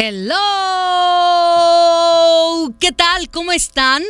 Hello, 0.00 0.32
¿qué 2.78 2.92
tal? 2.92 3.28
¿Cómo 3.30 3.50
están? 3.50 4.04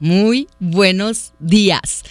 Muy 0.00 0.48
buenos 0.58 1.34
días. 1.38 2.02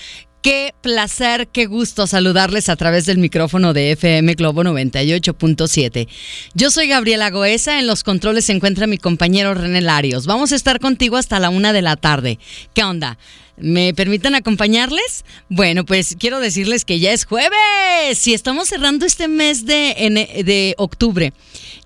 Qué 0.44 0.76
placer, 0.82 1.48
qué 1.48 1.66
gusto 1.66 2.06
saludarles 2.06 2.70
a 2.70 2.76
través 2.76 3.08
del 3.08 3.18
micrófono 3.18 3.74
de 3.74 3.94
FM 3.94 4.36
Globo 4.36 4.62
98.7. 4.62 6.08
Yo 6.54 6.70
soy 6.70 6.88
Gabriela 6.88 7.32
Goesa, 7.32 7.80
en 7.80 7.88
los 7.88 8.04
controles 8.04 8.46
se 8.46 8.54
encuentra 8.54 8.86
mi 8.86 9.00
compañero 9.00 9.56
René 9.56 9.82
Larios. 9.82 10.28
Vamos 10.28 10.52
a 10.52 10.56
estar 10.56 10.80
contigo 10.80 11.18
hasta 11.18 11.40
la 11.40 11.50
una 11.50 11.74
de 11.74 11.82
la 11.82 11.96
tarde. 11.96 12.38
¿Qué 12.76 12.84
onda? 12.84 13.18
¿Me 13.58 13.96
permiten 13.96 14.36
acompañarles? 14.36 15.26
Bueno, 15.50 15.86
pues 15.86 16.16
quiero 16.20 16.40
decirles 16.40 16.86
que 16.86 17.00
ya 17.00 17.12
es 17.12 17.26
jueves 17.26 18.28
y 18.28 18.36
estamos 18.36 18.68
cerrando 18.68 19.08
este 19.08 19.28
mes 19.28 19.66
de, 19.66 20.44
de 20.46 20.76
octubre. 20.78 21.34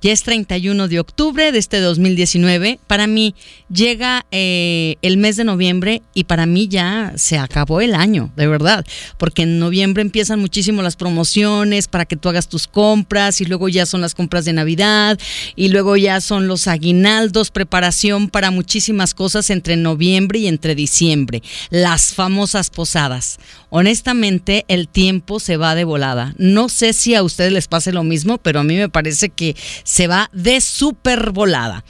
Ya 0.01 0.11
es 0.11 0.23
31 0.23 0.87
de 0.87 0.99
octubre 0.99 1.51
de 1.51 1.57
este 1.57 1.79
2019. 1.79 2.79
Para 2.87 3.07
mí 3.07 3.33
llega 3.69 4.25
eh, 4.31 4.95
el 5.01 5.17
mes 5.17 5.37
de 5.37 5.43
noviembre 5.43 6.01
y 6.13 6.25
para 6.25 6.45
mí 6.45 6.67
ya 6.67 7.13
se 7.15 7.37
acabó 7.37 7.81
el 7.81 7.95
año, 7.95 8.31
de 8.35 8.47
verdad. 8.47 8.85
Porque 9.17 9.43
en 9.43 9.59
noviembre 9.59 10.01
empiezan 10.01 10.39
muchísimo 10.39 10.81
las 10.81 10.95
promociones 10.95 11.87
para 11.87 12.05
que 12.05 12.15
tú 12.15 12.29
hagas 12.29 12.47
tus 12.47 12.67
compras 12.67 13.41
y 13.41 13.45
luego 13.45 13.69
ya 13.69 13.85
son 13.85 14.01
las 14.01 14.13
compras 14.13 14.45
de 14.45 14.53
Navidad 14.53 15.19
y 15.55 15.69
luego 15.69 15.97
ya 15.97 16.21
son 16.21 16.47
los 16.47 16.67
aguinaldos, 16.67 17.51
preparación 17.51 18.29
para 18.29 18.51
muchísimas 18.51 19.13
cosas 19.13 19.49
entre 19.49 19.77
noviembre 19.77 20.39
y 20.39 20.47
entre 20.47 20.75
diciembre. 20.75 21.41
Las 21.69 22.13
famosas 22.13 22.69
posadas. 22.69 23.39
Honestamente, 23.69 24.65
el 24.67 24.87
tiempo 24.87 25.39
se 25.39 25.57
va 25.57 25.75
de 25.75 25.83
volada. 25.83 26.33
No 26.37 26.69
sé 26.69 26.93
si 26.93 27.15
a 27.15 27.23
ustedes 27.23 27.51
les 27.51 27.67
pase 27.67 27.91
lo 27.91 28.03
mismo, 28.03 28.37
pero 28.37 28.59
a 28.59 28.63
mí 28.63 28.75
me 28.75 28.89
parece 28.89 29.29
que 29.29 29.55
se 29.87 30.07
va 30.07 30.29
de 30.33 30.59
súper 30.59 31.31
volada. 31.31 31.85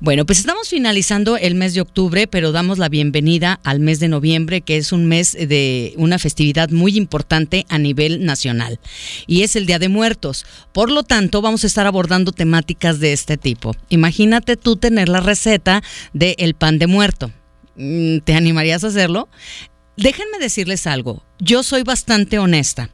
Bueno, 0.00 0.26
pues 0.26 0.40
estamos 0.40 0.68
finalizando 0.68 1.36
el 1.36 1.54
mes 1.54 1.74
de 1.74 1.80
octubre, 1.80 2.26
pero 2.26 2.50
damos 2.50 2.78
la 2.78 2.88
bienvenida 2.88 3.60
al 3.62 3.78
mes 3.78 4.00
de 4.00 4.08
noviembre, 4.08 4.62
que 4.62 4.76
es 4.76 4.90
un 4.90 5.06
mes 5.06 5.32
de 5.32 5.94
una 5.96 6.18
festividad 6.18 6.70
muy 6.70 6.96
importante 6.96 7.64
a 7.68 7.78
nivel 7.78 8.24
nacional. 8.24 8.80
Y 9.28 9.42
es 9.42 9.54
el 9.54 9.64
Día 9.64 9.78
de 9.78 9.88
Muertos. 9.88 10.44
Por 10.72 10.90
lo 10.90 11.04
tanto, 11.04 11.40
vamos 11.40 11.62
a 11.62 11.68
estar 11.68 11.86
abordando 11.86 12.32
temáticas 12.32 12.98
de 12.98 13.12
este 13.12 13.36
tipo. 13.36 13.76
Imagínate 13.90 14.56
tú 14.56 14.74
tener 14.74 15.08
la 15.08 15.20
receta 15.20 15.84
del 16.12 16.54
pan 16.54 16.80
de 16.80 16.88
muerto. 16.88 17.30
Mm, 17.76 18.18
¿Te 18.24 18.34
animarías 18.34 18.82
a 18.82 18.88
hacerlo? 18.88 19.28
Déjenme 19.96 20.40
decirles 20.40 20.88
algo. 20.88 21.22
Yo 21.38 21.62
soy 21.62 21.84
bastante 21.84 22.40
honesta. 22.40 22.90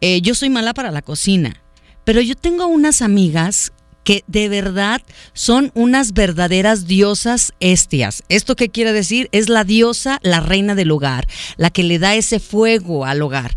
Eh, 0.00 0.22
yo 0.22 0.34
soy 0.34 0.48
mala 0.48 0.72
para 0.72 0.90
la 0.90 1.02
cocina 1.02 1.60
pero 2.06 2.20
yo 2.20 2.36
tengo 2.36 2.68
unas 2.68 3.02
amigas 3.02 3.72
que 4.04 4.22
de 4.28 4.48
verdad 4.48 5.02
son 5.32 5.72
unas 5.74 6.12
verdaderas 6.12 6.86
diosas 6.86 7.52
estias. 7.58 8.22
¿Esto 8.28 8.54
qué 8.54 8.68
quiere 8.68 8.92
decir? 8.92 9.28
Es 9.32 9.48
la 9.48 9.64
diosa, 9.64 10.20
la 10.22 10.38
reina 10.38 10.76
del 10.76 10.92
hogar, 10.92 11.26
la 11.56 11.70
que 11.70 11.82
le 11.82 11.98
da 11.98 12.14
ese 12.14 12.38
fuego 12.38 13.04
al 13.04 13.20
hogar 13.22 13.56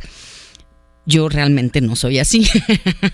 yo 1.09 1.27
realmente 1.27 1.81
no 1.81 1.95
soy 1.95 2.19
así. 2.19 2.47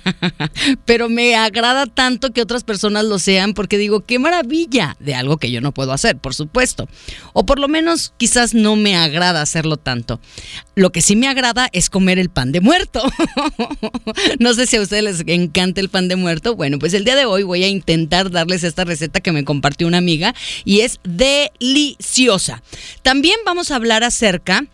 Pero 0.86 1.08
me 1.08 1.36
agrada 1.36 1.86
tanto 1.86 2.32
que 2.32 2.42
otras 2.42 2.64
personas 2.64 3.06
lo 3.06 3.20
sean 3.20 3.54
porque 3.54 3.78
digo, 3.78 4.02
qué 4.02 4.20
maravilla 4.20 4.98
de 5.00 5.16
algo 5.16 5.38
que 5.38 5.50
yo 5.50 5.62
no 5.62 5.72
puedo 5.72 5.94
hacer, 5.94 6.18
por 6.18 6.36
supuesto. 6.36 6.90
O 7.34 7.46
por 7.46 7.58
lo 7.58 7.70
menos 7.70 8.14
quizás 8.18 8.54
no 8.54 8.76
me 8.76 8.98
agrada 8.98 9.42
hacerlo 9.42 9.78
tanto. 9.78 10.20
Lo 10.76 10.92
que 10.92 11.02
sí 11.02 11.16
me 11.16 11.30
agrada 11.30 11.70
es 11.72 11.90
comer 11.90 12.20
el 12.20 12.30
pan 12.30 12.52
de 12.52 12.60
muerto. 12.60 13.02
no 14.40 14.54
sé 14.54 14.68
si 14.68 14.76
a 14.76 14.82
ustedes 14.82 15.04
les 15.04 15.24
encanta 15.26 15.80
el 15.80 15.90
pan 15.90 16.09
de 16.09 16.18
muerto. 16.18 16.56
Bueno, 16.56 16.78
pues 16.80 16.94
el 16.94 17.06
día 17.06 17.16
de 17.16 17.26
hoy 17.26 17.44
voy 17.44 17.64
a 17.64 17.70
intentar 17.70 18.30
darles 18.30 18.66
esta 18.66 18.84
receta 18.84 19.22
que 19.22 19.32
me 19.32 19.46
compartió 19.46 19.88
una 19.88 20.00
amiga 20.00 20.36
y 20.66 20.82
es 20.82 21.00
deliciosa. 21.06 22.62
También 23.04 23.38
vamos 23.46 23.72
a 23.72 23.78
hablar 23.78 24.04
acerca 24.04 24.66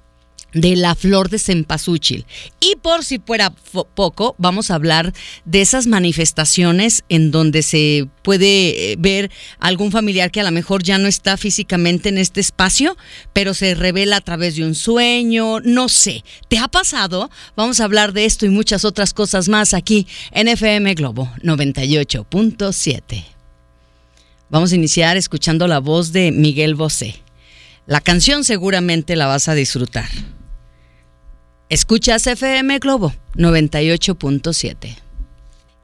de 0.53 0.75
la 0.75 0.95
flor 0.95 1.29
de 1.29 1.39
cempasúchil. 1.39 2.25
Y 2.59 2.75
por 2.81 3.03
si 3.03 3.19
fuera 3.19 3.51
poco, 3.95 4.35
vamos 4.37 4.71
a 4.71 4.75
hablar 4.75 5.13
de 5.45 5.61
esas 5.61 5.87
manifestaciones 5.87 7.03
en 7.09 7.31
donde 7.31 7.63
se 7.63 8.07
puede 8.23 8.91
eh, 8.91 8.95
ver 8.97 9.31
algún 9.59 9.91
familiar 9.91 10.31
que 10.31 10.41
a 10.41 10.43
lo 10.43 10.51
mejor 10.51 10.83
ya 10.83 10.97
no 10.97 11.07
está 11.07 11.37
físicamente 11.37 12.09
en 12.09 12.17
este 12.17 12.41
espacio, 12.41 12.97
pero 13.33 13.53
se 13.53 13.75
revela 13.75 14.17
a 14.17 14.21
través 14.21 14.55
de 14.55 14.65
un 14.65 14.75
sueño, 14.75 15.59
no 15.61 15.89
sé. 15.89 16.23
¿Te 16.47 16.57
ha 16.57 16.67
pasado? 16.67 17.29
Vamos 17.55 17.79
a 17.79 17.85
hablar 17.85 18.13
de 18.13 18.25
esto 18.25 18.45
y 18.45 18.49
muchas 18.49 18.85
otras 18.85 19.13
cosas 19.13 19.47
más 19.49 19.73
aquí 19.73 20.07
en 20.31 20.47
FM 20.47 20.93
Globo 20.95 21.31
98.7. 21.43 23.23
Vamos 24.49 24.73
a 24.73 24.75
iniciar 24.75 25.15
escuchando 25.15 25.65
la 25.67 25.79
voz 25.79 26.11
de 26.11 26.31
Miguel 26.33 26.75
Bosé. 26.75 27.15
La 27.87 28.01
canción 28.01 28.43
seguramente 28.43 29.15
la 29.15 29.27
vas 29.27 29.47
a 29.47 29.53
disfrutar. 29.53 30.09
Escuchas 31.71 32.27
FM 32.27 32.79
Globo 32.79 33.13
98.7. 33.35 34.97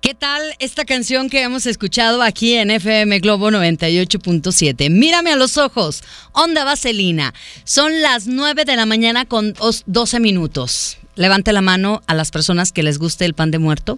¿Qué 0.01 0.13
tal 0.13 0.41
esta 0.59 0.83
canción 0.83 1.29
que 1.29 1.43
hemos 1.43 1.65
escuchado 1.65 2.23
aquí 2.23 2.55
en 2.55 2.71
FM 2.71 3.19
Globo 3.19 3.49
98.7? 3.51 4.89
Mírame 4.89 5.31
a 5.31 5.37
los 5.37 5.57
ojos, 5.57 6.03
Onda 6.33 6.65
Vaselina. 6.65 7.33
Son 7.63 8.01
las 8.01 8.27
9 8.27 8.65
de 8.65 8.75
la 8.75 8.85
mañana 8.85 9.23
con 9.23 9.53
12 9.85 10.19
minutos. 10.19 10.97
Levante 11.15 11.53
la 11.53 11.61
mano 11.61 12.01
a 12.05 12.15
las 12.15 12.31
personas 12.31 12.73
que 12.73 12.83
les 12.83 12.97
guste 12.97 13.23
el 13.23 13.33
pan 13.33 13.51
de 13.51 13.59
muerto. 13.59 13.97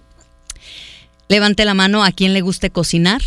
Levante 1.27 1.66
la 1.66 1.73
mano 1.73 2.03
a 2.03 2.11
quien 2.11 2.35
le 2.35 2.41
guste 2.41 2.69
cocinar. 2.69 3.23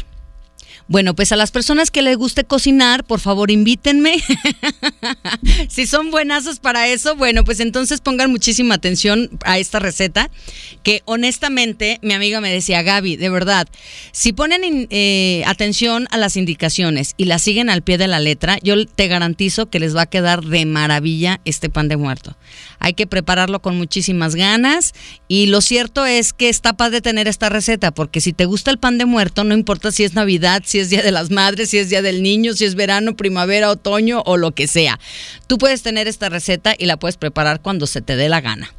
Bueno, 0.88 1.14
pues 1.14 1.32
a 1.32 1.36
las 1.36 1.50
personas 1.50 1.90
que 1.90 2.02
les 2.02 2.16
guste 2.16 2.44
cocinar, 2.44 3.04
por 3.04 3.20
favor 3.20 3.50
invítenme. 3.50 4.22
si 5.68 5.86
son 5.86 6.10
buenazos 6.10 6.58
para 6.58 6.88
eso, 6.88 7.16
bueno, 7.16 7.44
pues 7.44 7.60
entonces 7.60 8.00
pongan 8.00 8.30
muchísima 8.30 8.74
atención 8.74 9.30
a 9.44 9.58
esta 9.58 9.78
receta, 9.78 10.30
que 10.82 11.02
honestamente 11.04 11.98
mi 12.02 12.14
amiga 12.14 12.40
me 12.40 12.52
decía, 12.52 12.82
Gaby, 12.82 13.16
de 13.16 13.30
verdad, 13.30 13.68
si 14.12 14.32
ponen 14.32 14.88
eh, 14.90 15.42
atención 15.46 16.08
a 16.10 16.16
las 16.18 16.36
indicaciones 16.36 17.14
y 17.16 17.26
las 17.26 17.42
siguen 17.42 17.70
al 17.70 17.82
pie 17.82 17.98
de 17.98 18.08
la 18.08 18.20
letra, 18.20 18.58
yo 18.62 18.86
te 18.86 19.08
garantizo 19.08 19.70
que 19.70 19.80
les 19.80 19.96
va 19.96 20.02
a 20.02 20.06
quedar 20.06 20.44
de 20.44 20.66
maravilla 20.66 21.40
este 21.44 21.70
pan 21.70 21.88
de 21.88 21.96
muerto. 21.96 22.36
Hay 22.78 22.94
que 22.94 23.06
prepararlo 23.06 23.62
con 23.62 23.76
muchísimas 23.76 24.34
ganas 24.34 24.92
y 25.28 25.46
lo 25.46 25.60
cierto 25.60 26.06
es 26.06 26.32
que 26.32 26.48
está 26.48 26.72
padre 26.72 27.00
tener 27.00 27.28
esta 27.28 27.48
receta, 27.48 27.92
porque 27.92 28.20
si 28.20 28.32
te 28.32 28.44
gusta 28.44 28.70
el 28.70 28.78
pan 28.78 28.98
de 28.98 29.06
muerto, 29.06 29.44
no 29.44 29.54
importa 29.54 29.92
si 29.92 30.04
es 30.04 30.14
Navidad, 30.14 30.62
si 30.72 30.78
es 30.78 30.88
Día 30.88 31.02
de 31.02 31.12
las 31.12 31.30
Madres, 31.30 31.68
si 31.68 31.76
es 31.76 31.90
Día 31.90 32.00
del 32.00 32.22
Niño, 32.22 32.54
si 32.54 32.64
es 32.64 32.74
verano, 32.74 33.14
primavera, 33.14 33.70
otoño 33.70 34.22
o 34.24 34.38
lo 34.38 34.52
que 34.52 34.66
sea. 34.66 34.98
Tú 35.46 35.58
puedes 35.58 35.82
tener 35.82 36.08
esta 36.08 36.30
receta 36.30 36.74
y 36.78 36.86
la 36.86 36.98
puedes 36.98 37.18
preparar 37.18 37.60
cuando 37.60 37.86
se 37.86 38.00
te 38.00 38.16
dé 38.16 38.30
la 38.30 38.40
gana. 38.40 38.74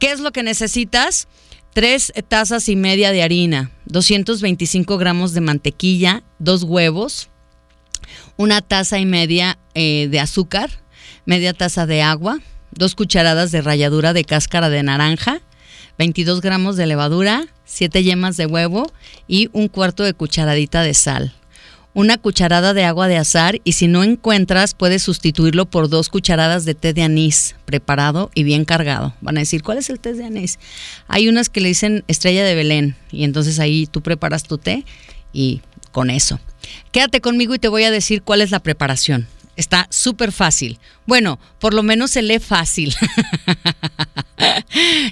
¿Qué 0.00 0.10
es 0.10 0.18
lo 0.18 0.32
que 0.32 0.42
necesitas? 0.42 1.28
Tres 1.72 2.12
tazas 2.26 2.68
y 2.68 2.74
media 2.74 3.12
de 3.12 3.22
harina, 3.22 3.70
225 3.84 4.98
gramos 4.98 5.34
de 5.34 5.40
mantequilla, 5.40 6.24
dos 6.40 6.64
huevos, 6.64 7.28
una 8.36 8.60
taza 8.60 8.98
y 8.98 9.06
media 9.06 9.56
eh, 9.74 10.08
de 10.10 10.18
azúcar, 10.18 10.70
media 11.26 11.52
taza 11.52 11.86
de 11.86 12.02
agua, 12.02 12.40
dos 12.72 12.96
cucharadas 12.96 13.52
de 13.52 13.62
ralladura 13.62 14.12
de 14.14 14.24
cáscara 14.24 14.68
de 14.68 14.82
naranja, 14.82 15.42
22 15.98 16.40
gramos 16.40 16.76
de 16.76 16.86
levadura, 16.86 17.46
7 17.64 18.02
yemas 18.02 18.36
de 18.36 18.46
huevo 18.46 18.92
y 19.26 19.48
un 19.52 19.68
cuarto 19.68 20.02
de 20.04 20.14
cucharadita 20.14 20.82
de 20.82 20.94
sal. 20.94 21.32
Una 21.94 22.18
cucharada 22.18 22.74
de 22.74 22.84
agua 22.84 23.08
de 23.08 23.16
azar 23.16 23.58
y 23.64 23.72
si 23.72 23.88
no 23.88 24.04
encuentras 24.04 24.74
puedes 24.74 25.02
sustituirlo 25.02 25.64
por 25.64 25.88
dos 25.88 26.10
cucharadas 26.10 26.66
de 26.66 26.74
té 26.74 26.92
de 26.92 27.02
anís 27.02 27.56
preparado 27.64 28.30
y 28.34 28.42
bien 28.42 28.66
cargado. 28.66 29.14
Van 29.22 29.38
a 29.38 29.40
decir, 29.40 29.62
¿cuál 29.62 29.78
es 29.78 29.88
el 29.88 29.98
té 29.98 30.12
de 30.12 30.26
anís? 30.26 30.58
Hay 31.08 31.28
unas 31.28 31.48
que 31.48 31.62
le 31.62 31.68
dicen 31.68 32.04
estrella 32.06 32.44
de 32.44 32.54
Belén 32.54 32.96
y 33.10 33.24
entonces 33.24 33.58
ahí 33.58 33.86
tú 33.86 34.02
preparas 34.02 34.42
tu 34.42 34.58
té 34.58 34.84
y 35.32 35.62
con 35.90 36.10
eso. 36.10 36.38
Quédate 36.92 37.22
conmigo 37.22 37.54
y 37.54 37.58
te 37.58 37.68
voy 37.68 37.84
a 37.84 37.90
decir 37.90 38.20
cuál 38.20 38.42
es 38.42 38.50
la 38.50 38.60
preparación. 38.60 39.26
Está 39.56 39.86
súper 39.90 40.32
fácil. 40.32 40.78
Bueno, 41.06 41.38
por 41.58 41.72
lo 41.72 41.82
menos 41.82 42.10
se 42.10 42.22
lee 42.22 42.38
fácil. 42.38 42.94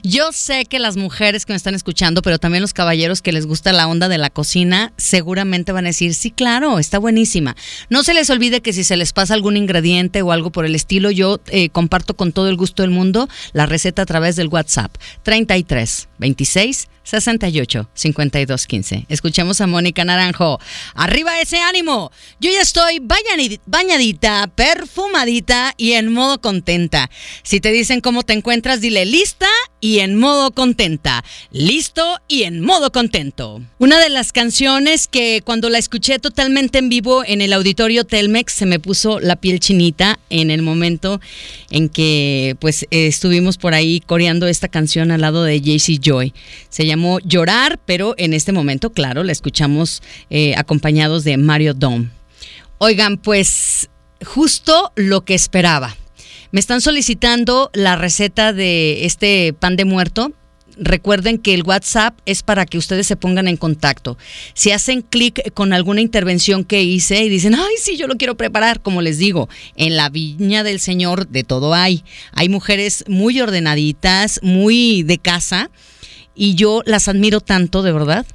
Yo 0.03 0.33
sé 0.33 0.67
que 0.67 0.79
las 0.79 0.97
mujeres 0.97 1.47
que 1.47 1.53
me 1.53 1.57
están 1.57 1.75
escuchando, 1.75 2.21
pero 2.21 2.39
también 2.39 2.63
los 2.63 2.75
caballeros 2.75 3.23
que 3.23 3.33
les 3.33 3.47
gusta 3.47 3.73
la 3.73 3.89
onda 3.89 4.09
de 4.09 4.19
la 4.19 4.31
cocina, 4.31 4.93
seguramente 4.97 5.73
van 5.73 5.87
a 5.87 5.89
decir, 5.89 6.15
sí, 6.15 6.31
claro, 6.31 6.79
está 6.79 6.99
buenísima. 6.99 7.57
No 7.89 8.03
se 8.03 8.15
les 8.15 8.29
olvide 8.31 8.61
que 8.61 8.73
si 8.73 8.85
se 8.85 8.97
les 8.97 9.13
pasa 9.13 9.35
algún 9.35 9.57
ingrediente 9.57 10.23
o 10.23 10.33
algo 10.33 10.51
por 10.51 10.67
el 10.67 10.75
estilo, 10.75 11.11
yo 11.11 11.41
eh, 11.47 11.71
comparto 11.71 12.15
con 12.15 12.33
todo 12.33 12.49
el 12.49 12.57
gusto 12.57 12.83
del 12.83 12.91
mundo 12.91 13.29
la 13.53 13.67
receta 13.67 14.03
a 14.03 14.07
través 14.07 14.37
del 14.37 14.49
WhatsApp 14.49 14.95
33 15.23 16.09
26 16.19 16.89
68 17.05 17.89
52 17.95 18.67
15. 18.67 19.07
Escuchemos 19.09 19.61
a 19.61 19.67
Mónica 19.67 20.05
Naranjo. 20.05 20.59
Arriba 20.95 21.41
ese 21.41 21.61
ánimo. 21.61 22.11
Yo 22.41 22.51
ya 22.51 22.63
estoy 22.63 23.01
bañadita, 23.01 24.34
perfumadita 24.55 25.75
y 25.77 25.93
en 25.93 26.13
modo 26.13 26.41
contenta. 26.41 27.11
Si 27.43 27.61
te 27.61 27.73
dicen 27.73 28.01
cómo 28.01 28.23
te 28.23 28.33
encuentras, 28.33 28.81
dile 28.81 29.05
lista 29.05 29.49
y 29.81 29.99
en 30.01 30.17
modo 30.17 30.51
contenta. 30.53 31.25
Listo 31.51 32.19
y 32.29 32.45
en 32.45 32.61
modo 32.61 32.91
contento. 32.91 33.63
Una 33.79 33.99
de 33.99 34.09
las 34.09 34.33
canciones 34.33 35.09
que 35.09 35.43
cuando 35.45 35.69
la 35.71 35.79
escuché 35.79 36.19
totalmente 36.19 36.79
en 36.79 36.89
vivo 36.89 37.23
en 37.25 37.41
el 37.41 37.53
auditorio 37.53 38.05
Telmex 38.05 38.53
se 38.53 38.67
me 38.67 38.79
puso 38.79 39.21
la 39.21 39.37
piel 39.37 39.61
chinita 39.61 40.19
en 40.31 40.51
el 40.51 40.63
momento 40.63 41.21
en 41.71 41.89
que 41.89 42.57
pues 42.61 42.87
estuvimos 42.91 43.59
por 43.59 43.75
ahí 43.75 44.01
coreando 44.01 44.47
esta 44.47 44.69
canción 44.69 45.11
al 45.11 45.21
lado 45.21 45.45
de 45.45 45.61
JC 45.61 46.01
Joy. 46.01 46.33
Se 46.69 46.87
llamó 46.87 47.19
Llorar, 47.21 47.79
pero 47.85 48.15
en 48.17 48.33
este 48.33 48.53
momento, 48.53 48.93
claro, 48.93 49.23
la 49.23 49.33
escuchamos 49.33 50.03
eh, 50.31 50.55
acompañados 50.57 51.25
de 51.25 51.37
Mario 51.37 51.75
Dom. 51.75 52.09
Oigan, 52.79 53.19
pues 53.19 53.89
justo 54.25 54.93
lo 54.97 55.25
que 55.25 55.35
esperaba. 55.35 55.97
Me 56.51 56.61
están 56.61 56.81
solicitando 56.81 57.71
la 57.75 57.97
receta 57.97 58.53
de 58.53 59.07
este 59.07 59.53
pan 59.53 59.77
de 59.77 59.85
muerto. 59.85 60.33
Recuerden 60.77 61.39
que 61.39 61.55
el 61.55 61.63
WhatsApp 61.63 62.19
es 62.27 62.43
para 62.43 62.67
que 62.67 62.79
ustedes 62.79 63.07
se 63.07 63.17
pongan 63.17 63.47
en 63.49 63.57
contacto. 63.57 64.19
Si 64.55 64.71
hacen 64.71 65.03
clic 65.03 65.53
con 65.53 65.73
alguna 65.73 66.01
intervención 66.01 66.65
que 66.65 66.83
hice 66.83 67.25
y 67.25 67.29
dicen, 67.29 67.55
ay, 67.55 67.75
sí, 67.81 67.97
yo 67.97 68.07
lo 68.07 68.17
quiero 68.17 68.37
preparar, 68.37 68.81
como 68.83 69.03
les 69.03 69.19
digo, 69.19 69.49
en 69.77 69.97
la 69.97 70.09
viña 70.09 70.65
del 70.65 70.81
Señor 70.81 71.29
de 71.29 71.45
todo 71.45 71.75
hay. 71.75 72.05
Hay 72.33 72.49
mujeres 72.49 73.05
muy 73.09 73.41
ordenaditas, 73.41 74.41
muy 74.43 75.03
de 75.05 75.19
casa, 75.19 75.71
y 76.35 76.55
yo 76.57 76.83
las 76.87 77.07
admiro 77.09 77.41
tanto, 77.41 77.83
de 77.83 77.93
verdad 77.93 78.27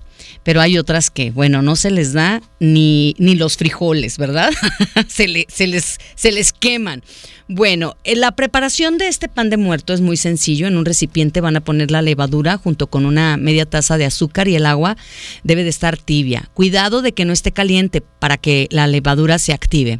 pero 0.43 0.61
hay 0.61 0.77
otras 0.77 1.09
que, 1.09 1.31
bueno, 1.31 1.61
no 1.61 1.75
se 1.75 1.91
les 1.91 2.13
da 2.13 2.41
ni, 2.59 3.15
ni 3.17 3.35
los 3.35 3.57
frijoles, 3.57 4.17
¿verdad? 4.17 4.51
se, 5.07 5.45
se, 5.49 5.67
les, 5.67 5.97
se 6.15 6.31
les 6.31 6.53
queman. 6.53 7.03
Bueno, 7.47 7.97
eh, 8.03 8.15
la 8.15 8.31
preparación 8.33 8.99
de 8.99 9.07
este 9.07 9.27
pan 9.27 9.49
de 9.49 9.57
muerto 9.57 9.91
es 9.93 10.01
muy 10.01 10.17
sencillo. 10.17 10.67
En 10.67 10.77
un 10.77 10.85
recipiente 10.85 11.41
van 11.41 11.55
a 11.55 11.61
poner 11.61 11.89
la 11.89 12.03
levadura 12.03 12.57
junto 12.57 12.87
con 12.87 13.05
una 13.05 13.37
media 13.37 13.65
taza 13.65 13.97
de 13.97 14.05
azúcar 14.05 14.47
y 14.47 14.55
el 14.55 14.67
agua 14.67 14.97
debe 15.43 15.63
de 15.63 15.69
estar 15.69 15.97
tibia. 15.97 16.49
Cuidado 16.53 17.01
de 17.01 17.11
que 17.11 17.25
no 17.25 17.33
esté 17.33 17.51
caliente 17.51 18.01
para 18.01 18.37
que 18.37 18.67
la 18.69 18.85
levadura 18.85 19.39
se 19.39 19.53
active. 19.53 19.99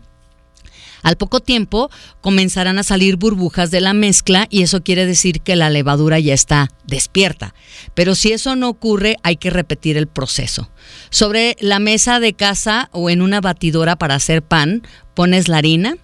Al 1.04 1.18
poco 1.18 1.40
tiempo 1.40 1.90
comenzarán 2.22 2.80
a 2.80 2.84
salir 2.84 3.16
burbujas 3.16 3.72
de 3.72 3.82
la 3.82 3.94
mezcla 3.94 4.48
y 4.50 4.64
eso 4.64 4.84
quiere 4.84 5.06
decir 5.06 5.42
que 5.42 5.56
la 5.56 5.70
levadura 5.70 6.20
ya 6.20 6.34
está 6.34 6.70
despierta. 6.86 7.54
Pero 7.94 8.16
si 8.16 8.32
eso 8.32 8.56
no 8.56 8.70
ocurre, 8.70 9.18
hay 9.24 9.38
que 9.38 9.50
repetir 9.50 9.98
el 9.98 10.08
proceso. 10.08 10.70
Sobre 11.10 11.56
la 11.60 11.80
mesa 11.80 12.20
de 12.20 12.34
casa 12.34 12.90
o 12.92 13.10
en 13.10 13.22
una 13.22 13.42
batidora 13.42 13.96
para 13.98 14.16
hacer 14.16 14.42
pan, 14.42 14.84
pones 15.14 15.48
la 15.48 15.58
harina, 15.58 15.96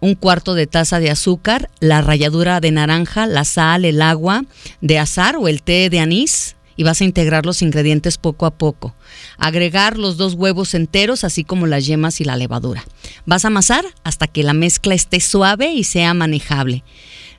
un 0.00 0.14
cuarto 0.14 0.54
de 0.54 0.66
taza 0.66 1.00
de 1.00 1.10
azúcar, 1.10 1.70
la 1.80 2.00
ralladura 2.02 2.60
de 2.60 2.70
naranja, 2.70 3.26
la 3.26 3.44
sal, 3.44 3.84
el 3.84 4.00
agua 4.02 4.44
de 4.80 4.98
azar 4.98 5.36
o 5.36 5.48
el 5.48 5.62
té 5.62 5.90
de 5.90 6.00
anís, 6.00 6.56
y 6.78 6.84
vas 6.84 7.00
a 7.00 7.04
integrar 7.04 7.44
los 7.44 7.60
ingredientes 7.60 8.18
poco 8.18 8.46
a 8.46 8.56
poco. 8.56 8.94
Agregar 9.36 9.98
los 9.98 10.16
dos 10.16 10.34
huevos 10.34 10.74
enteros, 10.74 11.24
así 11.24 11.42
como 11.42 11.66
las 11.66 11.84
yemas 11.84 12.20
y 12.20 12.24
la 12.24 12.36
levadura. 12.36 12.84
Vas 13.26 13.44
a 13.44 13.48
amasar 13.48 13.84
hasta 14.04 14.28
que 14.28 14.44
la 14.44 14.54
mezcla 14.54 14.94
esté 14.94 15.18
suave 15.18 15.72
y 15.72 15.82
sea 15.82 16.14
manejable. 16.14 16.84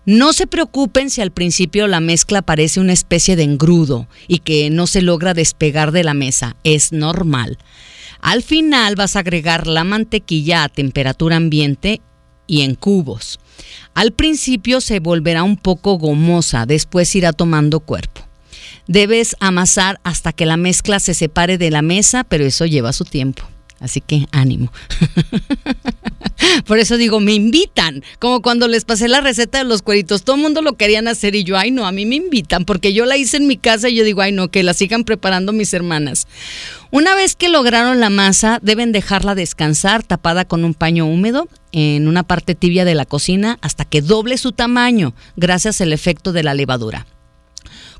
No 0.05 0.33
se 0.33 0.45
preocupen 0.45 1.09
si 1.09 1.21
al 1.21 1.31
principio 1.31 1.87
la 1.87 2.01
mezcla 2.01 2.41
parece 2.41 2.81
una 2.81 2.91
especie 2.91 3.37
de 3.37 3.43
engrudo 3.43 4.09
y 4.27 4.39
que 4.39 4.69
no 4.69 4.87
se 4.87 5.01
logra 5.01 5.33
despegar 5.33 5.93
de 5.93 6.03
la 6.03 6.13
mesa. 6.13 6.57
Es 6.65 6.91
normal. 6.91 7.57
Al 8.19 8.43
final 8.43 8.97
vas 8.97 9.15
a 9.15 9.19
agregar 9.19 9.67
la 9.67 9.85
mantequilla 9.85 10.65
a 10.65 10.69
temperatura 10.69 11.37
ambiente 11.37 12.01
y 12.45 12.63
en 12.63 12.75
cubos. 12.75 13.39
Al 13.93 14.11
principio 14.11 14.81
se 14.81 14.99
volverá 14.99 15.43
un 15.43 15.55
poco 15.55 15.97
gomosa, 15.97 16.65
después 16.65 17.15
irá 17.15 17.31
tomando 17.31 17.79
cuerpo. 17.79 18.28
Debes 18.89 19.35
amasar 19.39 19.99
hasta 20.03 20.33
que 20.33 20.47
la 20.47 20.57
mezcla 20.57 20.99
se 20.99 21.13
separe 21.13 21.59
de 21.59 21.69
la 21.69 21.83
mesa, 21.83 22.23
pero 22.23 22.43
eso 22.43 22.65
lleva 22.65 22.91
su 22.91 23.05
tiempo. 23.05 23.43
Así 23.79 24.01
que 24.01 24.25
ánimo. 24.31 24.73
Por 26.65 26.79
eso 26.79 26.97
digo, 26.97 27.19
me 27.19 27.33
invitan. 27.33 28.03
Como 28.17 28.41
cuando 28.41 28.67
les 28.67 28.85
pasé 28.85 29.07
la 29.07 29.21
receta 29.21 29.59
de 29.59 29.63
los 29.65 29.83
cueritos, 29.83 30.23
todo 30.23 30.37
el 30.37 30.41
mundo 30.41 30.63
lo 30.63 30.73
querían 30.73 31.07
hacer 31.07 31.35
y 31.35 31.43
yo, 31.43 31.55
ay 31.55 31.69
no, 31.69 31.85
a 31.85 31.91
mí 31.91 32.07
me 32.07 32.15
invitan 32.15 32.65
porque 32.65 32.91
yo 32.91 33.05
la 33.05 33.15
hice 33.15 33.37
en 33.37 33.45
mi 33.45 33.57
casa 33.57 33.89
y 33.89 33.95
yo 33.95 34.03
digo, 34.03 34.21
ay 34.21 34.31
no, 34.31 34.49
que 34.49 34.63
la 34.63 34.73
sigan 34.73 35.03
preparando 35.03 35.53
mis 35.53 35.71
hermanas. 35.71 36.27
Una 36.89 37.13
vez 37.13 37.35
que 37.35 37.47
lograron 37.47 37.99
la 37.99 38.09
masa, 38.09 38.57
deben 38.63 38.91
dejarla 38.91 39.35
descansar 39.35 40.01
tapada 40.01 40.45
con 40.45 40.65
un 40.65 40.73
paño 40.73 41.05
húmedo 41.05 41.47
en 41.71 42.07
una 42.07 42.23
parte 42.23 42.55
tibia 42.55 42.85
de 42.85 42.95
la 42.95 43.05
cocina 43.05 43.59
hasta 43.61 43.85
que 43.85 44.01
doble 44.01 44.39
su 44.39 44.51
tamaño 44.51 45.13
gracias 45.37 45.79
al 45.79 45.93
efecto 45.93 46.33
de 46.33 46.41
la 46.41 46.55
levadura. 46.55 47.05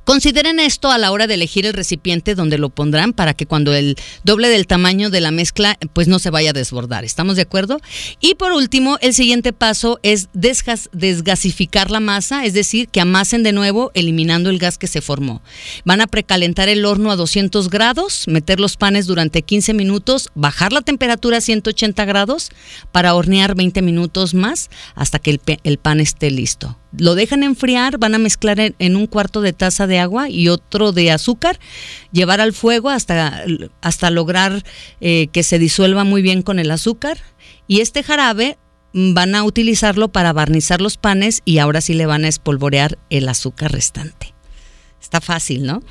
Consideren 0.04 0.60
esto 0.60 0.90
a 0.90 0.98
la 0.98 1.12
hora 1.12 1.28
de 1.28 1.36
elegir 1.36 1.66
el 1.66 1.74
recipiente 1.74 2.36
donde 2.36 2.58
lo 2.58 2.70
pondrán 2.70 3.14
para 3.14 3.34
que 3.34 3.46
cuando 3.46 3.74
el 3.74 3.96
doble 4.24 4.50
del 4.50 4.68
tamaño 4.68 5.10
de 5.10 5.22
la 5.22 5.32
mezcla 5.32 5.78
pues 5.94 6.08
no 6.08 6.20
se 6.20 6.30
vaya 6.30 6.50
a 6.50 6.54
desbordar. 6.54 7.04
¿Estamos 7.04 7.36
de 7.36 7.44
acuerdo? 7.44 7.80
Y 8.20 8.36
por 8.36 8.52
último, 8.52 8.98
el 9.02 9.14
siguiente 9.14 9.54
paso 9.54 10.00
es 10.04 10.30
desgasificar 10.34 11.92
la 11.92 12.00
masa, 12.00 12.46
es 12.46 12.54
decir, 12.54 12.88
que 12.88 13.02
amasen 13.02 13.44
de 13.44 13.52
nuevo 13.52 13.92
eliminando 13.94 14.50
el 14.50 14.58
gas 14.58 14.78
que 14.78 14.88
se 14.88 15.02
formó. 15.02 15.42
Van 15.86 16.02
a 16.02 16.08
precalentar 16.08 16.70
el 16.70 16.86
horno 16.86 17.12
a 17.12 17.16
200 17.16 17.70
grados, 17.70 18.28
meter 18.28 18.60
los 18.60 18.78
panes 18.78 19.06
durante 19.06 19.42
15 19.42 19.74
minutos, 19.74 20.30
bajar 20.34 20.74
la 20.74 20.82
temperatura 20.82 21.38
a 21.38 21.42
180 21.42 22.06
grados 22.06 22.50
para 22.92 23.14
hornear 23.14 23.56
20 23.56 23.82
minutos 23.82 24.34
más 24.34 24.70
hasta 24.96 25.20
que 25.20 25.32
el, 25.32 25.42
el 25.64 25.78
pan 25.78 26.00
esté 26.00 26.32
listo 26.32 26.78
lo 26.98 27.16
dejan 27.16 27.44
enfriar, 27.44 27.98
van 27.98 28.16
a 28.16 28.20
mezclar 28.20 28.60
en, 28.60 28.96
un 28.96 29.08
cuarto 29.08 29.42
de 29.42 29.54
taza 29.54 29.88
de 29.88 30.00
agua 30.00 30.30
y 30.30 30.50
otro 30.50 30.92
de 30.92 31.12
azúcar, 31.12 31.60
llevar 32.12 32.42
al 32.42 32.54
fuego 32.54 32.90
hasta, 32.90 33.44
hasta 33.82 34.10
lograr 34.10 34.64
eh, 35.02 35.28
que 35.32 35.44
se 35.44 35.60
disuelva 35.60 36.04
muy 36.04 36.22
bien 36.22 36.42
con 36.42 36.60
el 36.60 36.72
azúcar. 36.72 37.18
Y 37.68 37.82
este 37.82 38.04
jarabe 38.04 38.58
van 38.94 39.36
a 39.36 39.44
utilizarlo 39.44 40.08
para 40.08 40.34
barnizar 40.34 40.82
los 40.82 40.98
panes 40.98 41.42
y 41.46 41.60
ahora 41.60 41.82
sí 41.82 41.94
le 41.94 42.06
van 42.06 42.26
a 42.26 42.30
espolvorear 42.30 42.98
el 43.10 43.30
azúcar 43.30 43.72
restante. 43.72 44.34
Está 45.02 45.22
fácil, 45.22 45.66
¿no? 45.66 45.82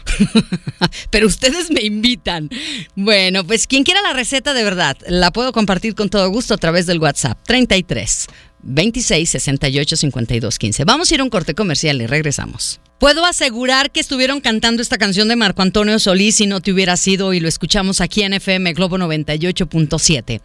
Pero 1.11 1.27
ustedes 1.27 1.71
me 1.71 1.83
invitan. 1.83 2.51
Bueno, 2.95 3.45
pues 3.45 3.67
quien 3.67 3.85
quiera 3.85 4.03
la 4.03 4.13
receta 4.13 4.55
de 4.55 4.63
verdad, 4.65 4.97
la 5.09 5.33
puedo 5.33 5.53
compartir 5.53 5.95
con 5.95 6.09
todo 6.09 6.29
gusto 6.29 6.55
a 6.55 6.59
través 6.59 6.87
del 6.87 7.01
WhatsApp 7.01 7.39
33 7.45 8.27
26 8.61 9.31
68 9.31 9.97
52 9.97 10.59
15. 10.59 10.85
Vamos 10.85 11.11
a 11.11 11.15
ir 11.15 11.21
a 11.21 11.25
un 11.25 11.31
corte 11.31 11.55
comercial 11.55 12.01
y 12.03 12.07
regresamos. 12.07 12.81
Puedo 12.99 13.25
asegurar 13.25 13.93
que 13.93 14.01
estuvieron 14.01 14.41
cantando 14.41 14.83
esta 14.83 14.99
canción 14.99 15.29
de 15.29 15.37
Marco 15.37 15.63
Antonio 15.63 15.99
Solís 15.99 16.37
si 16.37 16.47
no 16.47 16.61
te 16.61 16.73
hubiera 16.73 16.97
sido 16.97 17.33
y 17.33 17.41
lo 17.41 17.49
escuchamos 17.49 18.01
aquí 18.01 18.23
en 18.23 18.35
FM 18.35 18.73
Globo 18.73 18.99
98.7. 18.99 20.41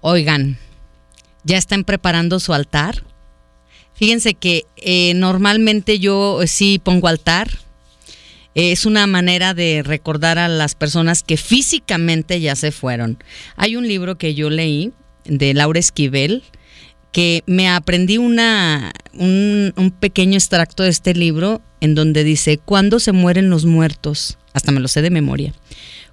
Oigan, 0.00 0.58
¿ya 1.44 1.56
están 1.56 1.84
preparando 1.84 2.40
su 2.40 2.52
altar? 2.52 3.04
Fíjense 3.94 4.34
que 4.34 4.64
eh, 4.76 5.14
normalmente 5.14 5.98
yo 5.98 6.40
sí 6.46 6.80
pongo 6.82 7.08
altar. 7.08 7.48
Es 8.56 8.86
una 8.86 9.06
manera 9.06 9.52
de 9.52 9.82
recordar 9.84 10.38
a 10.38 10.48
las 10.48 10.74
personas 10.74 11.22
que 11.22 11.36
físicamente 11.36 12.40
ya 12.40 12.56
se 12.56 12.72
fueron. 12.72 13.22
Hay 13.54 13.76
un 13.76 13.86
libro 13.86 14.16
que 14.16 14.34
yo 14.34 14.48
leí 14.48 14.94
de 15.26 15.52
Laura 15.52 15.78
Esquivel 15.78 16.42
que 17.12 17.44
me 17.46 17.68
aprendí 17.68 18.16
una, 18.16 18.94
un, 19.12 19.94
pequeño 20.00 20.38
extracto 20.38 20.84
de 20.84 20.88
este 20.88 21.14
libro 21.14 21.60
en 21.82 21.94
donde 21.94 22.24
dice, 22.24 22.56
¿cuándo 22.56 22.98
se 22.98 23.12
mueren 23.12 23.50
los 23.50 23.66
muertos? 23.66 24.38
Hasta 24.54 24.72
me 24.72 24.80
lo 24.80 24.88
sé 24.88 25.02
de 25.02 25.10
memoria. 25.10 25.52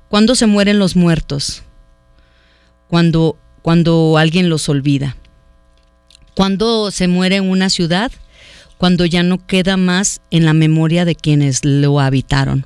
¿Cuándo 0.10 0.36
se 0.36 0.46
mueren 0.46 0.80
los 0.80 0.98
muertos? 0.98 1.64
Cuando, 2.90 3.38
cuando 3.62 4.18
alguien 4.18 4.50
los 4.50 4.68
olvida. 4.68 5.16
¿Cuándo 6.36 6.92
se 6.92 7.08
muere 7.08 7.40
una 7.40 7.70
ciudad? 7.70 8.12
Cuando 8.84 9.06
ya 9.06 9.24
no 9.24 9.38
queda 9.48 9.78
más 9.78 10.20
en 10.30 10.44
la 10.44 10.54
memoria 10.54 11.06
de 11.06 11.16
quienes 11.16 11.64
lo 11.64 12.02
habitaron. 12.02 12.66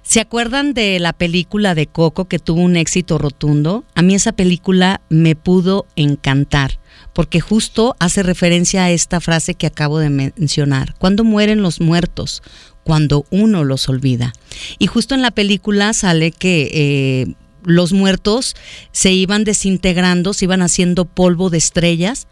¿Se 0.00 0.20
acuerdan 0.20 0.72
de 0.72 0.98
la 0.98 1.12
película 1.12 1.74
de 1.74 1.86
Coco 1.86 2.28
que 2.28 2.38
tuvo 2.38 2.62
un 2.62 2.76
éxito 2.76 3.18
rotundo? 3.18 3.84
A 3.94 4.00
mí 4.00 4.14
esa 4.14 4.32
película 4.32 5.02
me 5.10 5.36
pudo 5.36 5.86
encantar 5.96 6.78
porque 7.12 7.42
justo 7.42 7.94
hace 7.98 8.22
referencia 8.22 8.84
a 8.84 8.90
esta 8.90 9.20
frase 9.20 9.54
que 9.54 9.66
acabo 9.66 9.98
de 9.98 10.08
mencionar. 10.08 10.94
¿Cuándo 10.94 11.24
mueren 11.24 11.60
los 11.60 11.78
muertos? 11.78 12.42
Cuando 12.82 13.26
uno 13.28 13.64
los 13.64 13.86
olvida. 13.90 14.32
Y 14.78 14.86
justo 14.86 15.14
en 15.14 15.20
la 15.20 15.30
película 15.30 15.92
sale 15.92 16.32
que 16.32 16.70
eh, 16.72 17.34
los 17.64 17.92
muertos 17.92 18.54
se 18.92 19.12
iban 19.12 19.44
desintegrando, 19.44 20.32
se 20.32 20.44
iban 20.44 20.62
haciendo 20.62 21.04
polvo 21.04 21.50
de 21.50 21.58
estrellas 21.58 22.26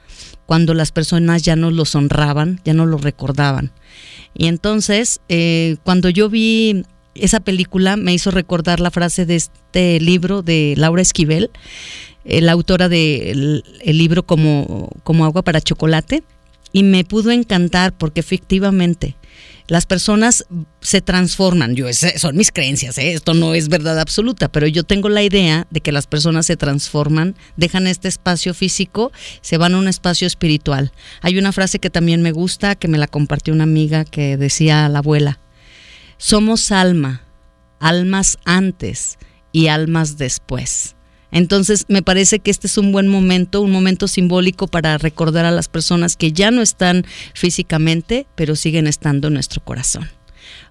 cuando 0.46 0.74
las 0.74 0.92
personas 0.92 1.42
ya 1.42 1.56
no 1.56 1.70
los 1.70 1.94
honraban, 1.94 2.60
ya 2.64 2.74
no 2.74 2.86
los 2.86 3.02
recordaban. 3.02 3.72
Y 4.34 4.46
entonces, 4.46 5.20
eh, 5.28 5.76
cuando 5.84 6.08
yo 6.08 6.28
vi 6.28 6.84
esa 7.14 7.40
película, 7.40 7.96
me 7.96 8.14
hizo 8.14 8.30
recordar 8.30 8.80
la 8.80 8.90
frase 8.90 9.26
de 9.26 9.36
este 9.36 10.00
libro 10.00 10.42
de 10.42 10.74
Laura 10.76 11.02
Esquivel, 11.02 11.50
la 12.24 12.52
autora 12.52 12.88
del 12.88 13.64
libro 13.84 14.24
como, 14.24 14.90
como 15.02 15.24
agua 15.24 15.42
para 15.42 15.60
chocolate, 15.60 16.22
y 16.72 16.82
me 16.82 17.04
pudo 17.04 17.30
encantar 17.30 17.92
porque 17.96 18.20
efectivamente 18.20 19.16
las 19.72 19.86
personas 19.86 20.44
se 20.82 21.00
transforman. 21.00 21.74
Yo, 21.74 21.86
son 21.94 22.36
mis 22.36 22.52
creencias, 22.52 22.98
¿eh? 22.98 23.14
esto 23.14 23.32
no 23.32 23.54
es 23.54 23.70
verdad 23.70 23.98
absoluta, 23.98 24.52
pero 24.52 24.66
yo 24.66 24.84
tengo 24.84 25.08
la 25.08 25.22
idea 25.22 25.66
de 25.70 25.80
que 25.80 25.92
las 25.92 26.06
personas 26.06 26.44
se 26.44 26.58
transforman, 26.58 27.36
dejan 27.56 27.86
este 27.86 28.06
espacio 28.06 28.52
físico, 28.52 29.12
se 29.40 29.56
van 29.56 29.72
a 29.72 29.78
un 29.78 29.88
espacio 29.88 30.26
espiritual. 30.26 30.92
Hay 31.22 31.38
una 31.38 31.52
frase 31.52 31.78
que 31.78 31.88
también 31.88 32.20
me 32.20 32.32
gusta, 32.32 32.74
que 32.74 32.86
me 32.86 32.98
la 32.98 33.06
compartió 33.06 33.54
una 33.54 33.64
amiga 33.64 34.04
que 34.04 34.36
decía 34.36 34.90
la 34.90 34.98
abuela, 34.98 35.40
somos 36.18 36.70
alma, 36.70 37.22
almas 37.80 38.36
antes 38.44 39.16
y 39.52 39.68
almas 39.68 40.18
después. 40.18 40.96
Entonces 41.32 41.86
me 41.88 42.02
parece 42.02 42.38
que 42.38 42.50
este 42.50 42.66
es 42.66 42.78
un 42.78 42.92
buen 42.92 43.08
momento, 43.08 43.62
un 43.62 43.72
momento 43.72 44.06
simbólico 44.06 44.68
para 44.68 44.98
recordar 44.98 45.46
a 45.46 45.50
las 45.50 45.68
personas 45.68 46.16
que 46.16 46.32
ya 46.32 46.50
no 46.50 46.62
están 46.62 47.04
físicamente, 47.34 48.26
pero 48.36 48.54
siguen 48.54 48.86
estando 48.86 49.28
en 49.28 49.34
nuestro 49.34 49.64
corazón. 49.64 50.08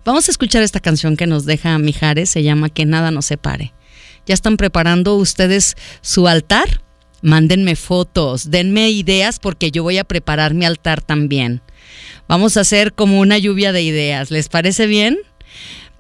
Vamos 0.06 0.28
a 0.28 0.32
escuchar 0.32 0.64
esta 0.64 0.80
canción 0.80 1.18
que 1.18 1.28
nos 1.28 1.46
deja 1.46 1.78
Mijares, 1.78 2.30
se 2.30 2.44
llama 2.44 2.70
Que 2.70 2.86
nada 2.86 3.12
nos 3.12 3.26
separe. 3.26 3.74
¿Ya 4.26 4.36
están 4.36 4.58
preparando 4.58 5.16
ustedes 5.16 5.76
su 6.02 6.28
altar? 6.28 6.82
Mándenme 7.24 7.76
fotos, 7.76 8.50
denme 8.50 8.90
ideas 8.90 9.40
porque 9.40 9.72
yo 9.72 9.84
voy 9.84 9.98
a 9.98 10.04
preparar 10.04 10.54
mi 10.54 10.66
altar 10.66 11.02
también. 11.02 11.62
Vamos 12.28 12.58
a 12.58 12.62
hacer 12.62 12.94
como 12.94 13.20
una 13.20 13.38
lluvia 13.38 13.72
de 13.72 13.82
ideas. 13.82 14.32
¿Les 14.32 14.48
parece 14.50 14.88
bien? 14.88 15.18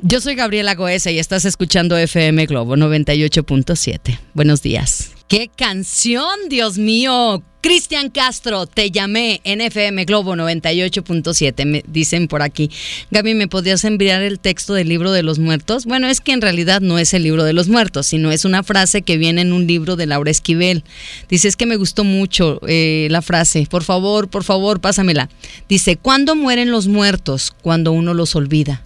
Yo 0.03 0.19
soy 0.19 0.33
Gabriela 0.33 0.73
Goesa 0.73 1.11
y 1.11 1.19
estás 1.19 1.45
escuchando 1.45 1.95
FM 1.95 2.47
Globo 2.47 2.75
98.7. 2.75 4.17
Buenos 4.33 4.63
días. 4.63 5.11
¡Qué 5.27 5.47
canción, 5.55 6.49
Dios 6.49 6.79
mío! 6.79 7.43
Cristian 7.61 8.09
Castro, 8.09 8.65
te 8.65 8.89
llamé 8.89 9.41
en 9.43 9.61
FM 9.61 10.05
Globo 10.05 10.33
98.7, 10.33 11.65
me 11.67 11.83
dicen 11.87 12.27
por 12.27 12.41
aquí. 12.41 12.71
Gaby, 13.11 13.35
¿me 13.35 13.47
podrías 13.47 13.85
enviar 13.85 14.23
el 14.23 14.39
texto 14.39 14.73
del 14.73 14.89
libro 14.89 15.11
de 15.11 15.21
los 15.21 15.37
muertos? 15.37 15.85
Bueno, 15.85 16.07
es 16.07 16.19
que 16.19 16.31
en 16.31 16.41
realidad 16.41 16.81
no 16.81 16.97
es 16.97 17.13
el 17.13 17.21
libro 17.21 17.43
de 17.43 17.53
los 17.53 17.67
muertos, 17.67 18.07
sino 18.07 18.31
es 18.31 18.43
una 18.43 18.63
frase 18.63 19.03
que 19.03 19.17
viene 19.17 19.41
en 19.41 19.53
un 19.53 19.67
libro 19.67 19.97
de 19.97 20.07
Laura 20.07 20.31
Esquivel. 20.31 20.83
Dice, 21.29 21.47
es 21.47 21.55
que 21.55 21.67
me 21.67 21.75
gustó 21.75 22.03
mucho 22.03 22.59
eh, 22.67 23.07
la 23.11 23.21
frase. 23.21 23.67
Por 23.69 23.83
favor, 23.83 24.27
por 24.27 24.43
favor, 24.43 24.81
pásamela. 24.81 25.29
Dice, 25.69 25.95
¿cuándo 25.95 26.35
mueren 26.35 26.71
los 26.71 26.87
muertos? 26.87 27.53
Cuando 27.61 27.91
uno 27.91 28.15
los 28.15 28.35
olvida. 28.35 28.81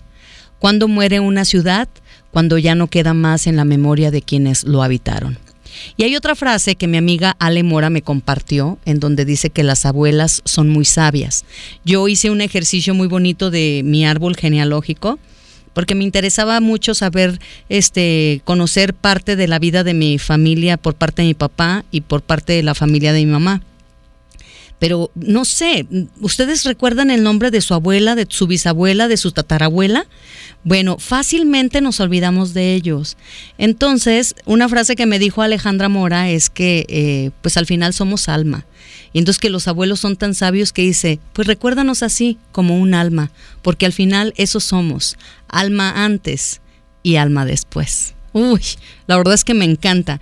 ¿Cuándo 0.60 0.88
muere 0.88 1.20
una 1.20 1.46
ciudad? 1.46 1.88
Cuando 2.32 2.58
ya 2.58 2.76
no 2.76 2.88
queda 2.88 3.14
más 3.14 3.48
en 3.48 3.56
la 3.56 3.66
memoria 3.66 4.12
de 4.12 4.22
quienes 4.22 4.64
lo 4.64 4.84
habitaron. 4.84 5.38
Y 5.98 6.04
hay 6.04 6.16
otra 6.16 6.36
frase 6.36 6.76
que 6.76 6.88
mi 6.88 6.98
amiga 6.98 7.36
Ale 7.40 7.64
Mora 7.64 7.90
me 7.90 8.02
compartió, 8.02 8.80
en 8.86 9.00
donde 9.00 9.26
dice 9.26 9.50
que 9.50 9.64
las 9.64 9.86
abuelas 9.86 10.42
son 10.46 10.70
muy 10.70 10.86
sabias. 10.86 11.46
Yo 11.84 12.08
hice 12.08 12.30
un 12.30 12.42
ejercicio 12.42 12.94
muy 12.94 13.08
bonito 13.08 13.52
de 13.52 13.82
mi 13.84 14.06
árbol 14.06 14.36
genealógico, 14.36 15.20
porque 15.74 15.96
me 15.96 16.06
interesaba 16.06 16.62
mucho 16.62 16.94
saber, 16.94 17.40
este, 17.68 18.42
conocer 18.46 18.94
parte 18.94 19.36
de 19.36 19.48
la 19.48 19.60
vida 19.60 19.84
de 19.84 19.94
mi 19.94 20.18
familia 20.18 20.78
por 20.78 20.96
parte 20.96 21.22
de 21.22 21.30
mi 21.30 21.34
papá 21.34 21.84
y 21.92 22.02
por 22.02 22.22
parte 22.22 22.54
de 22.54 22.64
la 22.64 22.76
familia 22.76 23.12
de 23.12 23.26
mi 23.26 23.32
mamá 23.32 23.62
pero 24.80 25.10
no 25.16 25.46
sé, 25.46 25.88
¿ustedes 26.20 26.66
recuerdan 26.66 27.10
el 27.10 27.24
nombre 27.24 27.50
de 27.50 27.62
su 27.62 27.74
abuela, 27.74 28.16
de 28.16 28.28
su 28.30 28.46
bisabuela, 28.46 29.08
de 29.08 29.18
su 29.18 29.32
tatarabuela? 29.32 30.06
Bueno, 30.66 30.98
fácilmente 30.98 31.80
nos 31.80 32.00
olvidamos 32.00 32.56
de 32.56 32.74
ellos. 32.74 33.18
Entonces, 33.60 34.34
una 34.46 34.68
frase 34.68 34.96
que 34.96 35.06
me 35.06 35.20
dijo 35.20 35.44
Alejandra 35.44 35.90
Mora 35.90 36.32
es 36.32 36.50
que, 36.50 36.88
eh, 36.90 37.30
pues 37.44 37.56
al 37.58 37.68
final 37.68 37.94
somos 37.94 38.28
alma. 38.28 38.66
Y 39.14 39.20
entonces 39.20 39.40
que 39.40 39.52
los 39.52 39.68
abuelos 39.68 40.00
son 40.00 40.16
tan 40.18 40.34
sabios 40.34 40.74
que 40.74 40.82
dice, 40.82 41.20
pues 41.34 41.48
recuérdanos 41.48 42.02
así, 42.02 42.40
como 42.52 42.80
un 42.80 42.96
alma, 42.96 43.32
porque 43.62 43.86
al 43.86 43.94
final 43.94 44.34
eso 44.38 44.60
somos, 44.60 45.18
alma 45.48 46.04
antes 46.04 46.62
y 47.04 47.18
alma 47.18 47.46
después. 47.46 48.16
Uy, 48.34 48.62
la 49.06 49.18
verdad 49.18 49.36
es 49.36 49.44
que 49.44 49.54
me 49.54 49.66
encanta. 49.66 50.20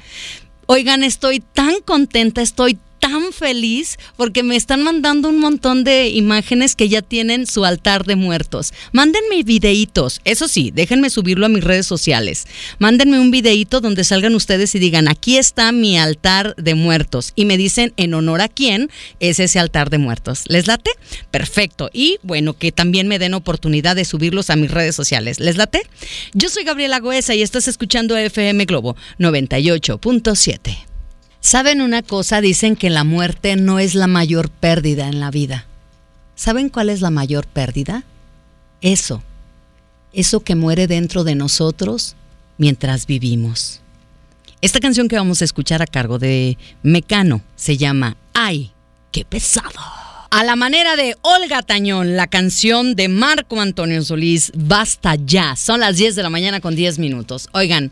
Oigan, 0.65 1.05
estoy 1.05 1.39
tan 1.39 1.75
contenta, 1.85 2.41
estoy 2.41 2.77
tan 3.03 3.33
feliz 3.33 3.97
porque 4.15 4.43
me 4.43 4.55
están 4.55 4.81
mandando 4.81 5.27
un 5.27 5.37
montón 5.37 5.83
de 5.83 6.07
imágenes 6.07 6.73
que 6.73 6.87
ya 6.87 7.01
tienen 7.01 7.47
su 7.47 7.65
altar 7.65 8.05
de 8.05 8.15
muertos. 8.15 8.73
Mándenme 8.93 9.43
videitos, 9.43 10.21
eso 10.23 10.47
sí, 10.47 10.71
déjenme 10.73 11.09
subirlo 11.09 11.45
a 11.45 11.49
mis 11.49 11.65
redes 11.65 11.85
sociales. 11.85 12.47
Mándenme 12.79 13.19
un 13.19 13.29
videito 13.29 13.81
donde 13.81 14.05
salgan 14.05 14.35
ustedes 14.35 14.73
y 14.75 14.79
digan, 14.79 15.09
aquí 15.09 15.35
está 15.35 15.73
mi 15.73 15.97
altar 15.97 16.55
de 16.55 16.75
muertos. 16.75 17.33
Y 17.35 17.43
me 17.43 17.57
dicen 17.57 17.91
en 17.97 18.13
honor 18.13 18.39
a 18.39 18.47
quién 18.47 18.89
es 19.19 19.41
ese 19.41 19.59
altar 19.59 19.89
de 19.89 19.97
muertos. 19.97 20.43
¿Les 20.47 20.67
late? 20.67 20.91
Perfecto. 21.29 21.89
Y 21.91 22.19
bueno, 22.23 22.53
que 22.57 22.71
también 22.71 23.09
me 23.09 23.19
den 23.19 23.33
oportunidad 23.33 23.97
de 23.97 24.05
subirlos 24.05 24.49
a 24.49 24.55
mis 24.55 24.71
redes 24.71 24.95
sociales. 24.95 25.41
¿Les 25.41 25.57
late? 25.57 25.81
Yo 26.33 26.47
soy 26.47 26.63
Gabriela 26.63 27.01
Goesa 27.01 27.35
y 27.35 27.41
estás 27.41 27.67
escuchando 27.67 28.15
FM 28.15 28.63
Globo 28.63 28.95
98.7. 29.19 30.92
¿Saben 31.43 31.81
una 31.81 32.03
cosa? 32.03 32.39
Dicen 32.39 32.77
que 32.77 32.89
la 32.89 33.03
muerte 33.03 33.57
no 33.57 33.77
es 33.77 33.95
la 33.95 34.07
mayor 34.07 34.49
pérdida 34.49 35.09
en 35.09 35.19
la 35.19 35.29
vida. 35.29 35.65
¿Saben 36.35 36.69
cuál 36.69 36.89
es 36.89 37.01
la 37.01 37.09
mayor 37.09 37.47
pérdida? 37.47 38.05
Eso. 38.79 39.21
Eso 40.13 40.39
que 40.39 40.55
muere 40.55 40.87
dentro 40.87 41.25
de 41.25 41.35
nosotros 41.35 42.15
mientras 42.57 43.07
vivimos. 43.07 43.81
Esta 44.61 44.79
canción 44.79 45.09
que 45.09 45.17
vamos 45.17 45.41
a 45.41 45.45
escuchar 45.45 45.81
a 45.81 45.85
cargo 45.85 46.17
de 46.17 46.57
Mecano 46.81 47.41
se 47.57 47.75
llama 47.75 48.15
Ay, 48.33 48.71
qué 49.11 49.25
pesado. 49.25 49.81
A 50.31 50.45
la 50.45 50.55
manera 50.55 50.95
de 50.95 51.17
Olga 51.23 51.61
Tañón, 51.61 52.15
la 52.15 52.27
canción 52.27 52.95
de 52.95 53.09
Marco 53.09 53.59
Antonio 53.59 54.01
Solís, 54.01 54.53
Basta 54.55 55.15
ya. 55.15 55.57
Son 55.57 55.81
las 55.81 55.97
10 55.97 56.15
de 56.15 56.23
la 56.23 56.29
mañana 56.29 56.61
con 56.61 56.73
10 56.73 56.99
minutos. 56.99 57.49
Oigan, 57.51 57.91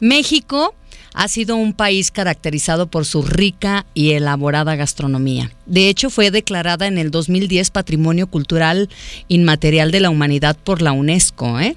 México 0.00 0.74
ha 1.18 1.26
sido 1.26 1.56
un 1.56 1.72
país 1.72 2.12
caracterizado 2.12 2.86
por 2.86 3.04
su 3.04 3.22
rica 3.22 3.84
y 3.92 4.12
elaborada 4.12 4.76
gastronomía. 4.76 5.50
De 5.66 5.88
hecho, 5.88 6.10
fue 6.10 6.30
declarada 6.30 6.86
en 6.86 6.96
el 6.96 7.10
2010 7.10 7.70
Patrimonio 7.70 8.28
Cultural 8.28 8.88
Inmaterial 9.26 9.90
de 9.90 9.98
la 9.98 10.10
Humanidad 10.10 10.56
por 10.56 10.80
la 10.80 10.92
UNESCO. 10.92 11.58
¿eh? 11.58 11.76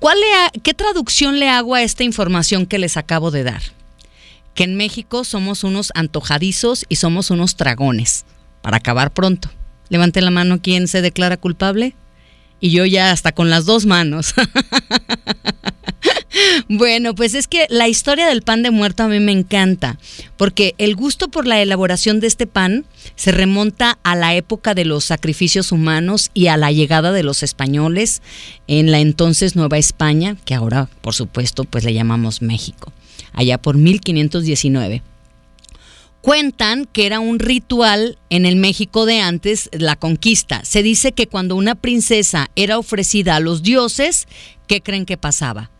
¿Cuál 0.00 0.18
¿Qué 0.64 0.74
traducción 0.74 1.38
le 1.38 1.48
hago 1.48 1.76
a 1.76 1.82
esta 1.84 2.02
información 2.02 2.66
que 2.66 2.80
les 2.80 2.96
acabo 2.96 3.30
de 3.30 3.44
dar? 3.44 3.62
Que 4.56 4.64
en 4.64 4.74
México 4.74 5.22
somos 5.22 5.62
unos 5.62 5.92
antojadizos 5.94 6.86
y 6.88 6.96
somos 6.96 7.30
unos 7.30 7.56
dragones. 7.56 8.24
Para 8.62 8.78
acabar 8.78 9.12
pronto. 9.12 9.48
Levante 9.90 10.20
la 10.22 10.32
mano 10.32 10.60
quien 10.60 10.88
se 10.88 11.02
declara 11.02 11.36
culpable. 11.36 11.94
Y 12.60 12.70
yo 12.70 12.84
ya 12.84 13.10
hasta 13.10 13.32
con 13.32 13.50
las 13.50 13.64
dos 13.64 13.86
manos. 13.86 14.34
Bueno, 16.68 17.14
pues 17.14 17.34
es 17.34 17.48
que 17.48 17.66
la 17.68 17.88
historia 17.88 18.28
del 18.28 18.42
pan 18.42 18.62
de 18.62 18.70
muerto 18.70 19.02
a 19.02 19.08
mí 19.08 19.18
me 19.18 19.32
encanta, 19.32 19.98
porque 20.36 20.74
el 20.78 20.94
gusto 20.94 21.28
por 21.28 21.46
la 21.46 21.60
elaboración 21.60 22.20
de 22.20 22.28
este 22.28 22.46
pan 22.46 22.86
se 23.16 23.32
remonta 23.32 23.98
a 24.02 24.14
la 24.14 24.34
época 24.34 24.74
de 24.74 24.84
los 24.84 25.04
sacrificios 25.04 25.72
humanos 25.72 26.30
y 26.32 26.46
a 26.46 26.56
la 26.56 26.70
llegada 26.70 27.12
de 27.12 27.24
los 27.24 27.42
españoles 27.42 28.22
en 28.68 28.92
la 28.92 29.00
entonces 29.00 29.56
Nueva 29.56 29.78
España, 29.78 30.36
que 30.44 30.54
ahora, 30.54 30.88
por 31.00 31.14
supuesto, 31.14 31.64
pues 31.64 31.84
le 31.84 31.92
llamamos 31.92 32.40
México, 32.40 32.92
allá 33.32 33.58
por 33.58 33.76
1519. 33.76 35.02
Cuentan 36.22 36.84
que 36.84 37.06
era 37.06 37.20
un 37.20 37.38
ritual 37.38 38.18
en 38.28 38.44
el 38.44 38.56
México 38.56 39.06
de 39.06 39.20
antes, 39.20 39.70
la 39.72 39.96
conquista. 39.96 40.64
Se 40.64 40.82
dice 40.82 41.12
que 41.12 41.26
cuando 41.26 41.56
una 41.56 41.74
princesa 41.74 42.50
era 42.56 42.78
ofrecida 42.78 43.36
a 43.36 43.40
los 43.40 43.62
dioses, 43.62 44.28
¿qué 44.66 44.82
creen 44.82 45.06
que 45.06 45.16
pasaba? 45.16 45.70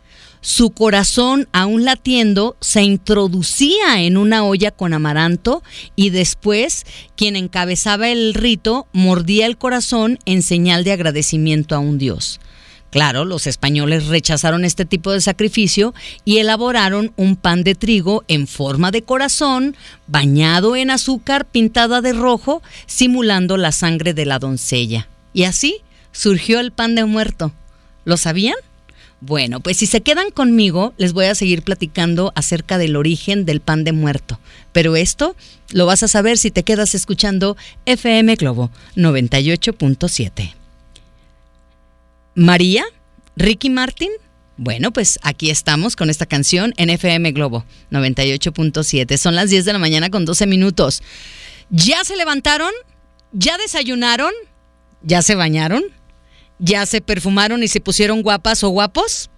su 0.41 0.71
corazón, 0.71 1.49
aún 1.53 1.85
latiendo, 1.85 2.57
se 2.61 2.83
introducía 2.83 4.03
en 4.03 4.17
una 4.17 4.45
olla 4.45 4.71
con 4.71 4.95
amaranto 4.95 5.63
y 5.97 6.11
después 6.11 6.87
quien 7.17 7.37
encabezaba 7.37 8.09
el 8.09 8.35
rito 8.35 8.87
mordía 8.93 9.47
el 9.47 9.59
corazón 9.59 10.19
en 10.25 10.43
señal 10.43 10.85
de 10.85 10.93
agradecimiento 10.93 11.75
a 11.75 11.79
un 11.79 11.99
dios. 11.99 12.41
Claro, 12.91 13.25
los 13.25 13.47
españoles 13.47 14.07
rechazaron 14.07 14.65
este 14.65 14.85
tipo 14.85 15.13
de 15.13 15.21
sacrificio 15.21 15.95
y 16.25 16.39
elaboraron 16.39 17.13
un 17.17 17.37
pan 17.37 17.63
de 17.63 17.77
trigo 17.77 18.25
en 18.27 18.49
forma 18.49 18.91
de 18.91 19.03
corazón, 19.03 19.77
bañado 20.09 20.75
en 20.75 20.91
azúcar 20.91 21.47
pintada 21.47 22.01
de 22.01 22.13
rojo, 22.13 22.63
simulando 22.87 23.57
la 23.57 23.71
sangre 23.71 24.13
de 24.13 24.27
la 24.27 24.41
doncella. 24.41 25.09
Y 25.33 25.45
así 25.45 25.77
surgió 26.11 26.59
el 26.59 26.73
pan 26.73 26.97
de 26.97 27.05
muerto. 27.05 27.53
¿Lo 28.05 28.17
sabían? 28.17 28.57
Bueno, 29.21 29.61
pues 29.61 29.77
si 29.77 29.87
se 29.87 30.01
quedan 30.01 30.31
conmigo, 30.31 30.95
les 30.97 31.13
voy 31.13 31.27
a 31.27 31.35
seguir 31.35 31.63
platicando 31.63 32.33
acerca 32.35 32.79
del 32.79 32.97
origen 32.97 33.45
del 33.45 33.61
pan 33.61 33.85
de 33.85 33.93
muerto. 33.93 34.41
Pero 34.73 34.97
esto 34.97 35.37
lo 35.73 35.87
vas 35.87 36.03
a 36.03 36.09
saber 36.09 36.39
si 36.39 36.51
te 36.51 36.65
quedas 36.65 36.95
escuchando 36.95 37.57
FM 37.85 38.35
Globo 38.37 38.71
98.7. 38.97 40.60
María, 42.35 42.85
Ricky 43.37 43.71
Martin. 43.71 44.11
Bueno, 44.57 44.93
pues 44.93 45.19
aquí 45.23 45.51
estamos 45.51 45.97
con 45.97 46.11
esta 46.11 46.27
canción 46.27 46.75
en 46.77 46.91
FM 46.91 47.33
Globo 47.33 47.65
98.7. 47.91 49.17
Son 49.17 49.35
las 49.35 49.51
10 49.51 49.65
de 49.65 49.73
la 49.73 49.79
mañana 49.79 50.11
con 50.11 50.25
12 50.25 50.47
minutos. 50.47 51.03
¿Ya 51.71 52.05
se 52.05 52.17
levantaron? 52.17 52.73
¿Ya 53.33 53.57
desayunaron? 53.57 54.33
¿Ya 55.03 55.23
se 55.23 55.35
bañaron? 55.35 55.83
¿Ya 56.59 56.85
se 56.85 57.01
perfumaron 57.01 57.63
y 57.63 57.69
se 57.69 57.81
pusieron 57.81 58.23
guapas 58.23 58.63
o 58.63 58.69
guapos? 58.69 59.30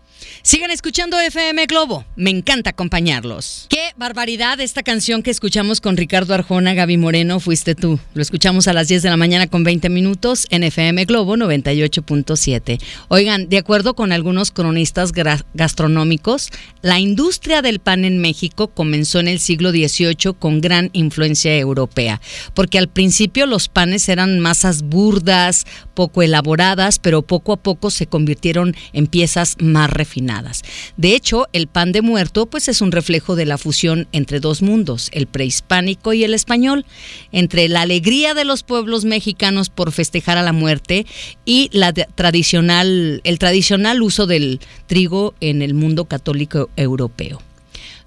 Sigan 0.43 0.71
escuchando 0.71 1.19
FM 1.21 1.67
Globo. 1.67 2.05
Me 2.17 2.31
encanta 2.31 2.71
acompañarlos. 2.71 3.67
Qué 3.69 3.91
barbaridad 3.97 4.61
esta 4.61 4.83
canción 4.83 5.23
que 5.23 5.31
escuchamos 5.31 5.81
con 5.81 5.97
Ricardo 5.97 6.35
Arjona, 6.35 6.75
Gaby 6.75 6.97
Moreno, 6.97 7.41
fuiste 7.41 7.75
tú. 7.75 7.99
Lo 8.15 8.23
escuchamos 8.23 8.69
a 8.69 8.73
las 8.73 8.89
10 8.89 9.03
de 9.03 9.11
la 9.11 9.17
mañana 9.17 9.47
con 9.47 9.65
20 9.65 9.89
minutos 9.89 10.47
en 10.51 10.65
FM 10.65 11.05
Globo 11.05 11.37
98.7. 11.37 12.81
Oigan, 13.09 13.49
de 13.49 13.59
acuerdo 13.59 13.95
con 13.95 14.13
algunos 14.13 14.51
cronistas 14.51 15.13
gastronómicos, 15.55 16.51
la 16.81 16.99
industria 16.99 17.63
del 17.63 17.79
pan 17.79 18.05
en 18.05 18.19
México 18.19 18.69
comenzó 18.69 19.21
en 19.21 19.29
el 19.29 19.39
siglo 19.39 19.71
XVIII 19.71 20.35
con 20.39 20.61
gran 20.61 20.91
influencia 20.93 21.57
europea, 21.57 22.21
porque 22.55 22.79
al 22.79 22.89
principio 22.89 23.47
los 23.47 23.69
panes 23.69 24.09
eran 24.09 24.41
masas 24.41 24.83
burdas, 24.83 25.67
poco 25.95 26.23
elaboradas, 26.23 26.99
pero 26.99 27.23
poco 27.23 27.53
a 27.53 27.57
poco 27.57 27.91
se 27.91 28.07
convirtieron 28.07 28.75
en 28.93 29.07
piezas 29.07 29.57
más 29.61 29.91
refinadas. 29.91 30.63
De 30.97 31.15
hecho, 31.15 31.49
el 31.53 31.67
pan 31.67 31.93
de 31.93 32.03
muerto 32.03 32.47
pues 32.47 32.69
es 32.69 32.81
un 32.81 32.93
reflejo 32.93 33.37
de 33.37 33.47
la 33.47 33.59
fusión 33.59 34.09
entre 34.13 34.41
dos 34.41 34.63
mundos, 34.63 35.11
el 35.13 35.27
prehispánico 35.27 36.13
y 36.13 36.25
el 36.25 36.35
español, 36.35 36.85
entre 37.31 37.69
la 37.69 37.83
alegría 37.83 38.35
de 38.35 38.45
los 38.45 38.63
pueblos 38.63 39.05
mexicanos 39.05 39.71
por 39.71 39.93
festejar 39.93 40.39
a 40.39 40.43
la 40.43 40.53
muerte 40.53 41.07
y 41.45 41.69
la 41.73 41.93
tradicional 41.93 43.21
el 43.25 43.39
tradicional 43.39 44.03
uso 44.03 44.27
del 44.27 44.61
trigo 44.87 45.35
en 45.41 45.63
el 45.63 45.75
mundo 45.75 46.07
católico 46.07 46.71
europeo. 46.77 47.41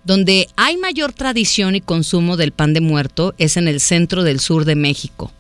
Donde 0.04 0.48
hay 0.56 0.78
mayor 0.78 1.14
tradición 1.14 1.76
y 1.76 1.82
consumo 1.82 2.38
del 2.38 2.52
pan 2.52 2.74
de 2.74 2.82
muerto 2.82 3.34
es 3.38 3.58
en 3.58 3.68
el 3.68 3.80
centro 3.80 4.24
del 4.24 4.40
sur 4.40 4.66
de 4.66 4.76
México 4.76 5.32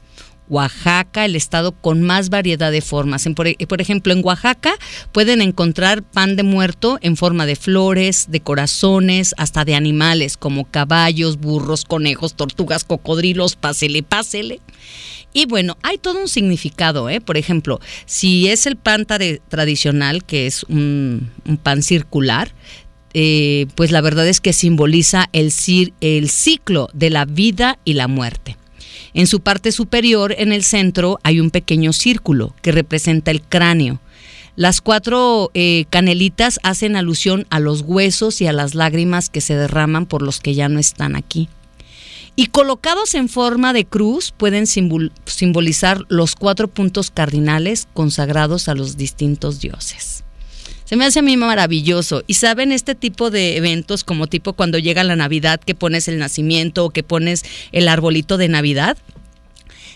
Oaxaca, 0.49 1.25
el 1.25 1.35
estado 1.35 1.71
con 1.71 2.01
más 2.01 2.29
variedad 2.29 2.71
de 2.71 2.81
formas. 2.81 3.27
por, 3.35 3.81
ejemplo, 3.81 4.13
en 4.13 4.23
Oaxaca 4.23 4.73
pueden 5.11 5.41
encontrar 5.41 6.03
pan 6.03 6.35
de 6.35 6.43
muerto 6.43 6.97
en 7.01 7.17
forma 7.17 7.45
de 7.45 7.55
flores, 7.55 8.27
de 8.29 8.39
corazones, 8.41 9.33
hasta 9.37 9.65
de 9.65 9.75
animales 9.75 10.37
como 10.37 10.65
caballos, 10.65 11.37
burros, 11.37 11.85
conejos, 11.85 12.35
tortugas, 12.35 12.83
cocodrilos, 12.83 13.55
pásele, 13.55 14.03
pásele. 14.03 14.61
Y 15.33 15.47
bueno, 15.47 15.77
hay 15.83 15.97
todo 15.97 16.21
un 16.21 16.29
significado, 16.29 17.09
¿eh? 17.09 17.19
Por 17.19 17.35
ejemplo, 17.35 17.81
si 18.05 18.47
es 18.47 18.65
el 18.65 18.77
pan 18.77 19.05
tradicional, 19.05 20.23
que 20.23 20.47
es 20.47 20.63
un, 20.63 21.29
pan 21.61 21.83
circular, 21.83 22.53
eh, 23.13 23.67
pues 23.75 23.91
la 23.91 24.01
verdad 24.01 24.27
es 24.27 24.39
que 24.39 24.53
simboliza 24.53 25.27
el 25.33 25.51
ciclo 25.51 26.89
de 26.93 27.09
la 27.09 27.25
vida 27.25 27.79
y 27.83 27.93
la 27.93 28.07
muerte. 28.07 28.55
En 29.15 29.27
su 29.27 29.39
parte 29.39 29.71
superior, 29.71 30.35
en 30.37 30.51
el 30.51 30.65
centro, 30.65 31.19
hay 31.23 31.39
un 31.39 31.49
pequeño 31.49 31.93
círculo 31.93 32.53
que 32.61 32.73
representa 32.73 33.31
el 33.31 33.41
cráneo. 33.41 34.01
Las 34.57 34.81
cuatro 34.81 35.51
eh, 35.53 35.85
canelitas 35.89 36.59
hacen 36.63 36.97
alusión 36.97 37.47
a 37.49 37.61
los 37.61 37.81
huesos 37.81 38.41
y 38.41 38.47
a 38.47 38.53
las 38.53 38.75
lágrimas 38.75 39.29
que 39.29 39.39
se 39.39 39.55
derraman 39.55 40.05
por 40.05 40.21
los 40.21 40.41
que 40.41 40.53
ya 40.53 40.67
no 40.67 40.79
están 40.79 41.15
aquí. 41.15 41.47
Y 42.35 42.47
colocados 42.47 43.15
en 43.15 43.29
forma 43.29 43.71
de 43.71 43.85
cruz 43.85 44.33
pueden 44.35 44.67
simbolizar 44.67 46.01
los 46.09 46.35
cuatro 46.35 46.67
puntos 46.67 47.09
cardinales 47.09 47.87
consagrados 47.93 48.67
a 48.67 48.75
los 48.75 48.97
distintos 48.97 49.61
dioses. 49.61 50.14
Se 50.85 50.95
me 50.95 51.05
hace 51.05 51.19
a 51.19 51.23
mí 51.23 51.35
maravilloso. 51.35 52.23
Y 52.27 52.35
saben, 52.35 52.71
este 52.71 52.95
tipo 52.95 53.31
de 53.31 53.57
eventos, 53.57 54.03
como 54.03 54.27
tipo 54.27 54.53
cuando 54.53 54.77
llega 54.77 55.03
la 55.03 55.15
Navidad, 55.15 55.59
que 55.59 55.75
pones 55.75 56.07
el 56.07 56.19
nacimiento 56.19 56.85
o 56.85 56.89
que 56.91 57.03
pones 57.03 57.43
el 57.71 57.87
arbolito 57.87 58.37
de 58.37 58.47
Navidad, 58.47 58.97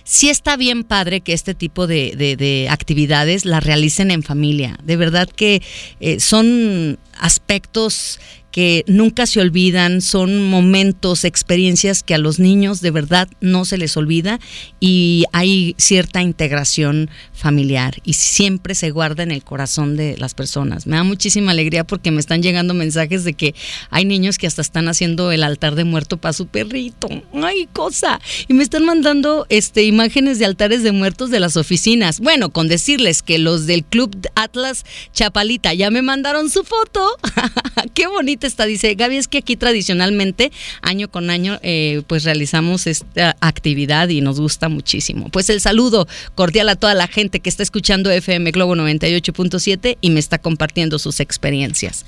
sí 0.04 0.30
está 0.30 0.58
bien 0.58 0.84
padre 0.84 1.22
que 1.22 1.34
este 1.34 1.54
tipo 1.54 1.86
de, 1.86 2.68
actividades 2.72 3.46
las 3.46 3.64
realicen 3.64 4.10
en 4.10 4.24
familia. 4.24 4.78
De 4.84 4.98
verdad 4.98 5.30
que 5.30 5.62
eh, 6.00 6.20
son 6.20 6.98
aspectos 7.14 8.20
que 8.52 8.84
nunca 8.88 9.26
se 9.26 9.40
olvidan, 9.40 10.02
son 10.02 10.50
momentos, 10.50 11.24
experiencias 11.24 12.04
que 12.04 12.16
a 12.16 12.18
los 12.18 12.40
niños 12.40 12.82
de 12.82 12.92
verdad 12.92 13.28
no 13.42 13.66
se 13.66 13.78
les 13.78 13.96
olvida 13.96 14.40
y 14.80 15.26
hay 15.34 15.76
cierta 15.78 16.22
integración 16.22 17.10
familiar 17.34 17.98
y 18.04 18.14
siempre 18.14 18.76
se 18.76 18.90
guarda 18.90 19.24
en 19.24 19.32
el 19.32 19.44
corazón 19.44 19.96
de 19.96 20.18
las 20.18 20.34
personas. 20.34 20.88
Me 20.88 20.98
da 20.98 21.04
muchísima 21.04 21.52
alegría 21.52 21.84
porque 21.86 22.12
me 22.12 22.20
están 22.20 22.42
llegando 22.42 22.74
mensajes 22.74 23.24
de 23.24 23.34
que 23.34 23.54
hay 23.90 24.06
niños 24.06 24.38
que 24.38 24.48
hasta 24.48 24.62
están 24.62 24.88
haciendo 24.88 25.32
el 25.32 25.44
altar 25.44 25.76
de 25.76 25.84
muerto 25.84 26.18
para 26.18 26.34
su 26.34 26.48
perrito. 26.48 27.08
¡Ay, 27.34 27.68
cosa! 27.72 28.20
Y 28.48 28.54
me 28.54 28.64
están 28.64 28.86
mandando 28.86 29.46
este 29.50 29.84
imágenes 29.84 30.40
de 30.40 30.46
altares 30.46 30.84
de 30.84 30.92
muertos 30.92 31.30
de 31.30 31.40
las 31.40 31.56
oficinas. 31.56 32.20
Bueno, 32.20 32.50
con 32.50 32.68
decirles 32.68 33.22
que 33.22 33.38
los 33.38 33.68
del 33.68 33.84
Club 33.84 34.28
Atlas 34.36 34.86
Chapalita 35.14 35.74
ya 35.74 35.92
me 35.92 36.02
mandaron 36.02 36.50
su 36.50 36.64
foto. 36.64 37.08
¡Qué 37.94 38.08
bonito! 38.08 38.39
Está, 38.48 38.66
dice 38.66 38.96
Gaby, 38.96 39.18
es 39.18 39.28
que 39.28 39.40
aquí 39.40 39.56
tradicionalmente, 39.56 40.52
año 40.82 41.10
con 41.10 41.30
año, 41.30 41.60
eh, 41.64 42.02
pues 42.08 42.24
realizamos 42.24 42.88
esta 42.88 43.36
actividad 43.42 44.10
y 44.10 44.22
nos 44.22 44.40
gusta 44.40 44.70
muchísimo. 44.70 45.30
Pues 45.30 45.50
el 45.50 45.62
saludo 45.62 46.08
cordial 46.36 46.70
a 46.70 46.76
toda 46.76 46.94
la 46.94 47.08
gente 47.08 47.40
que 47.40 47.50
está 47.50 47.64
escuchando 47.64 48.12
FM 48.12 48.52
Globo 48.52 48.76
98.7 48.76 49.98
y 50.02 50.10
me 50.10 50.20
está 50.20 50.38
compartiendo 50.38 51.00
sus 51.00 51.20
experiencias. 51.20 52.06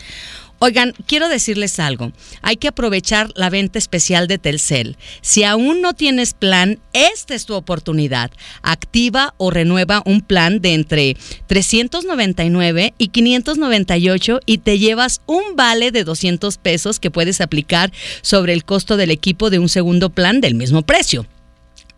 Oigan, 0.63 0.93
quiero 1.07 1.27
decirles 1.27 1.79
algo. 1.79 2.11
Hay 2.43 2.55
que 2.57 2.67
aprovechar 2.67 3.31
la 3.33 3.49
venta 3.49 3.79
especial 3.79 4.27
de 4.27 4.37
Telcel. 4.37 4.95
Si 5.21 5.43
aún 5.43 5.81
no 5.81 5.93
tienes 5.93 6.35
plan, 6.35 6.79
esta 6.93 7.33
es 7.33 7.47
tu 7.47 7.55
oportunidad. 7.55 8.29
Activa 8.61 9.33
o 9.37 9.49
renueva 9.49 10.03
un 10.05 10.21
plan 10.21 10.61
de 10.61 10.75
entre 10.75 11.17
399 11.47 12.93
y 12.99 13.07
598 13.07 14.39
y 14.45 14.59
te 14.59 14.77
llevas 14.77 15.21
un 15.25 15.55
vale 15.55 15.89
de 15.89 16.03
200 16.03 16.59
pesos 16.59 16.99
que 16.99 17.09
puedes 17.09 17.41
aplicar 17.41 17.91
sobre 18.21 18.53
el 18.53 18.63
costo 18.63 18.97
del 18.97 19.09
equipo 19.09 19.49
de 19.49 19.57
un 19.57 19.67
segundo 19.67 20.11
plan 20.11 20.41
del 20.41 20.53
mismo 20.53 20.83
precio. 20.83 21.25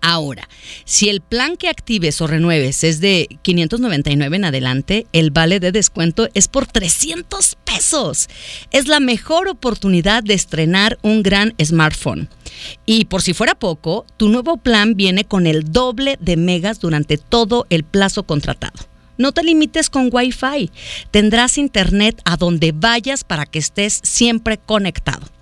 Ahora, 0.05 0.49
si 0.83 1.07
el 1.07 1.21
plan 1.21 1.55
que 1.55 1.69
actives 1.69 2.19
o 2.19 2.27
renueves 2.27 2.83
es 2.83 2.99
de 2.99 3.29
599 3.41 4.35
en 4.35 4.43
adelante, 4.43 5.07
el 5.13 5.31
vale 5.31 5.61
de 5.61 5.71
descuento 5.71 6.27
es 6.33 6.49
por 6.49 6.67
300 6.67 7.55
pesos. 7.63 8.27
Es 8.71 8.89
la 8.89 8.99
mejor 8.99 9.47
oportunidad 9.47 10.21
de 10.21 10.33
estrenar 10.33 10.99
un 11.03 11.23
gran 11.23 11.53
smartphone. 11.63 12.27
Y 12.85 13.05
por 13.05 13.21
si 13.21 13.33
fuera 13.33 13.55
poco, 13.55 14.05
tu 14.17 14.27
nuevo 14.27 14.57
plan 14.57 14.95
viene 14.95 15.23
con 15.23 15.47
el 15.47 15.71
doble 15.71 16.17
de 16.19 16.35
megas 16.35 16.81
durante 16.81 17.17
todo 17.17 17.65
el 17.69 17.85
plazo 17.85 18.23
contratado. 18.23 18.83
No 19.17 19.31
te 19.31 19.41
limites 19.41 19.89
con 19.89 20.09
Wi-Fi. 20.11 20.69
Tendrás 21.11 21.57
internet 21.57 22.21
a 22.25 22.35
donde 22.35 22.73
vayas 22.73 23.23
para 23.23 23.45
que 23.45 23.59
estés 23.59 24.01
siempre 24.03 24.57
conectado. 24.57 25.32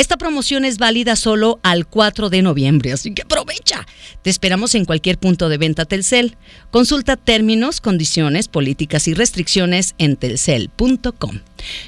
Esta 0.00 0.16
promoción 0.16 0.64
es 0.64 0.78
válida 0.78 1.14
solo 1.14 1.60
al 1.62 1.86
4 1.86 2.30
de 2.30 2.40
noviembre, 2.40 2.90
así 2.90 3.12
que 3.12 3.20
aprovecha. 3.20 3.86
Te 4.22 4.30
esperamos 4.30 4.74
en 4.74 4.86
cualquier 4.86 5.18
punto 5.18 5.50
de 5.50 5.58
venta 5.58 5.84
Telcel. 5.84 6.38
Consulta 6.70 7.18
términos, 7.18 7.82
condiciones, 7.82 8.48
políticas 8.48 9.08
y 9.08 9.12
restricciones 9.12 9.94
en 9.98 10.16
telcel.com. 10.16 11.40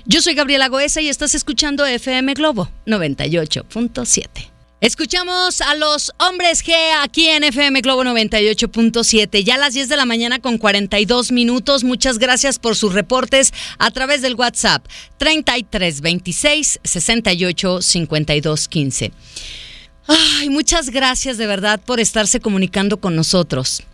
Yo 0.05 0.20
soy 0.20 0.35
Gabriela 0.35 0.68
Goesa 0.68 1.01
y 1.01 1.09
estás 1.09 1.35
escuchando 1.35 1.87
FM 1.87 2.35
Globo 2.35 2.68
98.7. 2.85 4.51
Escuchamos 4.83 5.61
a 5.61 5.77
los 5.77 6.11
hombres 6.18 6.64
G 6.64 6.75
aquí 7.05 7.29
en 7.29 7.45
FM 7.45 7.83
Globo 7.83 8.03
98.7, 8.03 9.45
ya 9.45 9.55
a 9.55 9.59
las 9.59 9.75
10 9.75 9.88
de 9.88 9.97
la 9.97 10.07
mañana 10.07 10.40
con 10.40 10.59
42 10.59 11.31
minutos. 11.31 11.85
Muchas 11.85 12.18
gracias 12.18 12.59
por 12.59 12.75
sus 12.75 12.92
reportes 12.92 13.55
a 13.79 13.92
través 13.92 14.23
del 14.23 14.35
WhatsApp 14.35 14.85
3326 15.18 16.81
68 16.83 17.81
52 17.81 18.66
15. 18.66 19.12
Ay, 20.09 20.51
muchas 20.51 20.90
gracias 20.90 21.38
de 21.38 21.47
verdad 21.47 21.81
por 21.81 22.01
estarse 22.01 22.40
comunicando 22.40 23.01
con 23.01 23.14
nosotros. 23.14 23.85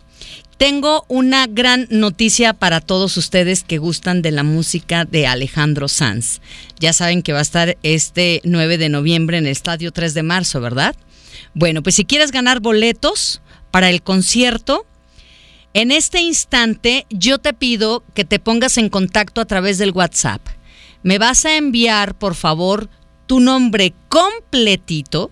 Tengo 0.59 1.05
una 1.07 1.47
gran 1.47 1.87
noticia 1.89 2.51
para 2.51 2.81
todos 2.81 3.15
ustedes 3.15 3.63
que 3.63 3.77
gustan 3.77 4.21
de 4.21 4.31
la 4.31 4.43
música 4.43 5.05
de 5.05 5.25
Alejandro 5.25 5.87
Sanz. 5.87 6.41
Ya 6.81 6.91
saben 6.91 7.21
que 7.21 7.31
va 7.31 7.39
a 7.39 7.43
estar 7.43 7.77
este 7.81 8.41
9 8.43 8.77
de 8.77 8.89
noviembre 8.89 9.37
en 9.37 9.45
el 9.45 9.53
Estadio 9.53 9.93
3 9.93 10.13
de 10.13 10.23
marzo, 10.23 10.59
¿verdad? 10.59 10.97
Bueno, 11.53 11.81
pues 11.81 11.95
si 11.95 12.03
quieres 12.03 12.33
ganar 12.33 12.59
boletos 12.59 13.41
para 13.71 13.89
el 13.89 14.01
concierto, 14.01 14.85
en 15.73 15.91
este 15.91 16.19
instante 16.19 17.05
yo 17.09 17.37
te 17.37 17.53
pido 17.53 18.03
que 18.13 18.25
te 18.25 18.39
pongas 18.39 18.77
en 18.77 18.89
contacto 18.89 19.39
a 19.39 19.45
través 19.45 19.77
del 19.77 19.91
WhatsApp. 19.91 20.45
Me 21.03 21.19
vas 21.19 21.45
a 21.45 21.55
enviar, 21.55 22.15
por 22.15 22.35
favor, 22.35 22.89
tu 23.27 23.39
nombre 23.39 23.93
completito, 24.09 25.31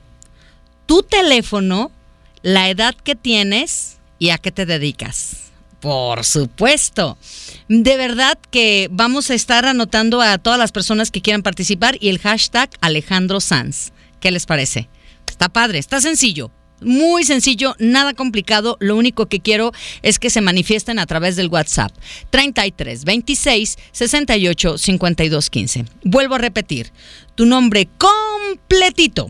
tu 0.85 1.03
teléfono, 1.03 1.91
la 2.43 2.69
edad 2.69 2.95
que 2.95 3.15
tienes, 3.15 3.96
¿Y 4.19 4.29
a 4.29 4.37
qué 4.37 4.51
te 4.51 4.65
dedicas? 4.65 5.51
Por 5.79 6.25
supuesto. 6.25 7.17
De 7.67 7.97
verdad 7.97 8.37
que 8.49 8.87
vamos 8.91 9.29
a 9.29 9.35
estar 9.35 9.65
anotando 9.65 10.21
a 10.21 10.37
todas 10.37 10.57
las 10.57 10.71
personas 10.71 11.11
que 11.11 11.21
quieran 11.21 11.43
participar 11.43 11.97
y 11.99 12.09
el 12.09 12.19
hashtag 12.19 12.69
Alejandro 12.81 13.39
Sanz. 13.39 13.91
¿Qué 14.19 14.31
les 14.31 14.45
parece? 14.45 14.89
Está 15.27 15.49
padre, 15.49 15.77
está 15.77 16.01
sencillo. 16.01 16.51
Muy 16.81 17.23
sencillo, 17.23 17.75
nada 17.79 18.13
complicado. 18.13 18.77
Lo 18.79 18.95
único 18.95 19.27
que 19.27 19.39
quiero 19.39 19.71
es 20.03 20.19
que 20.19 20.29
se 20.29 20.41
manifiesten 20.41 20.99
a 20.99 21.05
través 21.05 21.35
del 21.35 21.49
WhatsApp 21.49 21.91
33 22.29 23.03
26 23.03 23.77
68 23.91 24.77
52 24.77 25.49
15. 25.49 25.85
Vuelvo 26.03 26.35
a 26.35 26.39
repetir, 26.39 26.91
tu 27.35 27.45
nombre 27.45 27.87
completito, 27.97 29.27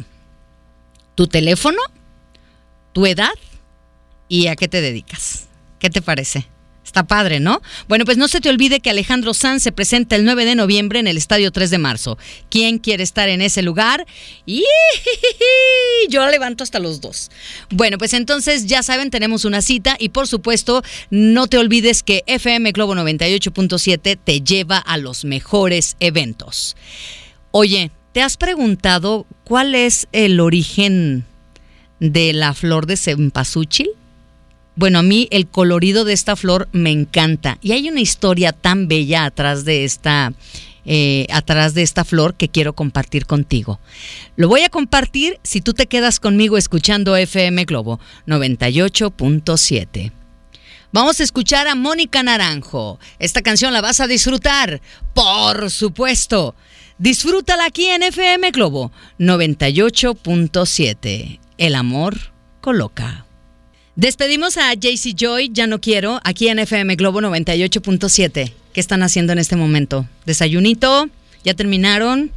tu 1.16 1.28
teléfono, 1.28 1.80
tu 2.92 3.06
edad 3.06 3.34
y 4.28 4.48
a 4.48 4.56
qué 4.56 4.68
te 4.68 4.82
dedicas. 4.82 5.48
¿Qué 5.80 5.90
te 5.90 6.02
parece? 6.02 6.48
Está 6.88 7.06
padre, 7.06 7.42
¿no? 7.42 7.62
Bueno, 7.90 8.06
pues 8.06 8.18
no 8.18 8.30
se 8.30 8.40
te 8.40 8.48
olvide 8.50 8.80
que 8.80 8.90
Alejandro 8.90 9.34
Sanz 9.34 9.62
se 9.62 9.74
presenta 9.74 10.16
el 10.16 10.24
9 10.24 10.46
de 10.46 10.56
noviembre 10.56 11.00
en 11.00 11.08
el 11.08 11.18
Estadio 11.18 11.52
3 11.52 11.70
de 11.70 11.78
marzo. 11.78 12.18
¿Quién 12.50 12.80
quiere 12.80 13.04
estar 13.04 13.28
en 13.28 13.42
ese 13.42 13.62
lugar? 13.62 14.08
Y 14.46 14.64
yo 16.10 16.26
levanto 16.28 16.64
hasta 16.64 16.80
los 16.80 17.02
dos. 17.02 17.30
Bueno, 17.70 17.98
pues 17.98 18.14
entonces 18.14 18.68
ya 18.68 18.84
saben, 18.84 19.12
tenemos 19.12 19.44
una 19.44 19.62
cita 19.62 19.98
y 20.00 20.10
por 20.10 20.28
supuesto 20.28 20.82
no 21.10 21.48
te 21.48 21.58
olvides 21.58 22.04
que 22.04 22.24
FM 22.26 22.72
Globo 22.72 22.96
98.7 22.96 24.18
te 24.24 24.42
lleva 24.42 24.78
a 24.78 24.98
los 24.98 25.26
mejores 25.26 25.98
eventos. 26.00 26.78
Oye, 27.52 27.92
¿te 28.14 28.22
has 28.22 28.38
preguntado 28.38 29.28
cuál 29.44 29.76
es 29.76 30.08
el 30.14 30.40
origen 30.40 31.26
de 32.00 32.32
la 32.32 32.54
flor 32.54 32.86
de 32.86 32.96
cempasúchil? 32.96 33.90
Bueno, 34.78 35.00
a 35.00 35.04
mí 35.04 35.28
el 35.32 35.48
colorido 35.48 36.06
de 36.06 36.14
esta 36.14 36.36
flor 36.36 36.70
me 36.72 36.92
encanta 36.92 37.58
y 37.64 37.72
hay 37.72 37.90
una 37.90 38.00
historia 38.00 38.54
tan 38.54 38.88
bella 38.88 39.26
atrás 39.26 39.66
de 39.66 39.84
esta, 39.84 40.34
eh, 40.86 41.26
atrás 41.32 41.74
de 41.74 41.82
esta 41.82 42.06
flor 42.06 42.36
que 42.36 42.48
quiero 42.48 42.74
compartir 42.74 43.26
contigo. 43.26 43.80
Lo 44.36 44.48
voy 44.48 44.62
a 44.62 44.70
compartir 44.70 45.40
si 45.42 45.62
tú 45.62 45.74
te 45.74 45.88
quedas 45.88 46.20
conmigo 46.20 46.60
escuchando 46.60 47.16
FM 47.16 47.66
Globo 47.66 48.00
98.7. 48.28 50.12
Vamos 50.94 51.20
a 51.20 51.24
escuchar 51.24 51.68
a 51.68 51.74
Mónica 51.74 52.22
Naranjo. 52.22 53.00
Esta 53.18 53.42
canción 53.42 53.74
la 53.74 53.82
vas 53.82 54.00
a 54.00 54.06
disfrutar, 54.06 54.80
por 55.16 55.72
supuesto. 55.72 56.54
Disfrútala 57.00 57.66
aquí 57.66 57.88
en 57.88 58.04
FM 58.04 58.52
Globo 58.52 58.92
98.7. 59.18 61.40
El 61.58 61.74
amor 61.74 62.16
coloca. 62.62 63.27
Despedimos 63.98 64.58
a 64.58 64.76
JC 64.76 65.16
Joy, 65.16 65.50
ya 65.52 65.66
no 65.66 65.82
quiero, 65.82 66.22
aquí 66.24 66.50
en 66.50 66.60
FM 66.60 66.98
Globo 66.98 67.20
98.7. 67.20 68.54
¿Qué 68.72 68.80
están 68.80 69.02
haciendo 69.02 69.34
en 69.34 69.40
este 69.40 69.56
momento? 69.56 70.08
¿Desayunito? 70.24 71.10
¿Ya 71.44 71.56
terminaron? 71.56 72.32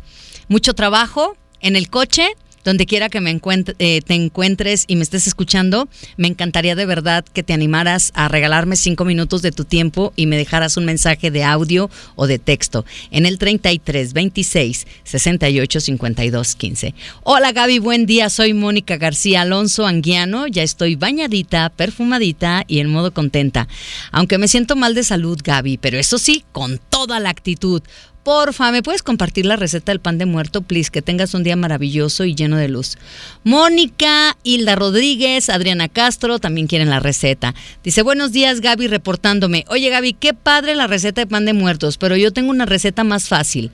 ¿Mucho 0.48 0.72
trabajo? 0.72 1.36
¿En 1.60 1.76
el 1.76 1.90
coche? 1.90 2.28
Donde 2.64 2.86
quiera 2.86 3.08
que 3.08 3.20
me 3.20 3.30
eh, 3.78 4.02
te 4.02 4.14
encuentres 4.14 4.84
y 4.86 4.96
me 4.96 5.02
estés 5.02 5.26
escuchando, 5.26 5.88
me 6.16 6.28
encantaría 6.28 6.74
de 6.74 6.86
verdad 6.86 7.24
que 7.24 7.42
te 7.42 7.52
animaras 7.52 8.12
a 8.14 8.28
regalarme 8.28 8.76
cinco 8.76 9.04
minutos 9.04 9.42
de 9.42 9.52
tu 9.52 9.64
tiempo 9.64 10.12
y 10.16 10.26
me 10.26 10.36
dejaras 10.36 10.76
un 10.76 10.84
mensaje 10.84 11.30
de 11.30 11.44
audio 11.44 11.90
o 12.16 12.26
de 12.26 12.38
texto 12.38 12.84
en 13.10 13.26
el 13.26 13.38
33 13.38 14.12
26 14.12 14.86
68 15.04 15.80
52 15.80 16.54
15. 16.54 16.94
Hola 17.22 17.52
Gaby, 17.52 17.78
buen 17.78 18.06
día. 18.06 18.30
Soy 18.30 18.54
Mónica 18.54 18.96
García 18.96 19.42
Alonso 19.42 19.86
Anguiano. 19.86 20.46
Ya 20.46 20.62
estoy 20.62 20.96
bañadita, 20.96 21.70
perfumadita 21.70 22.64
y 22.66 22.80
en 22.80 22.88
modo 22.88 23.12
contenta. 23.12 23.68
Aunque 24.12 24.38
me 24.38 24.48
siento 24.48 24.76
mal 24.76 24.94
de 24.94 25.04
salud, 25.04 25.38
Gaby, 25.42 25.78
pero 25.78 25.98
eso 25.98 26.18
sí, 26.18 26.44
con 26.52 26.78
toda 26.90 27.20
la 27.20 27.30
actitud. 27.30 27.82
Porfa, 28.22 28.70
¿me 28.70 28.82
puedes 28.82 29.02
compartir 29.02 29.46
la 29.46 29.56
receta 29.56 29.92
del 29.92 30.00
pan 30.00 30.18
de 30.18 30.26
muerto, 30.26 30.60
please? 30.60 30.90
Que 30.90 31.00
tengas 31.00 31.32
un 31.32 31.42
día 31.42 31.56
maravilloso 31.56 32.24
y 32.24 32.34
lleno 32.34 32.58
de 32.58 32.68
luz. 32.68 32.98
Mónica, 33.44 34.36
Hilda 34.42 34.76
Rodríguez, 34.76 35.48
Adriana 35.48 35.88
Castro 35.88 36.38
también 36.38 36.66
quieren 36.66 36.90
la 36.90 37.00
receta. 37.00 37.54
Dice, 37.82 38.02
buenos 38.02 38.32
días 38.32 38.60
Gaby 38.60 38.88
reportándome. 38.88 39.64
Oye 39.68 39.88
Gaby, 39.88 40.12
qué 40.12 40.34
padre 40.34 40.74
la 40.74 40.86
receta 40.86 41.22
de 41.22 41.26
pan 41.26 41.46
de 41.46 41.54
muertos, 41.54 41.96
pero 41.96 42.14
yo 42.14 42.30
tengo 42.30 42.50
una 42.50 42.66
receta 42.66 43.04
más 43.04 43.28
fácil. 43.28 43.70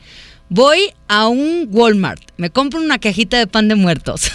Voy 0.48 0.92
a 1.08 1.26
un 1.26 1.68
Walmart, 1.72 2.22
me 2.36 2.50
compro 2.50 2.80
una 2.80 2.98
cajita 3.00 3.36
de 3.36 3.48
pan 3.48 3.66
de 3.66 3.74
muertos. 3.74 4.30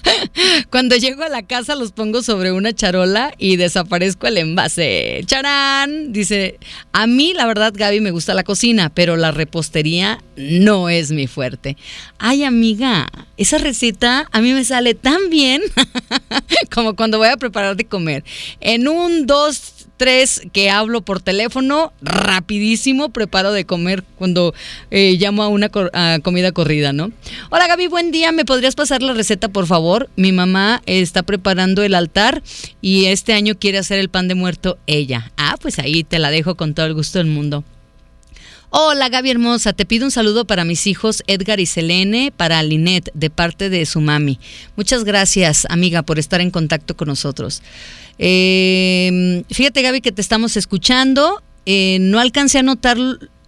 Cuando 0.70 0.94
llego 0.94 1.24
a 1.24 1.28
la 1.28 1.42
casa 1.42 1.74
los 1.74 1.90
pongo 1.90 2.22
sobre 2.22 2.52
una 2.52 2.72
charola 2.72 3.34
y 3.36 3.56
desaparezco 3.56 4.28
el 4.28 4.38
envase. 4.38 5.22
¡Charán! 5.26 6.12
Dice, 6.12 6.58
a 6.92 7.08
mí 7.08 7.32
la 7.34 7.46
verdad 7.46 7.72
Gaby 7.74 8.00
me 8.00 8.12
gusta 8.12 8.34
la 8.34 8.44
cocina, 8.44 8.90
pero 8.90 9.16
la 9.16 9.32
repostería 9.32 10.22
no 10.36 10.88
es 10.88 11.10
mi 11.10 11.26
fuerte. 11.26 11.76
Ay 12.18 12.44
amiga, 12.44 13.08
esa 13.36 13.58
receta 13.58 14.28
a 14.30 14.40
mí 14.40 14.52
me 14.52 14.64
sale 14.64 14.94
tan 14.94 15.30
bien 15.30 15.62
como 16.72 16.94
cuando 16.94 17.18
voy 17.18 17.28
a 17.28 17.36
preparar 17.36 17.76
de 17.76 17.86
comer. 17.86 18.22
En 18.60 18.86
un, 18.86 19.26
dos, 19.26 19.79
tres 20.00 20.40
que 20.54 20.70
hablo 20.70 21.02
por 21.02 21.20
teléfono, 21.20 21.92
rapidísimo 22.00 23.10
preparo 23.10 23.52
de 23.52 23.66
comer 23.66 24.02
cuando 24.16 24.54
eh, 24.90 25.18
llamo 25.20 25.42
a 25.42 25.48
una 25.48 25.68
comida 26.22 26.52
corrida, 26.52 26.94
¿no? 26.94 27.12
Hola 27.50 27.66
Gaby, 27.66 27.88
buen 27.88 28.10
día, 28.10 28.32
¿me 28.32 28.46
podrías 28.46 28.74
pasar 28.74 29.02
la 29.02 29.12
receta 29.12 29.48
por 29.48 29.66
favor? 29.66 30.08
Mi 30.16 30.32
mamá 30.32 30.80
está 30.86 31.22
preparando 31.22 31.82
el 31.82 31.94
altar 31.94 32.42
y 32.80 33.06
este 33.06 33.34
año 33.34 33.56
quiere 33.58 33.76
hacer 33.76 33.98
el 33.98 34.08
pan 34.08 34.26
de 34.26 34.34
muerto 34.36 34.78
ella. 34.86 35.32
Ah, 35.36 35.56
pues 35.60 35.78
ahí 35.78 36.02
te 36.02 36.18
la 36.18 36.30
dejo 36.30 36.54
con 36.54 36.72
todo 36.72 36.86
el 36.86 36.94
gusto 36.94 37.18
del 37.18 37.26
mundo. 37.26 37.62
Hola 38.70 39.10
Gaby 39.10 39.32
hermosa, 39.32 39.74
te 39.74 39.84
pido 39.84 40.06
un 40.06 40.12
saludo 40.12 40.46
para 40.46 40.64
mis 40.64 40.86
hijos 40.86 41.24
Edgar 41.26 41.60
y 41.60 41.66
Selene, 41.66 42.32
para 42.34 42.62
Linet, 42.62 43.10
de 43.12 43.28
parte 43.28 43.68
de 43.68 43.84
su 43.84 44.00
mami. 44.00 44.38
Muchas 44.76 45.04
gracias, 45.04 45.66
amiga, 45.68 46.04
por 46.04 46.18
estar 46.18 46.40
en 46.40 46.50
contacto 46.50 46.96
con 46.96 47.08
nosotros. 47.08 47.62
Eh, 48.22 49.42
fíjate, 49.50 49.80
Gaby, 49.80 50.02
que 50.02 50.12
te 50.12 50.20
estamos 50.20 50.56
escuchando. 50.56 51.42
Eh, 51.64 51.98
no 52.00 52.20
alcancé 52.20 52.58
a 52.58 52.62
notar 52.62 52.98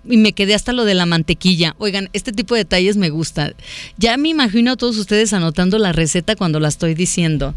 y 0.05 0.17
me 0.17 0.33
quedé 0.33 0.55
hasta 0.55 0.73
lo 0.73 0.85
de 0.85 0.95
la 0.95 1.07
mantequilla. 1.07 1.77
Oigan, 1.79 2.09
este 2.13 2.33
tipo 2.33 2.55
de 2.55 2.61
detalles 2.61 2.97
me 2.97 3.11
gusta. 3.11 3.55
Ya 3.99 4.17
me 4.17 4.31
imagino 4.31 4.73
a 4.73 4.77
todos 4.77 4.97
ustedes 4.97 5.33
anotando 5.33 5.79
la 5.79 5.93
receta 5.93 6.37
cuando 6.37 6.59
la 6.59 6.69
estoy 6.69 6.95
diciendo. 6.95 7.55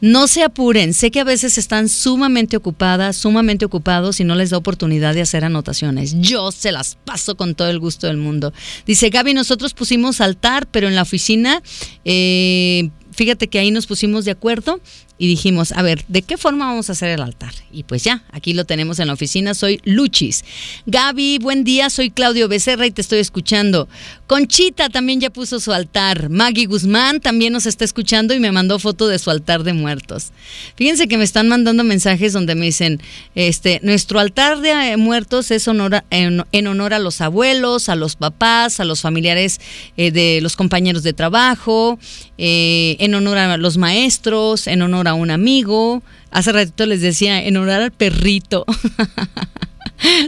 No 0.00 0.26
se 0.26 0.42
apuren, 0.42 0.92
sé 0.92 1.10
que 1.10 1.20
a 1.20 1.24
veces 1.24 1.56
están 1.56 1.88
sumamente 1.88 2.56
ocupadas, 2.56 3.16
sumamente 3.16 3.64
ocupados 3.64 4.20
y 4.20 4.24
no 4.24 4.34
les 4.34 4.50
da 4.50 4.58
oportunidad 4.58 5.14
de 5.14 5.22
hacer 5.22 5.44
anotaciones. 5.44 6.16
Yo 6.20 6.52
se 6.52 6.72
las 6.72 6.96
paso 7.04 7.36
con 7.36 7.54
todo 7.54 7.70
el 7.70 7.78
gusto 7.78 8.08
del 8.08 8.16
mundo. 8.16 8.52
Dice 8.86 9.08
Gaby, 9.08 9.34
nosotros 9.34 9.72
pusimos 9.72 10.20
altar, 10.20 10.66
pero 10.70 10.88
en 10.88 10.94
la 10.94 11.02
oficina... 11.02 11.62
Eh, 12.04 12.90
fíjate 13.12 13.48
que 13.48 13.58
ahí 13.58 13.70
nos 13.70 13.86
pusimos 13.86 14.26
de 14.26 14.30
acuerdo 14.32 14.78
y 15.18 15.28
dijimos, 15.28 15.72
a 15.72 15.82
ver, 15.82 16.04
¿de 16.08 16.22
qué 16.22 16.36
forma 16.36 16.66
vamos 16.66 16.88
a 16.88 16.92
hacer 16.92 17.08
el 17.08 17.22
altar? 17.22 17.52
Y 17.72 17.84
pues 17.84 18.04
ya, 18.04 18.24
aquí 18.32 18.52
lo 18.52 18.64
tenemos 18.64 18.98
en 18.98 19.06
la 19.06 19.14
oficina, 19.14 19.54
soy 19.54 19.80
Luchis. 19.84 20.44
Gaby, 20.86 21.38
buen 21.38 21.64
día, 21.64 21.88
soy 21.88 22.10
Claudio 22.10 22.48
Becerra 22.48 22.86
y 22.86 22.90
te 22.90 23.00
estoy 23.00 23.20
escuchando. 23.20 23.88
Conchita 24.26 24.88
también 24.88 25.20
ya 25.20 25.30
puso 25.30 25.58
su 25.58 25.72
altar. 25.72 26.28
Maggie 26.28 26.66
Guzmán 26.66 27.20
también 27.20 27.52
nos 27.52 27.66
está 27.66 27.84
escuchando 27.84 28.34
y 28.34 28.40
me 28.40 28.52
mandó 28.52 28.78
foto 28.78 29.08
de 29.08 29.18
su 29.18 29.30
altar 29.30 29.62
de 29.62 29.72
muertos. 29.72 30.32
Fíjense 30.76 31.08
que 31.08 31.16
me 31.16 31.24
están 31.24 31.48
mandando 31.48 31.82
mensajes 31.84 32.32
donde 32.32 32.54
me 32.54 32.66
dicen, 32.66 33.00
este, 33.34 33.80
nuestro 33.82 34.20
altar 34.20 34.60
de 34.60 34.96
muertos 34.96 35.50
es 35.50 35.66
honor 35.68 36.04
en, 36.10 36.66
honor 36.66 36.92
a 36.92 36.98
los 36.98 37.20
abuelos, 37.20 37.88
a 37.88 37.96
los 37.96 38.16
papás, 38.16 38.80
a 38.80 38.84
los 38.84 39.00
familiares 39.00 39.60
eh, 39.96 40.10
de 40.10 40.40
los 40.42 40.56
compañeros 40.56 41.02
de 41.02 41.12
trabajo, 41.12 41.98
eh, 42.36 42.96
en 42.98 43.14
honor 43.14 43.38
a 43.38 43.56
los 43.56 43.78
maestros, 43.78 44.66
en 44.66 44.82
honor 44.82 45.05
a 45.06 45.14
un 45.14 45.30
amigo. 45.30 46.02
Hace 46.30 46.52
ratito 46.52 46.86
les 46.86 47.00
decía, 47.00 47.44
en 47.44 47.56
honor 47.56 47.82
al 47.82 47.92
perrito. 47.92 48.64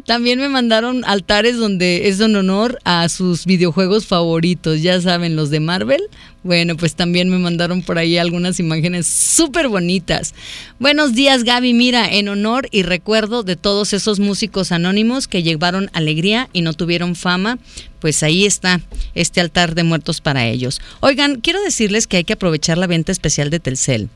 También 0.06 0.38
me 0.38 0.48
mandaron 0.48 1.04
altares 1.04 1.56
donde 1.56 2.08
es 2.08 2.20
en 2.20 2.36
honor 2.36 2.78
a 2.84 3.08
sus 3.08 3.44
videojuegos 3.44 4.06
favoritos, 4.06 4.82
ya 4.82 5.00
saben, 5.00 5.36
los 5.36 5.50
de 5.50 5.60
Marvel. 5.60 6.00
Bueno, 6.42 6.76
pues 6.76 6.94
también 6.94 7.28
me 7.28 7.38
mandaron 7.38 7.82
por 7.82 7.98
ahí 7.98 8.16
algunas 8.16 8.58
imágenes 8.60 9.06
súper 9.06 9.68
bonitas. 9.68 10.34
Buenos 10.78 11.12
días 11.12 11.44
Gaby, 11.44 11.74
mira, 11.74 12.08
en 12.08 12.28
honor 12.28 12.68
y 12.70 12.82
recuerdo 12.82 13.42
de 13.42 13.56
todos 13.56 13.92
esos 13.92 14.20
músicos 14.20 14.72
anónimos 14.72 15.28
que 15.28 15.42
llevaron 15.42 15.90
alegría 15.92 16.48
y 16.52 16.62
no 16.62 16.72
tuvieron 16.72 17.16
fama, 17.16 17.58
pues 18.00 18.22
ahí 18.22 18.46
está 18.46 18.80
este 19.14 19.40
altar 19.40 19.74
de 19.74 19.82
muertos 19.82 20.20
para 20.20 20.46
ellos. 20.46 20.80
Oigan, 21.00 21.40
quiero 21.40 21.60
decirles 21.62 22.06
que 22.06 22.18
hay 22.18 22.24
que 22.24 22.34
aprovechar 22.34 22.78
la 22.78 22.86
venta 22.86 23.12
especial 23.12 23.50
de 23.50 23.60
Telcel. 23.60 24.08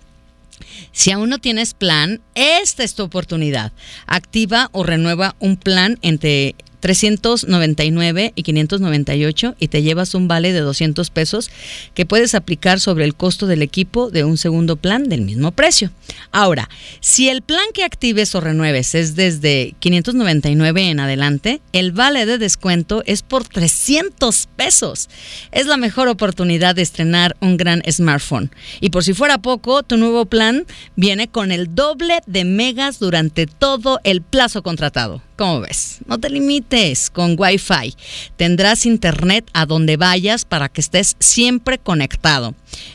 Si 0.93 1.11
aún 1.11 1.31
no 1.31 1.39
tienes 1.39 1.75
plan, 1.75 2.21
esta 2.35 2.85
es 2.85 2.95
tu 2.95 3.03
oportunidad. 3.03 3.73
Activa 4.07 4.69
o 4.73 4.83
renueva 4.83 5.35
un 5.39 5.57
plan 5.57 5.99
entre 6.03 6.55
399 6.83 8.33
y 8.35 8.43
598 8.43 9.55
y 9.59 9.69
te 9.69 9.83
llevas 9.83 10.17
un 10.17 10.27
vale 10.27 10.53
de 10.53 10.61
200 10.61 11.11
pesos 11.11 11.49
que 11.95 12.07
puedes 12.07 12.35
aplicar 12.35 12.81
sobre 12.81 13.05
el 13.05 13.15
costo 13.15 13.47
del 13.47 13.63
equipo 13.63 14.11
de 14.11 14.25
un 14.25 14.37
segundo 14.37 14.75
plan 14.75 15.09
del 15.09 15.21
mismo 15.21 15.53
precio. 15.53 15.93
Ahora, 16.33 16.69
si 16.99 17.29
el 17.29 17.41
plan 17.41 17.65
que 17.73 17.85
actives 17.85 18.35
o 18.35 18.41
renueves 18.41 18.97
es 18.97 19.15
desde 19.15 19.77
599 19.79 20.91
en 20.91 20.99
adelante, 20.99 21.63
el 21.73 21.93
vale 21.93 22.27
de 22.27 22.37
descuento 22.37 23.05
es 23.07 23.23
por 23.23 23.47
300 23.47 24.49
pesos. 24.57 25.09
Es 25.53 25.67
la 25.67 25.77
mejor 25.77 26.09
oportunidad 26.09 26.75
de 26.75 26.83
estrenar 26.83 27.37
un 27.41 27.57
gran 27.57 27.81
smartphone. 27.89 28.51
Y 28.81 28.91
por 28.91 29.05
si 29.05 29.15
fuera 29.15 29.39
poco, 29.39 29.85
tu 29.85 29.97
nuevo 29.99 30.27
plan 30.27 30.67
viene 30.97 31.29
con 31.29 31.53
el 31.53 31.77
doble 31.77 32.23
de 32.27 32.45
megas 32.45 32.99
durante 32.99 33.47
todo 33.47 34.01
el 34.03 34.21
plazo 34.21 34.65
contratado. 34.65 35.23
¿Cómo 35.37 35.61
ves? 35.61 35.99
No 36.07 36.19
te 36.19 36.29
limites 36.29 36.72
con 37.13 37.37
Wi-Fi. 37.39 37.95
Tendrás 38.37 38.87
internet 38.87 39.45
a 39.53 39.67
donde 39.67 39.99
vayas 39.99 40.47
para 40.47 40.71
que 40.71 40.81
estés 40.81 41.17
siempre 41.21 41.77
conectado. 41.77 42.55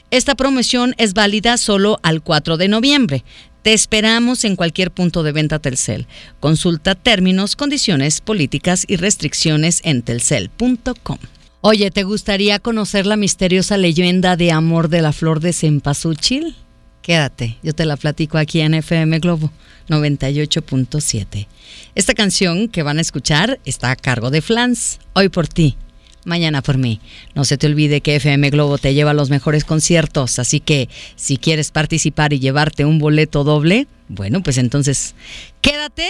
Esta 0.09 0.33
promoción 0.33 0.95
es 0.97 1.13
válida 1.13 1.57
solo 1.57 1.99
al 2.01 2.23
4 2.23 2.57
de 2.57 2.69
noviembre. 2.69 3.23
Te 3.61 3.73
esperamos 3.73 4.45
en 4.45 4.55
cualquier 4.55 4.89
punto 4.89 5.21
de 5.21 5.31
venta 5.31 5.59
Telcel. 5.59 6.07
Consulta 6.39 6.95
términos, 6.95 7.55
condiciones, 7.55 8.19
políticas 8.19 8.83
y 8.87 8.95
restricciones 8.95 9.81
en 9.83 10.01
telcel.com. 10.01 11.19
Oye, 11.61 11.91
¿te 11.91 12.03
gustaría 12.03 12.57
conocer 12.57 13.05
la 13.05 13.15
misteriosa 13.15 13.77
leyenda 13.77 14.37
de 14.37 14.51
amor 14.51 14.89
de 14.89 15.03
la 15.03 15.13
flor 15.13 15.39
de 15.39 15.53
cempasúchil? 15.53 16.55
Quédate, 17.03 17.57
yo 17.61 17.73
te 17.73 17.85
la 17.85 17.95
platico 17.95 18.39
aquí 18.39 18.61
en 18.61 18.73
FM 18.73 19.19
Globo 19.19 19.51
98.7. 19.89 21.47
Esta 21.95 22.13
canción 22.13 22.67
que 22.67 22.83
van 22.83 22.97
a 22.97 23.01
escuchar 23.01 23.59
está 23.65 23.91
a 23.91 23.95
cargo 23.95 24.29
de 24.29 24.41
Flans, 24.41 24.99
hoy 25.13 25.29
por 25.29 25.47
ti, 25.47 25.77
mañana 26.25 26.61
por 26.61 26.77
mí. 26.77 26.99
No 27.33 27.43
se 27.45 27.57
te 27.57 27.67
olvide 27.67 28.01
que 28.01 28.15
FM 28.15 28.49
Globo 28.49 28.77
te 28.77 28.93
lleva 28.93 29.11
a 29.11 29.15
los 29.15 29.29
mejores 29.29 29.63
conciertos, 29.63 30.39
así 30.39 30.59
que 30.59 30.89
si 31.15 31.37
quieres 31.37 31.71
participar 31.71 32.33
y 32.33 32.39
llevarte 32.39 32.85
un 32.85 32.99
boleto 32.99 33.43
doble, 33.43 33.87
bueno, 34.09 34.43
pues 34.43 34.57
entonces 34.57 35.15
quédate 35.61 36.09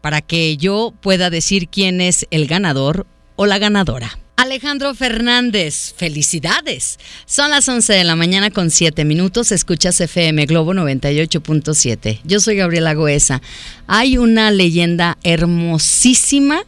para 0.00 0.20
que 0.20 0.56
yo 0.56 0.92
pueda 1.00 1.30
decir 1.30 1.68
quién 1.68 2.00
es 2.00 2.26
el 2.30 2.46
ganador 2.46 3.06
o 3.36 3.46
la 3.46 3.58
ganadora. 3.58 4.18
Alejandro 4.36 4.94
Fernández, 4.94 5.94
felicidades. 5.96 6.98
Son 7.26 7.50
las 7.50 7.68
11 7.68 7.92
de 7.92 8.04
la 8.04 8.16
mañana 8.16 8.50
con 8.50 8.70
7 8.70 9.04
minutos. 9.04 9.52
Escuchas 9.52 10.00
FM 10.00 10.46
Globo 10.46 10.74
98.7. 10.74 12.20
Yo 12.24 12.40
soy 12.40 12.56
Gabriela 12.56 12.94
Goesa. 12.94 13.40
Hay 13.86 14.18
una 14.18 14.50
leyenda 14.50 15.18
hermosísima 15.22 16.64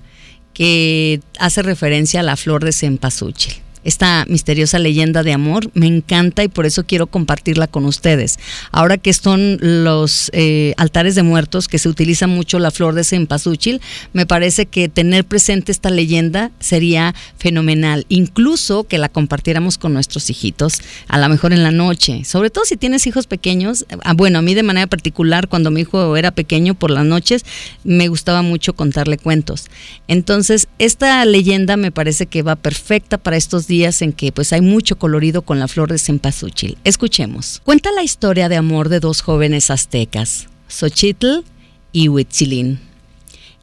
que 0.53 1.21
hace 1.39 1.63
referencia 1.63 2.21
a 2.21 2.23
la 2.23 2.37
flor 2.37 2.65
de 2.65 2.73
cempasúchil 2.73 3.64
esta 3.85 4.25
misteriosa 4.29 4.79
leyenda 4.79 5.23
de 5.23 5.33
amor. 5.33 5.71
Me 5.75 5.87
encanta 5.87 6.43
y 6.43 6.49
por 6.49 6.67
eso 6.67 6.85
quiero 6.85 7.07
compartirla 7.07 7.67
con 7.67 7.85
ustedes. 7.85 8.39
Ahora 8.73 8.99
que 8.99 9.13
son 9.13 9.59
los 9.61 10.31
eh, 10.33 10.75
altares 10.77 11.15
de 11.15 11.23
muertos, 11.23 11.69
que 11.69 11.79
se 11.79 11.89
utiliza 11.89 12.27
mucho 12.27 12.59
la 12.59 12.71
flor 12.71 12.95
de 12.95 13.05
cempasúchil, 13.05 13.81
me 14.13 14.27
parece 14.27 14.67
que 14.67 14.89
tener 14.89 15.25
presente 15.25 15.71
esta 15.71 15.91
leyenda 15.91 16.51
sería 16.59 17.15
fenomenal. 17.37 18.07
Incluso 18.09 18.85
que 18.85 18.99
la 18.99 19.09
compartiéramos 19.09 19.79
con 19.79 19.93
nuestros 19.93 20.31
hijitos, 20.31 20.81
a 21.09 21.19
lo 21.19 21.29
mejor 21.29 21.53
en 21.53 21.63
la 21.63 21.71
noche. 21.71 22.25
Sobre 22.25 22.51
todo 22.51 22.65
si 22.65 22.77
tienes 22.77 23.07
hijos 23.07 23.27
pequeños. 23.27 23.85
Ah, 24.03 24.15
bueno, 24.15 24.39
a 24.39 24.43
mí 24.43 24.55
de 24.55 24.63
manera 24.63 24.87
particular, 24.87 25.49
cuando 25.49 25.71
mi 25.71 25.83
hijo 25.83 26.17
era 26.17 26.31
pequeño 26.31 26.75
por 26.75 26.91
las 26.91 27.05
noches, 27.05 27.45
me 27.85 28.09
gustaba 28.09 28.43
mucho 28.43 28.75
contarle 28.75 29.19
cuentos. 29.19 29.67
Entonces, 30.09 30.69
esta 30.79 31.25
leyenda 31.25 31.77
me 31.77 31.93
parece 31.93 32.27
que 32.27 32.43
va 32.43 32.57
perfecta 32.57 33.19
para 33.19 33.37
estos 33.37 33.67
días 33.67 33.74
días 33.75 34.03
en 34.03 34.13
que 34.13 34.31
pues 34.31 34.53
hay 34.53 34.61
mucho 34.61 34.97
colorido 34.97 35.43
con 35.43 35.59
la 35.59 35.67
flor 35.67 35.91
de 35.91 35.99
cempasúchil. 35.99 36.79
Escuchemos. 36.85 37.61
Cuenta 37.65 37.91
la 37.91 38.05
historia 38.05 38.49
de 38.49 38.55
amor 38.55 38.89
de 38.89 39.01
dos 39.01 39.21
jóvenes 39.21 39.69
aztecas, 39.69 40.47
Xochitl 40.69 41.43
y 41.91 42.09
Huitzilin. 42.09 42.79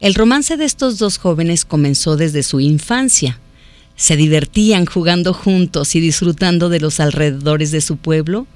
El 0.02 0.14
romance 0.14 0.58
de 0.58 0.66
estos 0.66 0.98
dos 0.98 1.18
jóvenes 1.18 1.64
comenzó 1.64 2.18
desde 2.18 2.44
su 2.44 2.60
infancia. 2.60 3.40
Se 3.96 4.18
divertían 4.18 4.86
jugando 4.86 5.34
juntos 5.34 5.96
y 5.96 6.02
disfrutando 6.02 6.68
de 6.68 6.82
los 6.82 7.00
alrededores 7.00 7.72
de 7.72 7.80
su 7.80 7.96
pueblo. 7.96 8.48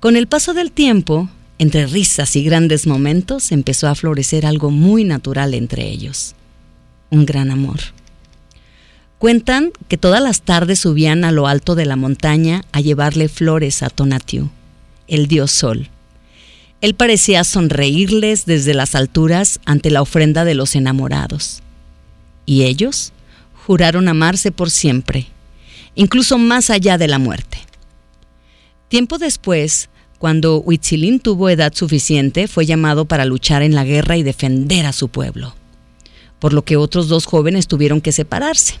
Con 0.00 0.16
el 0.16 0.28
paso 0.28 0.54
del 0.54 0.72
tiempo, 0.72 1.28
entre 1.58 1.86
risas 1.88 2.36
y 2.36 2.42
grandes 2.42 2.86
momentos, 2.86 3.52
empezó 3.52 3.88
a 3.88 3.94
florecer 3.94 4.46
algo 4.46 4.70
muy 4.70 5.04
natural 5.04 5.52
entre 5.52 5.86
ellos. 5.88 6.34
Un 7.10 7.26
gran 7.26 7.50
amor. 7.50 7.80
Cuentan 9.20 9.72
que 9.88 9.98
todas 9.98 10.22
las 10.22 10.40
tardes 10.40 10.78
subían 10.78 11.24
a 11.24 11.30
lo 11.30 11.46
alto 11.46 11.74
de 11.74 11.84
la 11.84 11.94
montaña 11.94 12.64
a 12.72 12.80
llevarle 12.80 13.28
flores 13.28 13.82
a 13.82 13.90
Tonatiuh, 13.90 14.48
el 15.08 15.26
dios 15.26 15.50
sol. 15.50 15.90
Él 16.80 16.94
parecía 16.94 17.44
sonreírles 17.44 18.46
desde 18.46 18.72
las 18.72 18.94
alturas 18.94 19.60
ante 19.66 19.90
la 19.90 20.00
ofrenda 20.00 20.46
de 20.46 20.54
los 20.54 20.74
enamorados. 20.74 21.60
Y 22.46 22.62
ellos 22.62 23.12
juraron 23.66 24.08
amarse 24.08 24.52
por 24.52 24.70
siempre, 24.70 25.26
incluso 25.94 26.38
más 26.38 26.70
allá 26.70 26.96
de 26.96 27.08
la 27.08 27.18
muerte. 27.18 27.58
Tiempo 28.88 29.18
después, 29.18 29.90
cuando 30.18 30.62
Huitzilín 30.62 31.20
tuvo 31.20 31.50
edad 31.50 31.74
suficiente, 31.74 32.48
fue 32.48 32.64
llamado 32.64 33.04
para 33.04 33.26
luchar 33.26 33.60
en 33.60 33.74
la 33.74 33.84
guerra 33.84 34.16
y 34.16 34.22
defender 34.22 34.86
a 34.86 34.94
su 34.94 35.08
pueblo, 35.08 35.54
por 36.38 36.54
lo 36.54 36.64
que 36.64 36.78
otros 36.78 37.08
dos 37.08 37.26
jóvenes 37.26 37.68
tuvieron 37.68 38.00
que 38.00 38.12
separarse. 38.12 38.80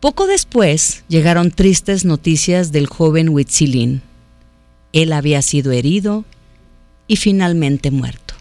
Poco 0.00 0.26
después 0.26 1.04
llegaron 1.08 1.50
tristes 1.50 2.06
noticias 2.06 2.72
del 2.72 2.86
joven 2.86 3.28
Huitzilín. 3.28 4.00
Él 4.94 5.12
había 5.12 5.42
sido 5.42 5.72
herido 5.72 6.24
y 7.06 7.16
finalmente 7.16 7.90
muerto. 7.90 8.34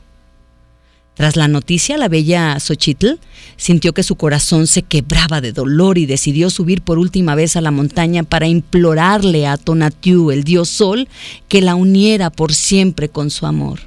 Tras 1.15 1.35
la 1.35 1.49
noticia, 1.49 1.97
la 1.97 2.07
bella 2.07 2.57
Xochitl 2.61 3.19
sintió 3.57 3.91
que 3.91 4.03
su 4.03 4.15
corazón 4.15 4.67
se 4.67 4.83
quebraba 4.83 5.41
de 5.41 5.51
dolor 5.51 5.97
y 5.97 6.05
decidió 6.05 6.49
subir 6.49 6.81
por 6.81 6.97
última 6.97 7.35
vez 7.35 7.57
a 7.57 7.61
la 7.61 7.71
montaña 7.71 8.23
para 8.23 8.47
implorarle 8.47 9.45
a 9.45 9.57
Tonatiuh, 9.57 10.31
el 10.31 10.45
dios 10.45 10.69
Sol, 10.69 11.09
que 11.49 11.61
la 11.61 11.75
uniera 11.75 12.29
por 12.29 12.53
siempre 12.53 13.09
con 13.09 13.31
su 13.31 13.45
amor. 13.45 13.81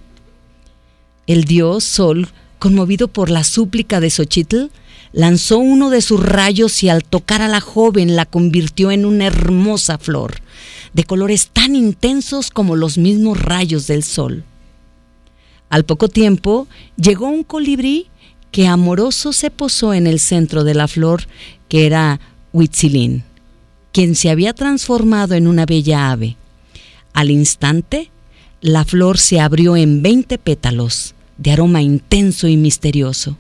El 1.26 1.44
dios 1.44 1.84
Sol, 1.84 2.28
conmovido 2.58 3.08
por 3.08 3.30
la 3.30 3.44
súplica 3.44 3.98
de 3.98 4.10
Xochitl, 4.10 4.66
lanzó 5.12 5.58
uno 5.58 5.90
de 5.90 6.00
sus 6.00 6.20
rayos 6.20 6.82
y 6.82 6.88
al 6.88 7.04
tocar 7.04 7.42
a 7.42 7.48
la 7.48 7.60
joven 7.60 8.16
la 8.16 8.26
convirtió 8.26 8.90
en 8.90 9.04
una 9.04 9.26
hermosa 9.26 9.98
flor, 9.98 10.40
de 10.92 11.04
colores 11.04 11.48
tan 11.52 11.76
intensos 11.76 12.50
como 12.50 12.76
los 12.76 12.98
mismos 12.98 13.40
rayos 13.40 13.86
del 13.86 14.02
sol. 14.02 14.44
Al 15.68 15.84
poco 15.84 16.08
tiempo 16.08 16.66
llegó 16.96 17.28
un 17.28 17.44
colibrí 17.44 18.08
que 18.50 18.66
amoroso 18.66 19.32
se 19.32 19.50
posó 19.50 19.94
en 19.94 20.06
el 20.06 20.20
centro 20.20 20.64
de 20.64 20.74
la 20.74 20.86
flor, 20.86 21.24
que 21.68 21.86
era 21.86 22.20
Huitzilín, 22.52 23.24
quien 23.92 24.14
se 24.14 24.28
había 24.28 24.52
transformado 24.52 25.34
en 25.34 25.46
una 25.46 25.64
bella 25.64 26.10
ave. 26.10 26.36
Al 27.14 27.30
instante, 27.30 28.10
la 28.60 28.84
flor 28.84 29.18
se 29.18 29.40
abrió 29.40 29.76
en 29.76 30.02
veinte 30.02 30.36
pétalos, 30.36 31.14
de 31.38 31.52
aroma 31.52 31.80
intenso 31.80 32.48
y 32.48 32.56
misterioso. 32.56 33.38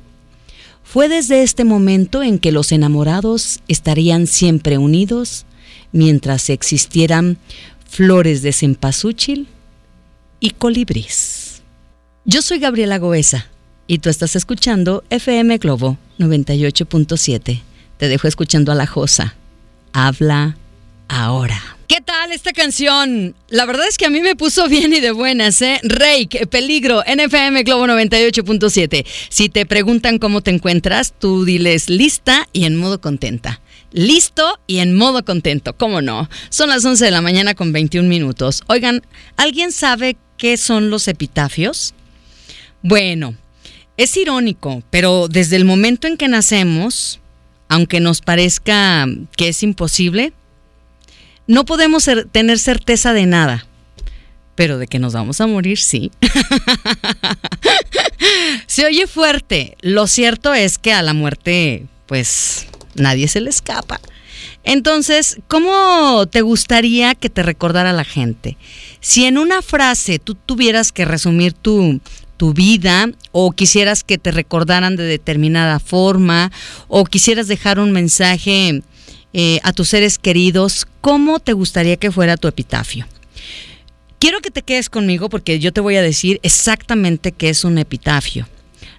Fue 0.92 1.08
desde 1.08 1.42
este 1.42 1.64
momento 1.64 2.22
en 2.22 2.38
que 2.38 2.52
los 2.52 2.70
enamorados 2.70 3.60
estarían 3.66 4.26
siempre 4.26 4.76
unidos 4.76 5.46
mientras 5.90 6.50
existieran 6.50 7.38
flores 7.88 8.42
de 8.42 8.52
cempasúchil 8.52 9.48
y 10.38 10.50
colibrís. 10.50 11.62
Yo 12.26 12.42
soy 12.42 12.58
Gabriela 12.58 12.98
Goesa 12.98 13.46
y 13.86 14.00
tú 14.00 14.10
estás 14.10 14.36
escuchando 14.36 15.02
FM 15.08 15.56
Globo 15.56 15.96
98.7. 16.18 17.62
Te 17.96 18.08
dejo 18.08 18.28
escuchando 18.28 18.70
a 18.70 18.74
la 18.74 18.86
Josa. 18.86 19.34
Habla 19.94 20.58
ahora. 21.08 21.78
¿Qué 21.92 22.00
tal 22.00 22.32
esta 22.32 22.54
canción? 22.54 23.36
La 23.50 23.66
verdad 23.66 23.86
es 23.86 23.98
que 23.98 24.06
a 24.06 24.10
mí 24.10 24.22
me 24.22 24.34
puso 24.34 24.66
bien 24.66 24.94
y 24.94 25.00
de 25.00 25.10
buenas, 25.10 25.60
¿eh? 25.60 25.78
Rake, 25.82 26.46
Peligro, 26.46 27.04
NFM 27.04 27.64
Globo 27.64 27.86
98.7. 27.86 29.04
Si 29.28 29.50
te 29.50 29.66
preguntan 29.66 30.18
cómo 30.18 30.40
te 30.40 30.50
encuentras, 30.52 31.12
tú 31.12 31.44
diles 31.44 31.90
lista 31.90 32.48
y 32.54 32.64
en 32.64 32.76
modo 32.76 33.02
contenta. 33.02 33.60
Listo 33.90 34.58
y 34.66 34.78
en 34.78 34.96
modo 34.96 35.22
contento, 35.22 35.76
¿cómo 35.76 36.00
no? 36.00 36.30
Son 36.48 36.70
las 36.70 36.82
11 36.82 37.04
de 37.04 37.10
la 37.10 37.20
mañana 37.20 37.54
con 37.54 37.74
21 37.74 38.08
minutos. 38.08 38.62
Oigan, 38.68 39.02
¿alguien 39.36 39.70
sabe 39.70 40.16
qué 40.38 40.56
son 40.56 40.88
los 40.88 41.08
epitafios? 41.08 41.92
Bueno, 42.80 43.34
es 43.98 44.16
irónico, 44.16 44.82
pero 44.88 45.28
desde 45.28 45.56
el 45.56 45.66
momento 45.66 46.06
en 46.06 46.16
que 46.16 46.28
nacemos, 46.28 47.20
aunque 47.68 48.00
nos 48.00 48.22
parezca 48.22 49.06
que 49.36 49.48
es 49.48 49.62
imposible, 49.62 50.32
no 51.46 51.64
podemos 51.64 52.08
tener 52.30 52.58
certeza 52.58 53.12
de 53.12 53.26
nada, 53.26 53.66
pero 54.54 54.78
de 54.78 54.86
que 54.86 54.98
nos 54.98 55.12
vamos 55.12 55.40
a 55.40 55.46
morir, 55.46 55.78
sí. 55.78 56.10
Se 58.66 58.86
oye 58.86 59.06
fuerte. 59.06 59.76
Lo 59.80 60.06
cierto 60.06 60.54
es 60.54 60.78
que 60.78 60.92
a 60.92 61.02
la 61.02 61.14
muerte 61.14 61.86
pues 62.06 62.66
nadie 62.94 63.28
se 63.28 63.40
le 63.40 63.50
escapa. 63.50 64.00
Entonces, 64.64 65.38
¿cómo 65.48 66.26
te 66.26 66.42
gustaría 66.42 67.14
que 67.14 67.30
te 67.30 67.42
recordara 67.42 67.92
la 67.92 68.04
gente? 68.04 68.56
Si 69.00 69.24
en 69.24 69.38
una 69.38 69.62
frase 69.62 70.18
tú 70.18 70.34
tuvieras 70.34 70.92
que 70.92 71.04
resumir 71.04 71.52
tu, 71.52 72.00
tu 72.36 72.52
vida 72.52 73.08
o 73.32 73.52
quisieras 73.52 74.04
que 74.04 74.18
te 74.18 74.30
recordaran 74.30 74.96
de 74.96 75.04
determinada 75.04 75.80
forma 75.80 76.52
o 76.88 77.04
quisieras 77.04 77.48
dejar 77.48 77.80
un 77.80 77.92
mensaje 77.92 78.82
eh, 79.32 79.60
a 79.62 79.72
tus 79.72 79.88
seres 79.88 80.18
queridos, 80.18 80.86
¿cómo 81.00 81.40
te 81.40 81.52
gustaría 81.52 81.96
que 81.96 82.10
fuera 82.10 82.36
tu 82.36 82.48
epitafio? 82.48 83.06
Quiero 84.18 84.40
que 84.40 84.50
te 84.50 84.62
quedes 84.62 84.88
conmigo 84.88 85.28
porque 85.28 85.58
yo 85.58 85.72
te 85.72 85.80
voy 85.80 85.96
a 85.96 86.02
decir 86.02 86.38
exactamente 86.42 87.32
qué 87.32 87.48
es 87.48 87.64
un 87.64 87.78
epitafio. 87.78 88.46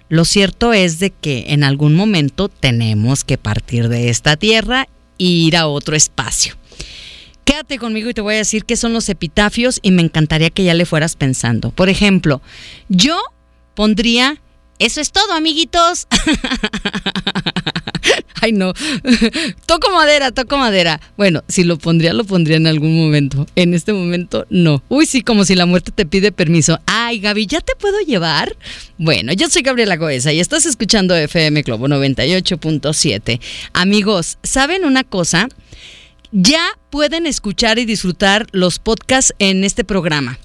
Lo 0.08 0.24
cierto 0.24 0.72
es 0.72 0.98
de 0.98 1.10
que 1.10 1.46
en 1.48 1.64
algún 1.64 1.94
momento 1.94 2.48
tenemos 2.48 3.24
que 3.24 3.38
partir 3.38 3.88
de 3.88 4.10
esta 4.10 4.36
tierra 4.36 4.86
e 5.18 5.24
ir 5.24 5.56
a 5.56 5.66
otro 5.66 5.96
espacio. 5.96 6.56
Quédate 7.44 7.78
conmigo 7.78 8.10
y 8.10 8.14
te 8.14 8.20
voy 8.20 8.34
a 8.34 8.38
decir 8.38 8.64
qué 8.64 8.76
son 8.76 8.92
los 8.92 9.08
epitafios 9.08 9.78
y 9.82 9.90
me 9.90 10.02
encantaría 10.02 10.50
que 10.50 10.64
ya 10.64 10.74
le 10.74 10.86
fueras 10.86 11.16
pensando. 11.16 11.70
Por 11.70 11.88
ejemplo, 11.88 12.42
yo 12.88 13.18
pondría, 13.74 14.40
eso 14.78 15.00
es 15.00 15.12
todo, 15.12 15.32
amiguitos. 15.32 16.06
Ay, 18.40 18.52
no. 18.52 18.74
toco 19.66 19.90
madera, 19.90 20.30
toco 20.32 20.58
madera. 20.58 21.00
Bueno, 21.16 21.42
si 21.48 21.64
lo 21.64 21.78
pondría, 21.78 22.12
lo 22.12 22.24
pondría 22.24 22.56
en 22.56 22.66
algún 22.66 22.96
momento. 22.96 23.46
En 23.56 23.72
este 23.72 23.92
momento, 23.92 24.46
no. 24.50 24.82
Uy, 24.88 25.06
sí, 25.06 25.22
como 25.22 25.44
si 25.44 25.54
la 25.54 25.66
muerte 25.66 25.92
te 25.92 26.04
pide 26.04 26.32
permiso. 26.32 26.78
Ay, 26.86 27.20
Gaby, 27.20 27.46
¿ya 27.46 27.60
te 27.60 27.74
puedo 27.76 27.98
llevar? 28.00 28.56
Bueno, 28.98 29.32
yo 29.32 29.48
soy 29.48 29.62
Gabriela 29.62 29.96
Goesa 29.96 30.32
y 30.32 30.40
estás 30.40 30.66
escuchando 30.66 31.16
FM 31.16 31.62
Globo 31.62 31.88
98.7. 31.88 33.40
Amigos, 33.72 34.38
¿saben 34.42 34.84
una 34.84 35.04
cosa? 35.04 35.48
Ya 36.32 36.76
pueden 36.90 37.26
escuchar 37.26 37.78
y 37.78 37.86
disfrutar 37.86 38.46
los 38.52 38.78
podcasts 38.78 39.34
en 39.38 39.64
este 39.64 39.84
programa. 39.84 40.38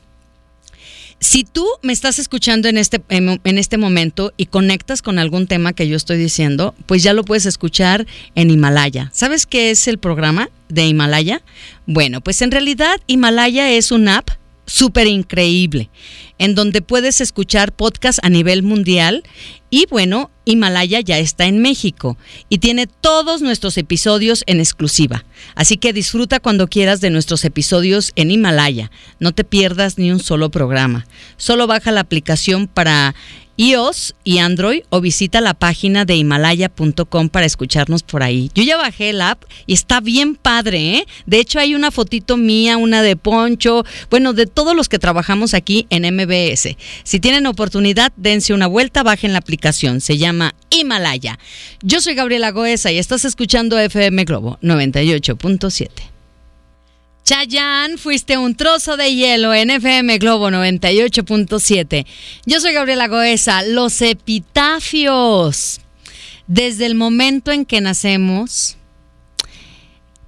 Si 1.19 1.43
tú 1.43 1.67
me 1.82 1.91
estás 1.91 2.17
escuchando 2.17 2.69
en 2.69 2.77
este, 2.77 3.01
en 3.10 3.58
este 3.58 3.77
momento 3.77 4.34
y 4.38 4.45
conectas 4.45 5.01
con 5.01 5.19
algún 5.19 5.47
tema 5.47 5.73
que 5.73 5.88
yo 5.88 5.97
estoy 5.97 6.17
diciendo, 6.17 6.73
pues 6.86 7.03
ya 7.03 7.13
lo 7.13 7.23
puedes 7.25 7.45
escuchar 7.45 8.08
en 8.36 8.49
Himalaya. 8.49 9.10
¿Sabes 9.13 9.45
qué 9.45 9.69
es 9.69 9.88
el 9.89 9.97
programa 9.97 10.49
de 10.69 10.88
Himalaya? 10.88 11.41
Bueno, 11.86 12.21
pues 12.21 12.41
en 12.41 12.51
realidad 12.51 13.01
Himalaya 13.08 13.69
es 13.69 13.91
una 13.91 14.19
app 14.19 14.29
súper 14.69 15.08
increíble, 15.08 15.89
en 16.38 16.53
donde 16.53 16.82
puedes 16.82 17.21
escuchar 17.21 17.73
podcasts 17.73 18.21
a 18.23 18.29
nivel 18.29 18.62
mundial 18.62 19.23
y 19.71 19.88
bueno, 19.89 20.29
Himalaya 20.45 20.99
ya 20.99 21.17
está 21.17 21.45
en 21.45 21.60
México 21.60 22.17
y 22.49 22.60
tiene 22.60 22.88
todos 22.88 23.41
nuestros 23.41 23.77
episodios 23.77 24.43
en 24.45 24.60
exclusiva. 24.60 25.25
Así 25.55 25.77
que 25.77 25.91
disfruta 25.91 26.39
cuando 26.39 26.67
quieras 26.67 27.01
de 27.01 27.10
nuestros 27.10 27.45
episodios 27.45 28.12
en 28.15 28.32
Himalaya. 28.32 28.91
No 29.19 29.32
te 29.32 29.43
pierdas 29.43 29.97
ni 29.97 30.12
un 30.12 30.19
solo 30.19 30.49
programa. 30.49 31.08
Solo 31.38 31.67
baja 31.67 31.91
la 31.91 32.01
aplicación 32.01 32.67
para 32.67 33.15
iOS 33.60 34.15
y 34.24 34.38
Android 34.38 34.84
o 34.89 35.02
visita 35.02 35.41
la 35.41 35.54
página 35.54 36.06
de 36.06 36.15
himalaya.com 36.15 37.28
para 37.28 37.45
escucharnos 37.45 38.04
por 38.04 38.24
ahí. 38.24 38.50
Yo 38.56 38.63
ya 38.63 38.78
bajé 38.78 39.10
el 39.10 39.19
app 39.19 39.43
y 39.65 39.74
está 39.74 40.00
bien 40.00 40.36
padre, 40.36 40.95
¿eh? 40.95 41.08
De 41.26 41.39
hecho 41.39 41.60
hay 41.60 41.76
una 41.76 41.91
fotito 41.91 42.38
mía, 42.38 42.78
una 42.78 43.02
de 43.02 43.17
Poncho, 43.17 43.84
bueno, 44.10 44.32
de 44.32 44.45
todos 44.45 44.78
los 44.78 44.88
que 44.88 44.98
trabajamos 44.98 45.54
aquí 45.54 45.88
en 45.89 46.04
MBS. 46.15 46.78
Si 47.04 47.19
tienen 47.19 47.48
oportunidad, 47.48 48.13
dense 48.15 48.54
una 48.54 48.67
vuelta, 48.67 49.04
bajen 49.04 49.34
la 49.34 49.39
aplicación, 49.39 50.00
se 50.00 50.17
llama 50.17 50.56
Himalaya. 50.69 51.38
Yo 51.82 52.00
soy 52.00 52.15
Gabriela 52.15 52.52
Goesa 52.52 52.93
y 52.93 52.98
estás 52.98 53.26
escuchando 53.26 53.78
FM 53.78 54.24
Globo 54.24 54.58
98.7. 54.62 56.18
Chayanne, 57.30 58.00
fuiste 58.00 58.39
un 58.39 58.56
trozo 58.56 58.98
de 58.98 59.13
hielo 59.13 59.54
en 59.54 59.70
FM 59.70 60.18
Globo 60.18 60.50
98.7. 60.50 62.08
Yo 62.48 62.60
soy 62.60 62.74
Gabriela 62.74 63.08
Goesa. 63.08 63.62
Los 63.62 64.02
epitafios. 64.02 65.80
Desde 66.48 66.88
el 66.88 66.96
momento 66.96 67.52
en 67.52 67.65
que 67.65 67.82
nacemos, 67.82 68.78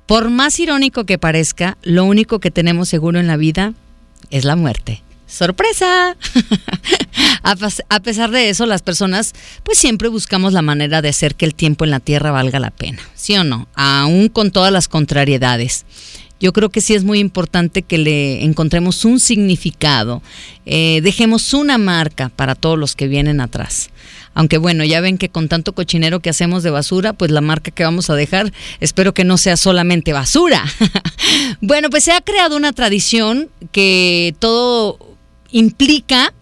por 0.05 0.29
más 0.29 0.59
irónico 0.59 1.07
que 1.07 1.17
parezca, 1.17 1.75
lo 1.81 2.05
único 2.05 2.39
que 2.39 2.51
tenemos 2.51 2.87
seguro 2.87 3.19
en 3.19 3.25
la 3.25 3.35
vida 3.35 3.73
es 4.29 4.45
la 4.45 4.55
muerte. 4.55 5.01
¡Sorpresa! 5.25 6.15
a 7.41 7.99
pesar 8.01 8.29
de 8.29 8.49
eso, 8.49 8.67
las 8.67 8.83
personas 8.83 9.33
pues 9.63 9.79
siempre 9.79 10.07
buscamos 10.07 10.53
la 10.53 10.61
manera 10.61 11.01
de 11.01 11.09
hacer 11.09 11.33
que 11.33 11.45
el 11.45 11.55
tiempo 11.55 11.83
en 11.83 11.89
la 11.89 11.99
tierra 11.99 12.29
valga 12.29 12.59
la 12.59 12.69
pena, 12.69 13.01
¿sí 13.15 13.35
o 13.37 13.43
no? 13.43 13.67
Aún 13.73 14.29
con 14.29 14.51
todas 14.51 14.71
las 14.71 14.87
contrariedades 14.87 15.85
yo 16.41 16.53
creo 16.53 16.69
que 16.69 16.81
sí 16.81 16.95
es 16.95 17.03
muy 17.03 17.19
importante 17.19 17.83
que 17.83 17.99
le 17.99 18.43
encontremos 18.43 19.05
un 19.05 19.19
significado, 19.19 20.23
eh, 20.65 20.99
dejemos 21.03 21.53
una 21.53 21.77
marca 21.77 22.29
para 22.29 22.55
todos 22.55 22.77
los 22.77 22.95
que 22.95 23.07
vienen 23.07 23.39
atrás. 23.39 23.91
Aunque 24.33 24.57
bueno, 24.57 24.83
ya 24.83 25.01
ven 25.01 25.17
que 25.17 25.29
con 25.29 25.49
tanto 25.49 25.73
cochinero 25.73 26.19
que 26.19 26.31
hacemos 26.31 26.63
de 26.63 26.71
basura, 26.71 27.13
pues 27.13 27.31
la 27.31 27.41
marca 27.41 27.69
que 27.69 27.83
vamos 27.83 28.09
a 28.09 28.15
dejar, 28.15 28.51
espero 28.79 29.13
que 29.13 29.23
no 29.23 29.37
sea 29.37 29.55
solamente 29.55 30.13
basura. 30.13 30.65
bueno, 31.61 31.89
pues 31.89 32.05
se 32.05 32.11
ha 32.11 32.21
creado 32.21 32.57
una 32.57 32.73
tradición 32.73 33.49
que 33.71 34.33
todo 34.39 34.97
implica 35.51 36.33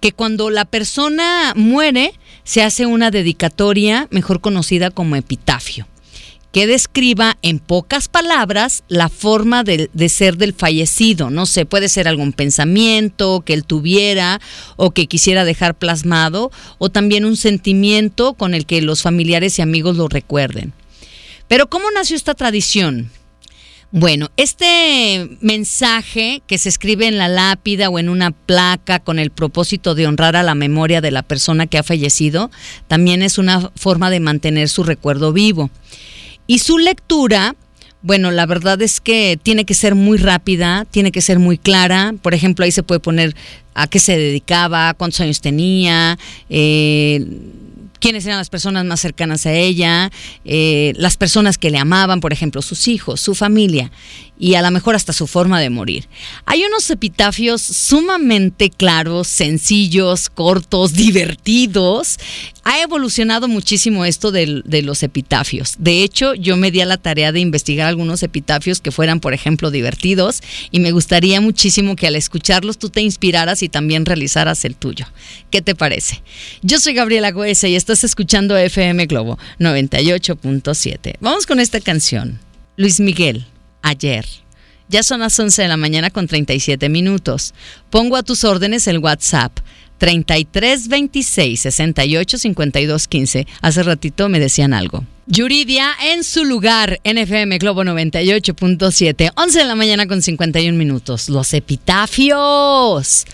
que 0.00 0.12
cuando 0.12 0.50
la 0.50 0.64
persona 0.64 1.52
muere, 1.54 2.12
se 2.42 2.62
hace 2.62 2.86
una 2.86 3.10
dedicatoria, 3.10 4.08
mejor 4.10 4.40
conocida 4.40 4.90
como 4.90 5.16
epitafio 5.16 5.86
que 6.54 6.68
describa 6.68 7.36
en 7.42 7.58
pocas 7.58 8.06
palabras 8.06 8.84
la 8.86 9.08
forma 9.08 9.64
de, 9.64 9.90
ser 10.08 10.36
del 10.36 10.54
fallecido. 10.54 11.28
No 11.28 11.46
sé, 11.46 11.66
puede 11.66 11.88
ser 11.88 12.06
algún 12.06 12.32
pensamiento 12.32 13.42
que 13.44 13.54
él 13.54 13.64
tuviera 13.64 14.40
o 14.76 14.92
que 14.92 15.08
quisiera 15.08 15.44
dejar 15.44 15.74
plasmado, 15.74 16.52
o 16.78 16.90
también 16.90 17.24
un 17.24 17.36
sentimiento 17.36 18.34
con 18.34 18.54
el 18.54 18.66
que 18.66 18.80
los 18.82 19.02
familiares 19.02 19.58
y 19.58 19.62
amigos 19.62 19.96
lo 19.96 20.06
recuerden. 20.06 20.72
Pero 21.48 21.68
¿cómo 21.68 21.90
nació 21.90 22.14
esta 22.14 22.34
tradición? 22.34 23.10
Bueno, 23.90 24.30
este 24.36 25.36
mensaje 25.40 26.40
que 26.46 26.58
se 26.58 26.68
escribe 26.68 27.08
en 27.08 27.18
la 27.18 27.26
lápida 27.26 27.88
o 27.88 27.98
en 27.98 28.08
una 28.08 28.30
placa 28.30 29.00
con 29.00 29.18
el 29.18 29.30
propósito 29.30 29.96
de 29.96 30.06
honrar 30.06 30.36
a 30.36 30.44
la 30.44 30.54
memoria 30.54 31.00
de 31.00 31.10
la 31.10 31.24
persona 31.24 31.66
que 31.66 31.78
ha 31.78 31.82
fallecido, 31.82 32.52
también 32.86 33.22
es 33.22 33.38
una 33.38 33.72
forma 33.74 34.08
de 34.08 34.20
mantener 34.20 34.68
su 34.68 34.84
recuerdo 34.84 35.32
vivo. 35.32 35.68
Y 36.46 36.58
su 36.58 36.78
lectura, 36.78 37.54
bueno, 38.02 38.30
la 38.30 38.46
verdad 38.46 38.80
es 38.82 39.00
que 39.00 39.38
tiene 39.42 39.64
que 39.64 39.74
ser 39.74 39.94
muy 39.94 40.18
rápida, 40.18 40.84
tiene 40.90 41.10
que 41.10 41.20
ser 41.20 41.38
muy 41.38 41.58
clara. 41.58 42.14
Por 42.20 42.34
ejemplo, 42.34 42.64
ahí 42.64 42.72
se 42.72 42.82
puede 42.82 43.00
poner 43.00 43.34
a 43.74 43.86
qué 43.86 43.98
se 43.98 44.16
dedicaba, 44.16 44.94
cuántos 44.94 45.20
años 45.20 45.40
tenía, 45.40 46.18
eh, 46.48 47.26
quiénes 48.04 48.26
eran 48.26 48.36
las 48.36 48.50
personas 48.50 48.84
más 48.84 49.00
cercanas 49.00 49.46
a 49.46 49.54
ella, 49.54 50.12
eh, 50.44 50.92
las 50.96 51.16
personas 51.16 51.56
que 51.56 51.70
le 51.70 51.78
amaban, 51.78 52.20
por 52.20 52.34
ejemplo, 52.34 52.60
sus 52.60 52.86
hijos, 52.86 53.18
su 53.18 53.34
familia 53.34 53.90
y 54.38 54.56
a 54.56 54.62
lo 54.62 54.70
mejor 54.70 54.94
hasta 54.94 55.14
su 55.14 55.26
forma 55.26 55.58
de 55.58 55.70
morir. 55.70 56.06
Hay 56.44 56.64
unos 56.64 56.90
epitafios 56.90 57.62
sumamente 57.62 58.68
claros, 58.68 59.28
sencillos, 59.28 60.28
cortos, 60.28 60.92
divertidos. 60.94 62.18
Ha 62.64 62.80
evolucionado 62.80 63.46
muchísimo 63.46 64.04
esto 64.04 64.32
de, 64.32 64.62
los 64.82 65.02
epitafios. 65.02 65.74
De 65.78 66.02
hecho, 66.02 66.34
yo 66.34 66.56
me 66.56 66.70
di 66.70 66.80
a 66.80 66.86
la 66.86 66.96
tarea 66.96 67.30
de 67.30 67.40
investigar 67.40 67.86
algunos 67.86 68.22
epitafios 68.22 68.80
que 68.80 68.90
fueran, 68.90 69.20
por 69.20 69.34
ejemplo, 69.34 69.70
divertidos 69.70 70.40
y 70.70 70.80
me 70.80 70.90
gustaría 70.90 71.40
muchísimo 71.40 71.94
que 71.94 72.06
al 72.06 72.16
escucharlos 72.16 72.78
tú 72.78 72.88
te 72.88 73.02
inspiraras 73.02 73.62
y 73.62 73.68
también 73.68 74.06
realizaras 74.06 74.64
el 74.64 74.76
tuyo. 74.76 75.06
¿Qué 75.50 75.60
te 75.60 75.74
parece? 75.74 76.22
Yo 76.62 76.80
soy 76.80 76.94
Gabriela 76.94 77.32
Goese 77.32 77.68
y 77.68 77.76
estás 77.76 78.02
escuchando 78.02 78.56
FM 78.56 79.06
Globo 79.06 79.38
98.7. 79.58 81.16
Vamos 81.20 81.46
con 81.46 81.60
esta 81.60 81.80
canción. 81.80 82.40
Luis 82.76 82.98
Miguel 82.98 83.46
ayer. 83.82 84.26
Ya 84.88 85.02
son 85.02 85.20
las 85.20 85.38
11 85.38 85.62
de 85.62 85.68
la 85.68 85.76
mañana 85.76 86.10
con 86.10 86.26
37 86.26 86.88
minutos. 86.88 87.54
Pongo 87.90 88.16
a 88.16 88.22
tus 88.22 88.44
órdenes 88.44 88.86
el 88.86 88.98
WhatsApp 88.98 89.58
3326 89.98 91.60
68 91.60 92.38
52 92.38 93.08
15. 93.08 93.46
Hace 93.60 93.82
ratito 93.82 94.28
me 94.28 94.40
decían 94.40 94.74
algo. 94.74 95.04
Yuridia 95.26 95.90
en 96.10 96.22
su 96.22 96.44
lugar, 96.44 97.00
NFM 97.04 97.56
Globo 97.58 97.82
98.7, 97.82 99.30
11 99.34 99.58
de 99.58 99.64
la 99.64 99.74
mañana 99.74 100.06
con 100.06 100.20
51 100.20 100.76
minutos. 100.76 101.30
Los 101.30 101.54
epitafios. 101.54 103.24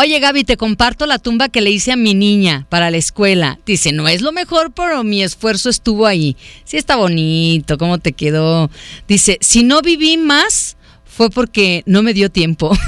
Oye 0.00 0.20
Gaby, 0.20 0.44
te 0.44 0.56
comparto 0.56 1.06
la 1.06 1.18
tumba 1.18 1.48
que 1.48 1.60
le 1.60 1.70
hice 1.70 1.90
a 1.90 1.96
mi 1.96 2.14
niña 2.14 2.66
para 2.68 2.88
la 2.88 2.98
escuela. 2.98 3.58
Dice, 3.66 3.90
no 3.90 4.06
es 4.06 4.22
lo 4.22 4.30
mejor, 4.30 4.70
pero 4.72 5.02
mi 5.02 5.24
esfuerzo 5.24 5.68
estuvo 5.70 6.06
ahí. 6.06 6.36
Sí 6.62 6.76
está 6.76 6.94
bonito, 6.94 7.78
¿cómo 7.78 7.98
te 7.98 8.12
quedó? 8.12 8.70
Dice, 9.08 9.38
si 9.40 9.64
no 9.64 9.82
viví 9.82 10.16
más, 10.16 10.76
fue 11.18 11.30
porque 11.30 11.82
no 11.84 12.04
me 12.04 12.14
dio 12.14 12.30
tiempo. 12.30 12.70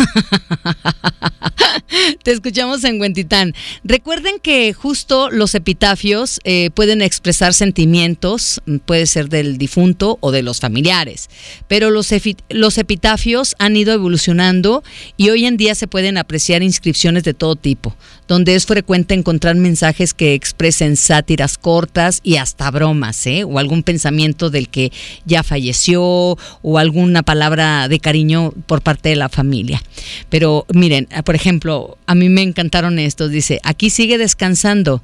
Te 2.22 2.31
escuchamos 2.31 2.85
en 2.85 3.01
Huentitán. 3.01 3.55
Recuerden 3.83 4.37
que 4.41 4.72
justo 4.72 5.31
los 5.31 5.57
epitafios 5.57 6.39
eh, 6.45 6.70
pueden 6.72 7.03
expresar 7.03 7.55
sentimientos, 7.55 8.62
puede 8.87 9.09
ser 9.09 9.28
del 9.31 9.59
difunto 9.59 10.16
o 10.20 10.31
de 10.31 10.45
los 10.45 10.61
familiares, 10.61 11.28
pero 11.66 11.91
los, 11.91 12.11
los 12.51 12.78
epitafios 12.78 13.57
han 13.59 13.74
ido 13.74 13.93
evolucionando 13.93 14.85
y 15.16 15.31
hoy 15.31 15.47
en 15.47 15.57
día 15.57 15.74
se 15.74 15.89
pueden 15.89 16.16
apreciar 16.16 16.62
inscripciones 16.62 17.24
de 17.24 17.35
todo 17.35 17.57
tipo, 17.57 17.97
donde 18.28 18.55
es 18.55 18.64
frecuente 18.64 19.14
encontrar 19.14 19.57
mensajes 19.57 20.14
que 20.14 20.35
expresen 20.35 20.97
sátiras 20.97 21.59
cortas 21.59 22.20
y 22.22 22.37
hasta 22.37 22.70
bromas, 22.70 23.26
¿eh? 23.26 23.43
o 23.43 23.59
algún 23.59 23.83
pensamiento 23.83 24.51
del 24.51 24.68
que 24.68 24.93
ya 25.24 25.43
falleció 25.43 26.01
o 26.05 26.78
alguna 26.78 27.24
palabra 27.24 27.89
de 27.89 27.99
cariño 27.99 28.20
por 28.66 28.83
parte 28.83 29.09
de 29.09 29.16
la 29.16 29.29
familia. 29.29 29.83
Pero 30.29 30.66
miren, 30.73 31.09
por 31.25 31.35
ejemplo, 31.35 31.99
a 32.07 32.14
mí 32.14 32.29
me 32.29 32.43
encantaron 32.43 32.99
estos. 32.99 33.31
Dice, 33.31 33.61
aquí 33.62 33.91
sigue 33.91 34.18
descansando 34.18 35.03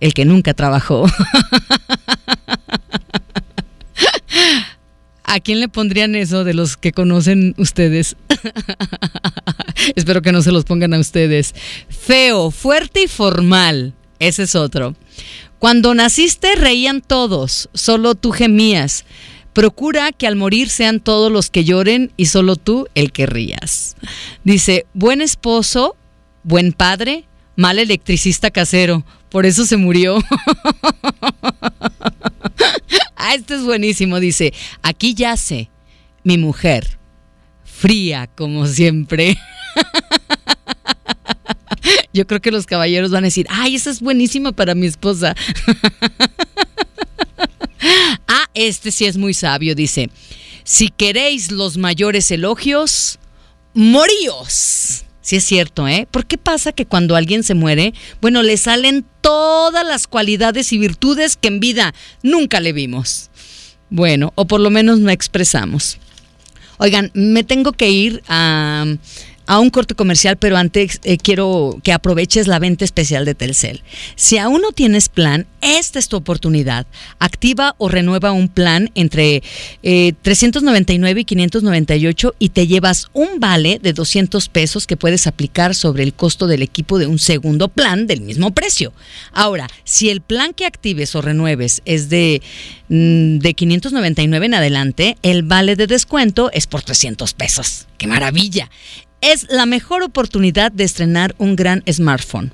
el 0.00 0.14
que 0.14 0.24
nunca 0.24 0.54
trabajó. 0.54 1.06
¿A 5.24 5.40
quién 5.40 5.60
le 5.60 5.68
pondrían 5.68 6.14
eso 6.14 6.44
de 6.44 6.52
los 6.52 6.76
que 6.76 6.92
conocen 6.92 7.54
ustedes? 7.56 8.16
Espero 9.96 10.20
que 10.20 10.30
no 10.30 10.42
se 10.42 10.52
los 10.52 10.64
pongan 10.64 10.92
a 10.92 10.98
ustedes. 10.98 11.54
Feo, 11.88 12.50
fuerte 12.50 13.04
y 13.04 13.08
formal. 13.08 13.94
Ese 14.18 14.42
es 14.42 14.54
otro. 14.54 14.94
Cuando 15.58 15.94
naciste 15.94 16.56
reían 16.56 17.00
todos, 17.00 17.70
solo 17.72 18.14
tú 18.14 18.32
gemías. 18.32 19.04
Procura 19.52 20.12
que 20.12 20.26
al 20.26 20.36
morir 20.36 20.70
sean 20.70 21.00
todos 21.00 21.30
los 21.30 21.50
que 21.50 21.64
lloren 21.64 22.12
y 22.16 22.26
solo 22.26 22.56
tú 22.56 22.88
el 22.94 23.12
que 23.12 23.26
rías. 23.26 23.96
Dice, 24.44 24.86
buen 24.94 25.20
esposo, 25.20 25.96
buen 26.42 26.72
padre, 26.72 27.24
mal 27.56 27.78
electricista 27.78 28.50
casero. 28.50 29.04
Por 29.28 29.46
eso 29.46 29.64
se 29.64 29.76
murió. 29.76 30.18
ah, 33.16 33.34
este 33.34 33.54
es 33.54 33.64
buenísimo. 33.64 34.20
Dice, 34.20 34.52
aquí 34.82 35.14
yace 35.14 35.70
mi 36.24 36.38
mujer, 36.38 36.98
fría 37.64 38.28
como 38.34 38.66
siempre. 38.66 39.36
Yo 42.12 42.26
creo 42.26 42.40
que 42.40 42.50
los 42.50 42.66
caballeros 42.66 43.10
van 43.10 43.24
a 43.24 43.28
decir, 43.28 43.46
ay, 43.48 43.74
esa 43.74 43.90
es 43.90 44.00
buenísima 44.00 44.52
para 44.52 44.74
mi 44.74 44.86
esposa. 44.86 45.34
ah, 48.28 48.48
este 48.54 48.90
sí 48.90 49.04
es 49.04 49.16
muy 49.16 49.34
sabio, 49.34 49.74
dice, 49.74 50.10
si 50.64 50.88
queréis 50.88 51.50
los 51.50 51.76
mayores 51.76 52.30
elogios, 52.30 53.18
moríos. 53.74 55.04
Sí 55.20 55.36
es 55.36 55.44
cierto, 55.44 55.86
¿eh? 55.86 56.08
¿Por 56.10 56.26
qué 56.26 56.36
pasa 56.36 56.72
que 56.72 56.84
cuando 56.84 57.14
alguien 57.14 57.44
se 57.44 57.54
muere, 57.54 57.94
bueno, 58.20 58.42
le 58.42 58.56
salen 58.56 59.04
todas 59.20 59.86
las 59.86 60.08
cualidades 60.08 60.72
y 60.72 60.78
virtudes 60.78 61.36
que 61.36 61.48
en 61.48 61.60
vida 61.60 61.94
nunca 62.22 62.58
le 62.58 62.72
vimos? 62.72 63.30
Bueno, 63.88 64.32
o 64.34 64.46
por 64.46 64.60
lo 64.60 64.70
menos 64.70 64.98
no 64.98 65.10
expresamos. 65.10 65.98
Oigan, 66.78 67.12
me 67.14 67.44
tengo 67.44 67.72
que 67.72 67.90
ir 67.90 68.22
a 68.26 68.84
a 69.46 69.58
un 69.58 69.70
corte 69.70 69.94
comercial, 69.94 70.36
pero 70.36 70.56
antes 70.56 71.00
eh, 71.04 71.18
quiero 71.18 71.78
que 71.82 71.92
aproveches 71.92 72.46
la 72.46 72.58
venta 72.58 72.84
especial 72.84 73.24
de 73.24 73.34
Telcel. 73.34 73.82
Si 74.14 74.38
aún 74.38 74.60
no 74.60 74.72
tienes 74.72 75.08
plan, 75.08 75.46
esta 75.60 75.98
es 75.98 76.08
tu 76.08 76.16
oportunidad. 76.16 76.86
Activa 77.18 77.74
o 77.78 77.88
renueva 77.88 78.32
un 78.32 78.48
plan 78.48 78.90
entre 78.94 79.42
399 79.82 81.20
eh, 81.20 81.22
y 81.22 81.24
598 81.24 82.34
y 82.38 82.48
te 82.50 82.66
llevas 82.66 83.08
un 83.12 83.40
vale 83.40 83.78
de 83.80 83.92
200 83.92 84.48
pesos 84.48 84.86
que 84.86 84.96
puedes 84.96 85.26
aplicar 85.26 85.74
sobre 85.74 86.02
el 86.02 86.14
costo 86.14 86.46
del 86.46 86.62
equipo 86.62 86.98
de 86.98 87.06
un 87.06 87.18
segundo 87.18 87.68
plan 87.68 88.06
del 88.06 88.22
mismo 88.22 88.52
precio. 88.52 88.92
Ahora, 89.32 89.68
si 89.84 90.10
el 90.10 90.20
plan 90.20 90.52
que 90.54 90.66
actives 90.66 91.14
o 91.14 91.22
renueves 91.22 91.82
es 91.84 92.08
de, 92.08 92.42
mm, 92.88 93.38
de 93.38 93.54
599 93.54 94.46
en 94.46 94.54
adelante, 94.54 95.16
el 95.22 95.42
vale 95.42 95.76
de 95.76 95.86
descuento 95.86 96.50
es 96.52 96.66
por 96.66 96.82
300 96.82 97.34
pesos. 97.34 97.86
¡Qué 97.98 98.06
maravilla! 98.06 98.68
Es 99.22 99.46
la 99.48 99.64
mejor 99.64 100.02
oportunidad 100.02 100.70
de 100.70 100.84
estrenar 100.84 101.34
un 101.38 101.56
gran 101.56 101.82
smartphone. 101.90 102.52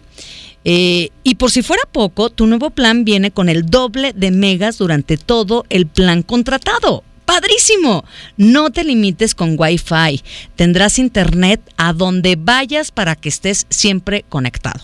Eh, 0.65 1.11
y 1.25 1.37
por 1.37 1.51
si 1.51 1.63
fuera 1.63 1.83
poco, 1.91 2.31
tu 2.31 2.47
nuevo 2.47 2.71
plan 2.71 3.05
viene 3.05 3.31
con 3.31 3.49
el 3.49 3.67
doble 3.67 4.13
de 4.13 4.31
megas 4.31 4.79
durante 4.79 5.17
todo 5.17 5.65
el 5.71 5.87
plan 5.87 6.23
contratado. 6.23 7.03
¡Padrísimo! 7.25 8.05
No 8.37 8.71
te 8.71 8.85
limites 8.85 9.35
con 9.35 9.57
Wi-Fi. 9.59 10.23
Tendrás 10.57 10.99
internet 10.99 11.61
a 11.77 11.93
donde 11.93 12.37
vayas 12.37 12.91
para 12.91 13.17
que 13.17 13.29
estés 13.29 13.67
siempre 13.71 14.25
conectado. 14.29 14.81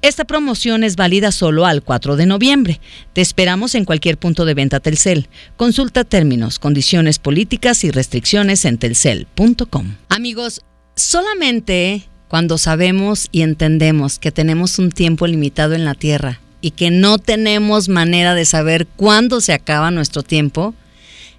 Esta 0.00 0.24
promoción 0.24 0.84
es 0.84 0.94
válida 0.94 1.32
solo 1.32 1.66
al 1.66 1.82
4 1.82 2.14
de 2.16 2.26
noviembre. 2.26 2.80
Te 3.12 3.20
esperamos 3.20 3.74
en 3.74 3.84
cualquier 3.84 4.16
punto 4.16 4.44
de 4.44 4.54
venta 4.54 4.78
Telcel. 4.78 5.28
Consulta 5.56 6.04
términos, 6.04 6.60
condiciones 6.60 7.18
políticas 7.18 7.82
y 7.82 7.90
restricciones 7.90 8.64
en 8.64 8.78
telcel.com. 8.78 9.96
Amigos, 10.08 10.62
solamente 10.98 12.02
cuando 12.28 12.58
sabemos 12.58 13.28
y 13.32 13.42
entendemos 13.42 14.18
que 14.18 14.32
tenemos 14.32 14.78
un 14.78 14.90
tiempo 14.90 15.26
limitado 15.26 15.74
en 15.74 15.84
la 15.84 15.94
tierra 15.94 16.40
y 16.60 16.72
que 16.72 16.90
no 16.90 17.18
tenemos 17.18 17.88
manera 17.88 18.34
de 18.34 18.44
saber 18.44 18.86
cuándo 18.86 19.40
se 19.40 19.52
acaba 19.52 19.90
nuestro 19.90 20.22
tiempo, 20.22 20.74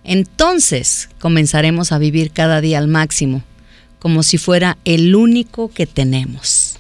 entonces 0.03 1.10
comenzaremos 1.20 1.91
a 1.91 1.99
vivir 1.99 2.32
cada 2.32 2.62
día 2.62 2.78
al 2.78 2.88
máximo, 2.88 3.43
como 3.99 4.24
si 4.24 4.38
fuera 4.38 4.78
el 4.86 5.14
único 5.14 5.70
que 5.70 5.86
tenemos. 5.86 6.78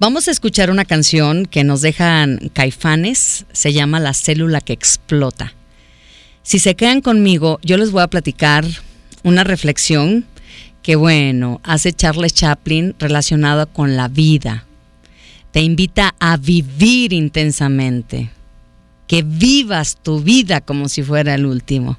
Vamos 0.00 0.26
a 0.26 0.30
escuchar 0.30 0.70
una 0.70 0.86
canción 0.86 1.44
que 1.44 1.64
nos 1.64 1.82
dejan 1.82 2.50
caifanes, 2.54 3.44
se 3.52 3.72
llama 3.72 4.00
La 4.00 4.14
célula 4.14 4.60
que 4.60 4.72
explota. 4.72 5.54
Si 6.42 6.60
se 6.60 6.76
quedan 6.76 7.02
conmigo, 7.02 7.60
yo 7.62 7.76
les 7.76 7.90
voy 7.90 8.02
a 8.02 8.08
platicar 8.08 8.64
una 9.22 9.44
reflexión 9.44 10.24
que 10.88 10.96
bueno, 10.96 11.60
hace 11.64 11.92
Charles 11.92 12.32
Chaplin 12.32 12.94
relacionado 12.98 13.70
con 13.70 13.94
la 13.94 14.08
vida. 14.08 14.64
Te 15.50 15.60
invita 15.60 16.14
a 16.18 16.38
vivir 16.38 17.12
intensamente. 17.12 18.30
Que 19.06 19.22
vivas 19.22 19.98
tu 20.02 20.22
vida 20.22 20.62
como 20.62 20.88
si 20.88 21.02
fuera 21.02 21.34
el 21.34 21.44
último. 21.44 21.98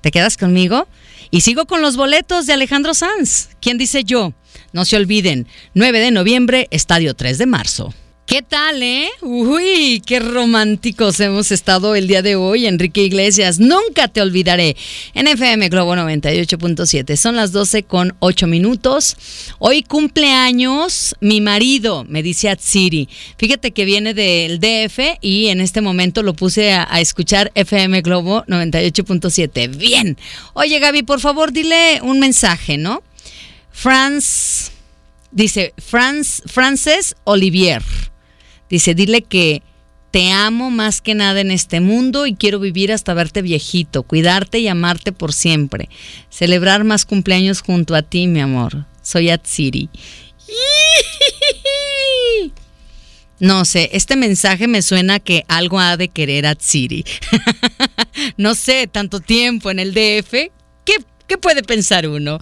¿Te 0.00 0.10
quedas 0.10 0.38
conmigo? 0.38 0.88
Y 1.30 1.42
sigo 1.42 1.66
con 1.66 1.82
los 1.82 1.98
boletos 1.98 2.46
de 2.46 2.54
Alejandro 2.54 2.94
Sanz. 2.94 3.50
¿Quién 3.60 3.76
dice 3.76 4.02
yo? 4.02 4.32
No 4.72 4.86
se 4.86 4.96
olviden, 4.96 5.46
9 5.74 6.00
de 6.00 6.10
noviembre, 6.10 6.68
Estadio 6.70 7.12
3 7.12 7.36
de 7.36 7.44
marzo. 7.44 7.92
¿Qué 8.32 8.40
tal, 8.40 8.82
eh? 8.82 9.10
Uy, 9.20 10.02
qué 10.06 10.18
románticos 10.18 11.20
hemos 11.20 11.52
estado 11.52 11.94
el 11.94 12.08
día 12.08 12.22
de 12.22 12.34
hoy, 12.34 12.64
Enrique 12.64 13.02
Iglesias. 13.04 13.58
Nunca 13.58 14.08
te 14.08 14.22
olvidaré. 14.22 14.74
En 15.12 15.28
FM 15.28 15.68
Globo 15.68 15.94
98.7. 15.94 17.16
Son 17.16 17.36
las 17.36 17.52
12 17.52 17.82
con 17.82 18.14
8 18.20 18.46
minutos. 18.46 19.18
Hoy 19.58 19.82
cumpleaños 19.82 21.14
mi 21.20 21.42
marido, 21.42 22.06
me 22.08 22.22
dice 22.22 22.48
Atsiri. 22.48 23.06
Fíjate 23.36 23.72
que 23.72 23.84
viene 23.84 24.14
del 24.14 24.60
DF 24.60 25.18
y 25.20 25.48
en 25.48 25.60
este 25.60 25.82
momento 25.82 26.22
lo 26.22 26.32
puse 26.32 26.72
a, 26.72 27.02
escuchar 27.02 27.52
FM 27.54 28.00
Globo 28.00 28.46
98.7. 28.46 29.76
Bien. 29.76 30.16
Oye, 30.54 30.78
Gaby, 30.78 31.02
por 31.02 31.20
favor, 31.20 31.52
dile 31.52 32.00
un 32.00 32.18
mensaje, 32.18 32.78
¿no? 32.78 33.02
Franz, 33.72 34.72
dice 35.32 35.74
Franz, 35.76 36.42
Frances 36.46 37.14
Olivier. 37.24 37.82
Dice, 38.72 38.94
dile 38.94 39.20
que 39.20 39.62
te 40.12 40.32
amo 40.32 40.70
más 40.70 41.02
que 41.02 41.14
nada 41.14 41.42
en 41.42 41.50
este 41.50 41.80
mundo 41.80 42.26
y 42.26 42.34
quiero 42.34 42.58
vivir 42.58 42.90
hasta 42.90 43.12
verte 43.12 43.42
viejito, 43.42 44.02
cuidarte 44.02 44.60
y 44.60 44.68
amarte 44.68 45.12
por 45.12 45.34
siempre. 45.34 45.90
Celebrar 46.30 46.82
más 46.82 47.04
cumpleaños 47.04 47.60
junto 47.60 47.94
a 47.94 48.00
ti, 48.00 48.26
mi 48.28 48.40
amor. 48.40 48.86
Soy 49.02 49.28
Atsiri. 49.28 49.90
No 53.40 53.64
sé, 53.64 53.90
este 53.92 54.14
mensaje 54.14 54.68
me 54.68 54.82
suena 54.82 55.18
que 55.18 55.44
algo 55.48 55.80
ha 55.80 55.96
de 55.96 56.06
querer 56.06 56.46
Atsiri. 56.46 57.04
no 58.36 58.54
sé, 58.54 58.86
tanto 58.86 59.18
tiempo 59.18 59.72
en 59.72 59.80
el 59.80 59.92
DF. 59.92 60.30
¿Qué, 60.84 60.94
qué 61.26 61.38
puede 61.38 61.64
pensar 61.64 62.06
uno? 62.06 62.38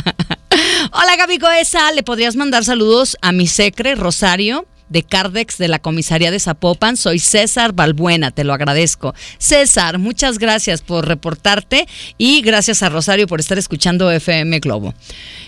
Hola 0.92 1.16
Gaby 1.16 1.38
Goesa, 1.38 1.90
¿le 1.92 2.02
podrías 2.02 2.36
mandar 2.36 2.66
saludos 2.66 3.16
a 3.22 3.32
mi 3.32 3.46
secre 3.46 3.94
Rosario? 3.94 4.66
De 4.94 5.02
Cardex 5.02 5.58
de 5.58 5.68
la 5.68 5.80
comisaría 5.80 6.30
de 6.30 6.38
Zapopan. 6.38 6.96
Soy 6.96 7.18
César 7.18 7.72
Balbuena, 7.72 8.30
te 8.30 8.44
lo 8.44 8.54
agradezco. 8.54 9.12
César, 9.38 9.98
muchas 9.98 10.38
gracias 10.38 10.82
por 10.82 11.06
reportarte 11.06 11.86
y 12.16 12.40
gracias 12.42 12.82
a 12.82 12.88
Rosario 12.88 13.26
por 13.26 13.40
estar 13.40 13.58
escuchando 13.58 14.10
FM 14.10 14.60
Globo. 14.60 14.94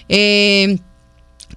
Eh, 0.09 0.79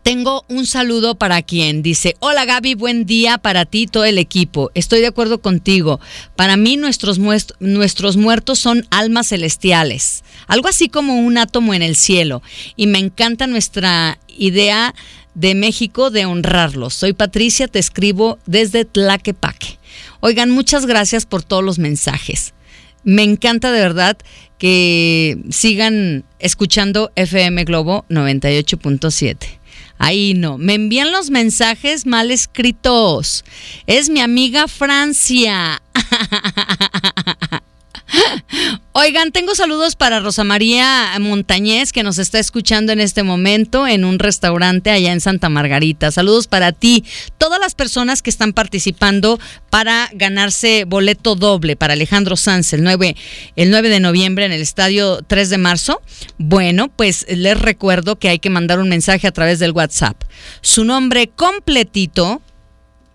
tengo 0.03 0.45
un 0.49 0.67
saludo 0.67 1.17
para 1.17 1.41
quien 1.41 1.81
dice, 1.81 2.15
hola 2.19 2.45
Gaby, 2.45 2.75
buen 2.75 3.05
día 3.05 3.39
para 3.39 3.65
ti, 3.65 3.87
todo 3.87 4.05
el 4.05 4.19
equipo. 4.19 4.69
Estoy 4.75 5.01
de 5.01 5.07
acuerdo 5.07 5.41
contigo. 5.41 5.99
Para 6.35 6.57
mí 6.57 6.77
nuestros, 6.77 7.19
nuestros 7.59 8.17
muertos 8.17 8.59
son 8.59 8.85
almas 8.91 9.29
celestiales, 9.29 10.23
algo 10.47 10.67
así 10.67 10.89
como 10.89 11.15
un 11.15 11.39
átomo 11.39 11.73
en 11.73 11.81
el 11.81 11.95
cielo. 11.95 12.43
Y 12.75 12.85
me 12.85 12.99
encanta 12.99 13.47
nuestra 13.47 14.19
idea 14.27 14.93
de 15.35 15.55
México 15.55 16.09
de 16.09 16.25
honrarlos. 16.25 16.93
Soy 16.93 17.13
Patricia, 17.13 17.67
te 17.67 17.79
escribo 17.79 18.39
desde 18.45 18.85
Tlaquepaque. 18.85 19.79
Oigan, 20.19 20.49
muchas 20.49 20.85
gracias 20.85 21.25
por 21.25 21.43
todos 21.43 21.63
los 21.63 21.79
mensajes. 21.79 22.53
Me 23.03 23.23
encanta 23.23 23.71
de 23.71 23.79
verdad 23.79 24.17
que 24.57 25.37
sigan 25.49 26.25
escuchando 26.39 27.11
FM 27.15 27.63
Globo 27.63 28.05
98.7. 28.09 29.37
Ahí 29.97 30.33
no, 30.33 30.57
me 30.57 30.75
envían 30.75 31.11
los 31.11 31.29
mensajes 31.29 32.05
mal 32.05 32.31
escritos. 32.31 33.43
Es 33.85 34.09
mi 34.09 34.21
amiga 34.21 34.67
Francia. 34.67 35.81
Oigan, 39.01 39.31
tengo 39.31 39.55
saludos 39.55 39.95
para 39.95 40.19
Rosa 40.19 40.43
María 40.43 41.15
Montañez 41.21 41.93
que 41.93 42.03
nos 42.03 42.17
está 42.17 42.37
escuchando 42.37 42.91
en 42.91 42.99
este 42.99 43.23
momento 43.23 43.87
en 43.87 44.03
un 44.03 44.19
restaurante 44.19 44.89
allá 44.89 45.13
en 45.13 45.21
Santa 45.21 45.47
Margarita. 45.47 46.11
Saludos 46.11 46.47
para 46.47 46.73
ti, 46.73 47.05
todas 47.37 47.61
las 47.61 47.75
personas 47.75 48.21
que 48.21 48.29
están 48.29 48.51
participando 48.51 49.39
para 49.69 50.09
ganarse 50.11 50.83
boleto 50.83 51.35
doble 51.35 51.77
para 51.77 51.93
Alejandro 51.93 52.35
Sanz 52.35 52.73
el 52.73 52.83
9, 52.83 53.15
el 53.55 53.71
9 53.71 53.87
de 53.87 54.01
noviembre 54.01 54.43
en 54.43 54.51
el 54.51 54.61
estadio 54.61 55.21
3 55.25 55.49
de 55.49 55.57
marzo. 55.57 56.01
Bueno, 56.37 56.89
pues 56.89 57.25
les 57.29 57.57
recuerdo 57.57 58.19
que 58.19 58.27
hay 58.27 58.39
que 58.39 58.49
mandar 58.49 58.79
un 58.79 58.89
mensaje 58.89 59.27
a 59.27 59.31
través 59.31 59.59
del 59.59 59.71
WhatsApp. 59.71 60.21
Su 60.59 60.83
nombre 60.83 61.29
completito, 61.29 62.41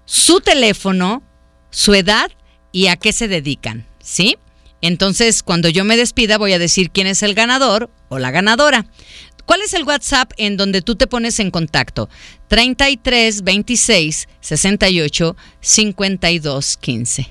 su 0.07 0.41
teléfono, 0.41 1.23
su 1.69 1.93
edad 1.93 2.31
y 2.73 2.87
a 2.87 2.97
qué 2.97 3.13
se 3.13 3.29
dedican, 3.29 3.87
¿sí? 4.03 4.39
Entonces, 4.87 5.43
cuando 5.43 5.71
yo 5.71 5.83
me 5.87 5.97
despida, 5.97 6.37
voy 6.37 6.53
a 6.53 6.59
decir 6.59 6.91
quién 6.91 7.07
es 7.07 7.23
el 7.23 7.33
ganador 7.33 7.89
o 8.11 8.19
la 8.19 8.31
ganadora. 8.31 8.85
¿Cuál 9.47 9.63
es 9.63 9.73
el 9.73 9.85
WhatsApp 9.85 10.33
en 10.37 10.59
donde 10.59 10.83
tú 10.83 10.95
te 10.95 11.07
pones 11.07 11.41
en 11.41 11.51
contacto? 11.51 12.11
33 12.49 13.45
26 13.45 14.29
68 14.43 15.37
52 15.59 16.77
15. 16.77 17.31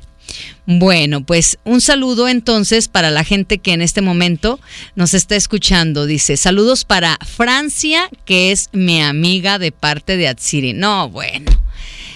Bueno, 0.66 1.24
pues 1.24 1.60
un 1.64 1.80
saludo 1.80 2.28
entonces 2.28 2.88
para 2.88 3.12
la 3.12 3.24
gente 3.24 3.60
que 3.60 3.74
en 3.74 3.84
este 3.84 4.02
momento 4.02 4.60
nos 4.96 5.14
está 5.14 5.36
escuchando. 5.36 6.08
Dice, 6.08 6.38
saludos 6.38 6.86
para 6.86 7.20
Francia, 7.24 8.10
que 8.26 8.52
es 8.52 8.72
mi 8.72 9.00
amiga 9.00 9.60
de 9.60 9.72
parte 9.72 10.18
de 10.18 10.28
Atsiri. 10.28 10.74
No, 10.74 11.08
bueno, 11.08 11.52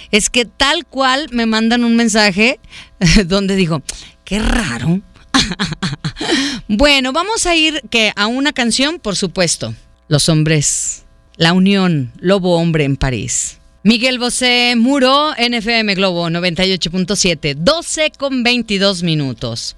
es 0.09 0.31
que 0.31 0.45
tal 0.45 0.87
cual 0.87 1.27
me 1.31 1.45
mandan 1.45 1.83
un 1.83 1.95
mensaje 1.95 2.59
donde 3.27 3.55
digo, 3.55 3.83
qué 4.23 4.39
raro, 4.39 5.03
bueno, 6.67 7.13
vamos 7.13 7.45
a 7.45 7.55
ir 7.55 7.81
que 7.89 8.11
a 8.15 8.27
una 8.27 8.53
canción, 8.53 8.99
por 8.99 9.15
supuesto. 9.15 9.73
Los 10.07 10.29
hombres, 10.29 11.05
la 11.35 11.53
unión, 11.53 12.11
lobo 12.19 12.57
hombre 12.57 12.83
en 12.83 12.97
París. 12.97 13.59
Miguel 13.83 14.19
Bosé 14.19 14.75
Muro, 14.75 15.33
NFM 15.33 15.95
Globo 15.95 16.27
98.7, 16.29 17.55
12 17.55 18.11
con 18.17 18.43
22 18.43 19.03
minutos. 19.03 19.75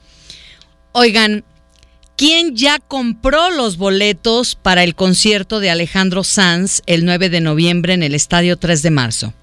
Oigan, 0.94 1.44
¿quién 2.16 2.56
ya 2.56 2.80
compró 2.80 3.52
los 3.52 3.78
boletos 3.78 4.56
para 4.56 4.84
el 4.84 4.96
concierto 4.96 5.60
de 5.60 5.70
Alejandro 5.70 6.24
Sanz 6.24 6.82
el 6.88 7.06
9 7.06 7.30
de 7.30 7.42
noviembre 7.42 7.94
en 7.94 8.02
el 8.02 8.16
Estadio 8.16 8.58
3 8.58 8.82
de 8.82 8.90
marzo? 8.90 9.34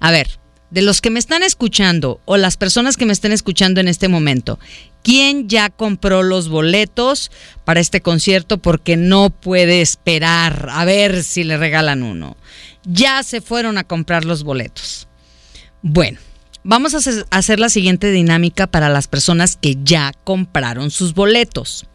A 0.00 0.10
ver, 0.10 0.40
de 0.72 0.82
los 0.82 1.00
que 1.00 1.10
me 1.10 1.20
están 1.20 1.44
escuchando 1.44 2.20
o 2.24 2.36
las 2.36 2.56
personas 2.56 2.96
que 2.96 3.06
me 3.06 3.12
estén 3.12 3.30
escuchando 3.30 3.80
en 3.80 3.88
este 3.88 4.08
momento, 4.08 4.58
¿Quién 5.02 5.48
ya 5.48 5.68
compró 5.68 6.22
los 6.22 6.48
boletos 6.48 7.32
para 7.64 7.80
este 7.80 8.00
concierto 8.00 8.58
porque 8.58 8.96
no 8.96 9.30
puede 9.30 9.80
esperar 9.80 10.68
a 10.70 10.84
ver 10.84 11.24
si 11.24 11.42
le 11.42 11.56
regalan 11.56 12.04
uno? 12.04 12.36
Ya 12.84 13.22
se 13.24 13.40
fueron 13.40 13.78
a 13.78 13.84
comprar 13.84 14.24
los 14.24 14.44
boletos. 14.44 15.08
Bueno, 15.82 16.20
vamos 16.62 16.94
a 16.94 17.26
hacer 17.30 17.58
la 17.58 17.68
siguiente 17.68 18.12
dinámica 18.12 18.68
para 18.68 18.88
las 18.88 19.08
personas 19.08 19.56
que 19.60 19.76
ya 19.82 20.12
compraron 20.22 20.92
sus 20.92 21.14
boletos. 21.14 21.86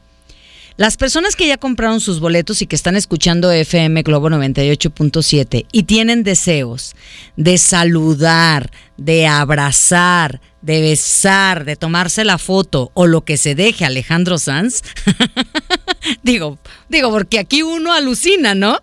Las 0.78 0.96
personas 0.96 1.36
que 1.36 1.48
ya 1.48 1.58
compraron 1.58 2.00
sus 2.00 2.20
boletos 2.20 2.62
y 2.62 2.68
que 2.68 2.76
están 2.76 2.96
escuchando 2.96 3.52
FM 3.52 4.04
Globo 4.04 4.30
98.7 4.30 5.66
y 5.72 5.84
tienen 5.84 6.22
deseos 6.22 6.96
de 7.36 7.58
saludar, 7.58 8.70
de 8.96 9.26
abrazar, 9.26 10.40
de 10.62 10.82
besar, 10.82 11.66
de 11.66 11.78
tomarse 11.78 12.24
la 12.24 12.38
foto 12.38 12.92
o 12.94 13.08
lo 13.08 13.26
que 13.26 13.38
se 13.38 13.56
deje 13.56 13.86
Alejandro 13.86 14.38
Sanz, 14.38 14.84
digo, 16.22 16.60
digo, 16.90 17.10
porque 17.10 17.40
aquí 17.40 17.64
uno 17.64 17.92
alucina, 17.92 18.54
¿no? 18.54 18.80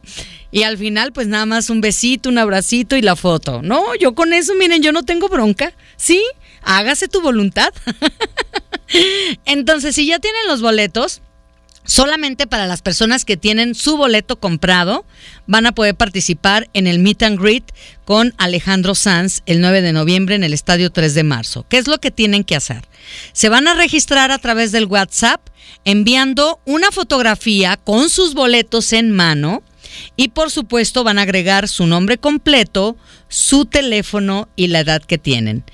Y 0.51 0.65
al 0.65 0.77
final, 0.77 1.13
pues 1.13 1.29
nada 1.29 1.47
más 1.47 1.71
un 1.71 1.81
besito, 1.81 2.29
un 2.29 2.39
abracito 2.39 2.97
y 2.97 3.03
la 3.03 3.15
foto. 3.15 3.63
No, 3.63 3.95
yo 3.95 4.17
con 4.17 4.33
eso, 4.33 4.55
miren, 4.57 4.83
yo 4.83 4.91
no 4.91 5.05
tengo 5.05 5.29
bronca. 5.29 5.73
Sí, 5.97 6.25
hágase 6.63 7.07
tu 7.07 7.21
voluntad. 7.21 7.73
Entonces, 9.45 9.95
si 9.95 10.07
ya 10.07 10.19
tienen 10.19 10.47
los 10.47 10.61
boletos, 10.61 11.23
Solamente 11.87 12.47
para 12.47 12.67
las 12.67 12.81
personas 12.81 13.27
que 13.27 13.37
tienen 13.37 13.75
su 13.75 13.99
boleto 13.99 14.41
comprado 14.41 15.05
van 15.47 15.67
a 15.67 15.73
poder 15.73 15.95
participar 15.95 16.71
en 16.73 16.87
el 16.87 16.99
Meet 16.99 17.23
and 17.23 17.39
Greet 17.39 17.75
con 18.07 18.33
Alejandro 18.39 18.95
Sanz 18.95 19.43
el 19.45 19.61
9 19.61 19.83
de 19.83 19.93
noviembre 19.93 20.35
en 20.35 20.45
el 20.45 20.55
Estadio 20.55 20.91
3 20.91 21.13
de 21.13 21.25
marzo. 21.25 21.67
¿Qué 21.69 21.77
es 21.77 21.87
lo 21.87 21.99
que 22.01 22.11
tienen 22.11 22.43
que 22.43 22.57
hacer? 22.57 22.89
Se 23.35 23.51
van 23.51 23.69
a 23.69 23.75
registrar 23.75 24.31
a 24.31 24.39
través 24.39 24.73
del 24.73 24.87
WhatsApp 24.87 25.47
enviando 25.85 26.59
una 26.65 26.91
fotografía 26.91 27.77
con 27.77 28.09
sus 28.09 28.33
boletos 28.33 28.95
en 28.95 29.11
mano 29.11 29.63
y 30.17 30.29
por 30.29 30.51
supuesto 30.51 31.05
van 31.05 31.19
a 31.19 31.23
agregar 31.23 31.69
su 31.69 31.87
nombre 31.87 32.17
completo, 32.17 32.97
su 33.29 33.67
teléfono 33.67 34.49
y 34.57 34.69
la 34.69 34.81
edad 34.81 35.03
que 35.03 35.19
tienen. 35.19 35.65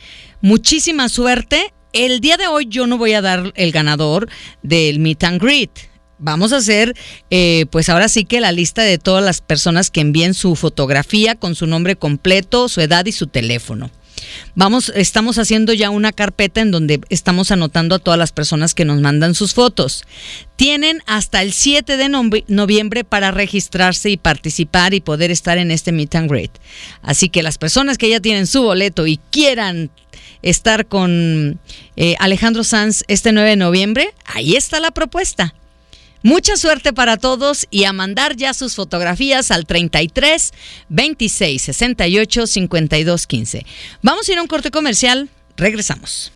Muchísima 0.40 1.08
suerte. 1.08 1.72
El 1.92 2.20
día 2.20 2.36
de 2.36 2.46
hoy 2.46 2.66
yo 2.68 2.86
no 2.86 2.98
voy 2.98 3.14
a 3.14 3.22
dar 3.22 3.52
el 3.54 3.72
ganador 3.72 4.28
del 4.62 4.98
Meet 4.98 5.24
and 5.24 5.42
Greet 5.42 5.89
vamos 6.20 6.52
a 6.52 6.58
hacer, 6.58 6.94
eh, 7.30 7.66
pues 7.70 7.88
ahora 7.88 8.08
sí 8.08 8.24
que 8.24 8.40
la 8.40 8.52
lista 8.52 8.82
de 8.82 8.98
todas 8.98 9.24
las 9.24 9.40
personas 9.40 9.90
que 9.90 10.00
envíen 10.00 10.34
su 10.34 10.54
fotografía 10.56 11.34
con 11.34 11.54
su 11.54 11.66
nombre 11.66 11.96
completo, 11.96 12.68
su 12.68 12.80
edad 12.80 13.06
y 13.06 13.12
su 13.12 13.26
teléfono. 13.26 13.90
Vamos, 14.54 14.92
estamos 14.94 15.38
haciendo 15.38 15.72
ya 15.72 15.90
una 15.90 16.12
carpeta 16.12 16.60
en 16.60 16.70
donde 16.70 17.00
estamos 17.08 17.50
anotando 17.50 17.94
a 17.94 17.98
todas 17.98 18.18
las 18.18 18.32
personas 18.32 18.74
que 18.74 18.84
nos 18.84 19.00
mandan 19.00 19.34
sus 19.34 19.54
fotos. 19.54 20.04
Tienen 20.56 21.02
hasta 21.06 21.42
el 21.42 21.52
7 21.52 21.96
de 21.96 22.08
noviembre 22.48 23.04
para 23.04 23.30
registrarse 23.30 24.10
y 24.10 24.16
participar 24.16 24.94
y 24.94 25.00
poder 25.00 25.30
estar 25.30 25.58
en 25.58 25.70
este 25.70 25.92
meet 25.92 26.14
and 26.14 26.30
greet. 26.30 26.50
Así 27.02 27.28
que 27.28 27.42
las 27.42 27.58
personas 27.58 27.98
que 27.98 28.10
ya 28.10 28.20
tienen 28.20 28.46
su 28.46 28.62
boleto 28.62 29.06
y 29.06 29.18
quieran 29.30 29.90
estar 30.42 30.86
con 30.86 31.60
eh, 31.96 32.16
Alejandro 32.18 32.64
Sanz 32.64 33.04
este 33.08 33.32
9 33.32 33.50
de 33.50 33.56
noviembre, 33.56 34.14
ahí 34.26 34.56
está 34.56 34.80
la 34.80 34.90
propuesta. 34.90 35.54
Mucha 36.22 36.56
suerte 36.56 36.92
para 36.92 37.16
todos 37.16 37.66
y 37.70 37.84
a 37.84 37.92
mandar 37.94 38.36
ya 38.36 38.52
sus 38.52 38.74
fotografías 38.74 39.50
al 39.50 39.66
33 39.66 40.52
26 40.90 41.62
68 41.62 42.46
52 42.46 43.26
15. 43.26 43.66
Vamos 44.02 44.28
a 44.28 44.32
ir 44.32 44.38
a 44.38 44.42
un 44.42 44.48
corte 44.48 44.70
comercial. 44.70 45.30
Regresamos. 45.56 46.32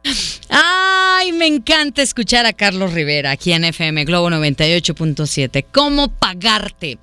Ay, 0.48 1.32
me 1.32 1.46
encanta 1.46 2.02
escuchar 2.02 2.46
a 2.46 2.52
Carlos 2.52 2.92
Rivera 2.92 3.30
aquí 3.30 3.52
en 3.52 3.64
FM 3.64 4.04
Globo 4.04 4.30
98.7. 4.30 5.64
¿Cómo 5.70 6.08
pagarte? 6.08 6.98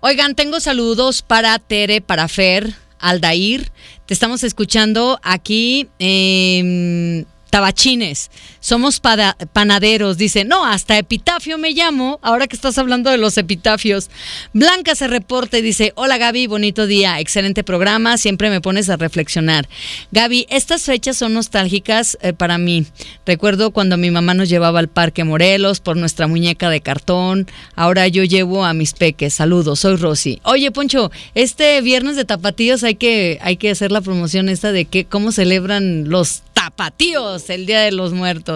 Oigan, 0.00 0.34
tengo 0.34 0.60
saludos 0.60 1.22
para 1.22 1.58
Tere, 1.58 2.00
para 2.00 2.26
Fer, 2.28 2.74
Aldair. 2.98 3.70
Te 4.06 4.14
estamos 4.14 4.42
escuchando 4.42 5.20
aquí 5.22 5.88
en 5.98 7.26
tabachines, 7.50 8.30
somos 8.62 9.00
panaderos, 9.00 10.16
dice, 10.16 10.44
no, 10.44 10.64
hasta 10.64 10.96
epitafio 10.96 11.58
me 11.58 11.72
llamo, 11.72 12.20
ahora 12.22 12.46
que 12.46 12.54
estás 12.54 12.78
hablando 12.78 13.10
de 13.10 13.18
los 13.18 13.36
epitafios. 13.36 14.08
Blanca 14.52 14.94
se 14.94 15.08
reporta 15.08 15.58
y 15.58 15.62
dice, 15.62 15.92
hola 15.96 16.16
Gaby, 16.16 16.46
bonito 16.46 16.86
día, 16.86 17.18
excelente 17.18 17.64
programa, 17.64 18.16
siempre 18.18 18.50
me 18.50 18.60
pones 18.60 18.88
a 18.88 18.96
reflexionar. 18.96 19.68
Gaby, 20.12 20.46
estas 20.48 20.84
fechas 20.84 21.16
son 21.16 21.34
nostálgicas 21.34 22.16
eh, 22.22 22.32
para 22.32 22.56
mí. 22.56 22.86
Recuerdo 23.26 23.72
cuando 23.72 23.96
mi 23.96 24.12
mamá 24.12 24.32
nos 24.32 24.48
llevaba 24.48 24.78
al 24.78 24.88
Parque 24.88 25.24
Morelos 25.24 25.80
por 25.80 25.96
nuestra 25.96 26.28
muñeca 26.28 26.70
de 26.70 26.80
cartón, 26.80 27.48
ahora 27.74 28.06
yo 28.06 28.22
llevo 28.22 28.64
a 28.64 28.74
mis 28.74 28.92
peques, 28.92 29.34
saludos, 29.34 29.80
soy 29.80 29.96
Rosy. 29.96 30.40
Oye, 30.44 30.70
Poncho, 30.70 31.10
este 31.34 31.80
viernes 31.80 32.14
de 32.14 32.24
tapatíos 32.24 32.84
hay 32.84 32.94
que, 32.94 33.40
hay 33.42 33.56
que 33.56 33.70
hacer 33.70 33.90
la 33.90 34.02
promoción 34.02 34.48
esta 34.48 34.70
de 34.70 34.84
que 34.84 35.04
cómo 35.04 35.32
celebran 35.32 36.08
los 36.08 36.42
tapatíos 36.62 37.50
el 37.50 37.66
Día 37.66 37.80
de 37.80 37.90
los 37.90 38.12
Muertos, 38.12 38.51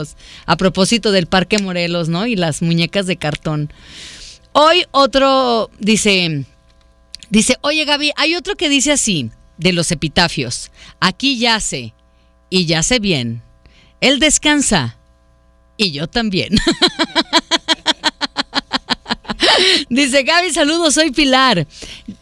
a 0.47 0.57
propósito 0.57 1.13
del 1.13 1.27
Parque 1.27 1.59
Morelos, 1.59 2.09
¿no? 2.09 2.27
Y 2.27 2.37
las 2.37 2.63
muñecas 2.63 3.07
de 3.07 3.17
cartón. 3.17 3.73
Hoy 4.53 4.85
otro 4.93 5.71
dice, 5.79 6.47
Dice, 7.29 7.57
oye 7.63 7.85
Gaby, 7.85 8.13
hay 8.17 8.35
otro 8.37 8.57
que 8.57 8.69
dice 8.69 8.93
así, 8.93 9.31
de 9.59 9.73
los 9.73 9.91
epitafios. 9.91 10.71
Aquí 11.01 11.39
yace, 11.39 11.95
y 12.51 12.67
yace 12.67 13.01
bien. 13.01 13.43
Él 14.01 14.21
descansa, 14.21 14.97
y 15.77 15.91
yo 15.91 16.07
también. 16.07 16.55
Dice 19.89 20.23
Gaby, 20.23 20.53
saludos, 20.53 20.95
soy 20.95 21.11
Pilar. 21.11 21.67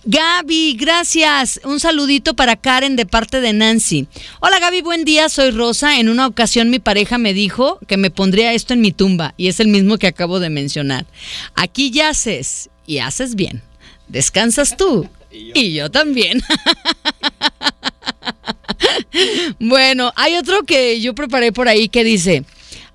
Gaby, 0.04 0.74
gracias. 0.74 1.60
Un 1.64 1.80
saludito 1.80 2.34
para 2.34 2.56
Karen 2.56 2.96
de 2.96 3.06
parte 3.06 3.40
de 3.40 3.52
Nancy. 3.52 4.06
Hola 4.40 4.58
Gaby, 4.58 4.82
buen 4.82 5.04
día, 5.04 5.28
soy 5.28 5.50
Rosa. 5.50 5.98
En 5.98 6.08
una 6.08 6.26
ocasión 6.26 6.70
mi 6.70 6.78
pareja 6.78 7.18
me 7.18 7.34
dijo 7.34 7.78
que 7.86 7.96
me 7.96 8.10
pondría 8.10 8.52
esto 8.52 8.74
en 8.74 8.80
mi 8.80 8.92
tumba 8.92 9.34
y 9.36 9.48
es 9.48 9.60
el 9.60 9.68
mismo 9.68 9.98
que 9.98 10.06
acabo 10.06 10.40
de 10.40 10.50
mencionar. 10.50 11.06
Aquí 11.54 11.90
yaces 11.90 12.70
y 12.86 12.98
haces 12.98 13.34
bien. 13.34 13.62
Descansas 14.08 14.76
tú 14.76 15.08
y 15.30 15.72
yo 15.72 15.90
también. 15.90 16.42
bueno, 19.58 20.12
hay 20.16 20.36
otro 20.36 20.62
que 20.64 21.00
yo 21.00 21.14
preparé 21.14 21.52
por 21.52 21.68
ahí 21.68 21.88
que 21.88 22.04
dice, 22.04 22.44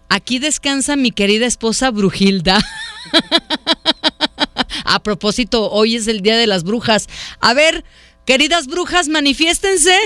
aquí 0.07 0.39
descansa 0.39 0.95
mi 0.95 1.11
querida 1.11 1.45
esposa 1.45 1.91
Brujilda. 1.91 2.59
A 4.85 5.03
propósito, 5.03 5.69
hoy 5.69 5.95
es 5.95 6.07
el 6.07 6.21
Día 6.21 6.37
de 6.37 6.47
las 6.47 6.63
Brujas. 6.63 7.07
A 7.39 7.53
ver, 7.53 7.85
queridas 8.25 8.67
brujas, 8.67 9.07
manifiéstense. 9.07 9.93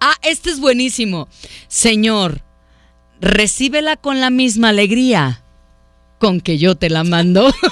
ah, 0.00 0.14
este 0.22 0.50
es 0.50 0.58
buenísimo. 0.58 1.28
Señor, 1.68 2.42
recíbela 3.20 3.96
con 3.96 4.20
la 4.20 4.30
misma 4.30 4.70
alegría 4.70 5.42
con 6.18 6.40
que 6.40 6.58
yo 6.58 6.76
te 6.76 6.90
la 6.90 7.04
mando. 7.04 7.52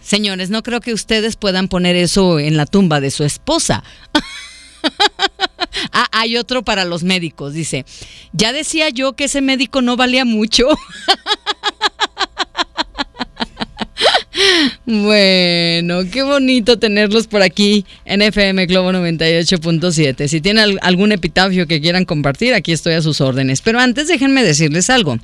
Señores, 0.00 0.50
no 0.50 0.62
creo 0.62 0.80
que 0.80 0.92
ustedes 0.92 1.36
puedan 1.36 1.68
poner 1.68 1.94
eso 1.94 2.40
en 2.40 2.56
la 2.56 2.66
tumba 2.66 3.00
de 3.00 3.12
su 3.12 3.22
esposa. 3.22 3.84
Ah, 5.92 6.06
hay 6.12 6.36
otro 6.36 6.62
para 6.62 6.84
los 6.84 7.02
médicos, 7.02 7.54
dice. 7.54 7.84
Ya 8.32 8.52
decía 8.52 8.88
yo 8.90 9.14
que 9.14 9.24
ese 9.24 9.40
médico 9.40 9.82
no 9.82 9.96
valía 9.96 10.24
mucho. 10.24 10.68
Bueno, 14.86 16.00
qué 16.10 16.22
bonito 16.22 16.78
tenerlos 16.78 17.26
por 17.26 17.42
aquí 17.42 17.84
en 18.04 18.22
FM 18.22 18.66
Globo 18.66 18.90
98.7. 18.90 20.26
Si 20.28 20.40
tienen 20.40 20.78
algún 20.82 21.12
epitafio 21.12 21.66
que 21.66 21.80
quieran 21.80 22.04
compartir, 22.04 22.54
aquí 22.54 22.72
estoy 22.72 22.94
a 22.94 23.02
sus 23.02 23.20
órdenes. 23.20 23.60
Pero 23.60 23.78
antes 23.78 24.08
déjenme 24.08 24.42
decirles 24.42 24.90
algo 24.90 25.18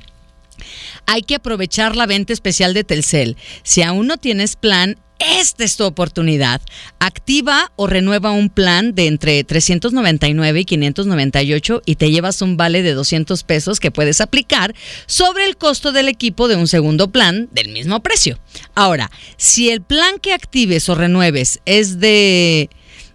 hay 1.07 1.23
que 1.23 1.35
aprovechar 1.35 1.95
la 1.95 2.05
venta 2.05 2.33
especial 2.33 2.73
de 2.73 2.83
Telcel. 2.83 3.37
Si 3.63 3.81
aún 3.81 4.07
no 4.07 4.17
tienes 4.17 4.55
plan, 4.55 4.97
esta 5.19 5.63
es 5.63 5.77
tu 5.77 5.83
oportunidad. 5.83 6.61
Activa 6.99 7.71
o 7.75 7.87
renueva 7.87 8.31
un 8.31 8.49
plan 8.49 8.93
de 8.95 9.07
entre 9.07 9.43
399 9.43 10.59
y 10.59 10.65
598 10.65 11.81
y 11.85 11.95
te 11.95 12.11
llevas 12.11 12.41
un 12.41 12.57
vale 12.57 12.83
de 12.83 12.93
200 12.93 13.43
pesos 13.43 13.79
que 13.79 13.91
puedes 13.91 14.21
aplicar 14.21 14.75
sobre 15.05 15.45
el 15.45 15.57
costo 15.57 15.91
del 15.91 16.07
equipo 16.07 16.47
de 16.47 16.55
un 16.55 16.67
segundo 16.67 17.11
plan 17.11 17.49
del 17.51 17.69
mismo 17.69 18.01
precio. 18.01 18.39
Ahora, 18.75 19.11
si 19.37 19.69
el 19.69 19.81
plan 19.81 20.19
que 20.19 20.33
actives 20.33 20.89
o 20.89 20.95
renueves 20.95 21.59
es 21.65 21.99
de 21.99 22.69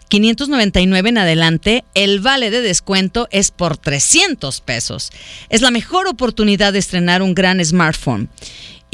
599 0.09 1.09
en 1.09 1.16
adelante, 1.16 1.84
el 1.94 2.20
vale 2.20 2.50
de 2.50 2.61
descuento 2.61 3.28
es 3.30 3.50
por 3.50 3.78
300 3.78 4.61
pesos. 4.61 5.11
Es 5.48 5.62
la 5.62 5.70
mejor 5.70 6.07
oportunidad 6.07 6.74
de 6.74 6.80
estrenar 6.80 7.22
un 7.22 7.34
gran 7.34 7.64
smartphone. 7.64 8.28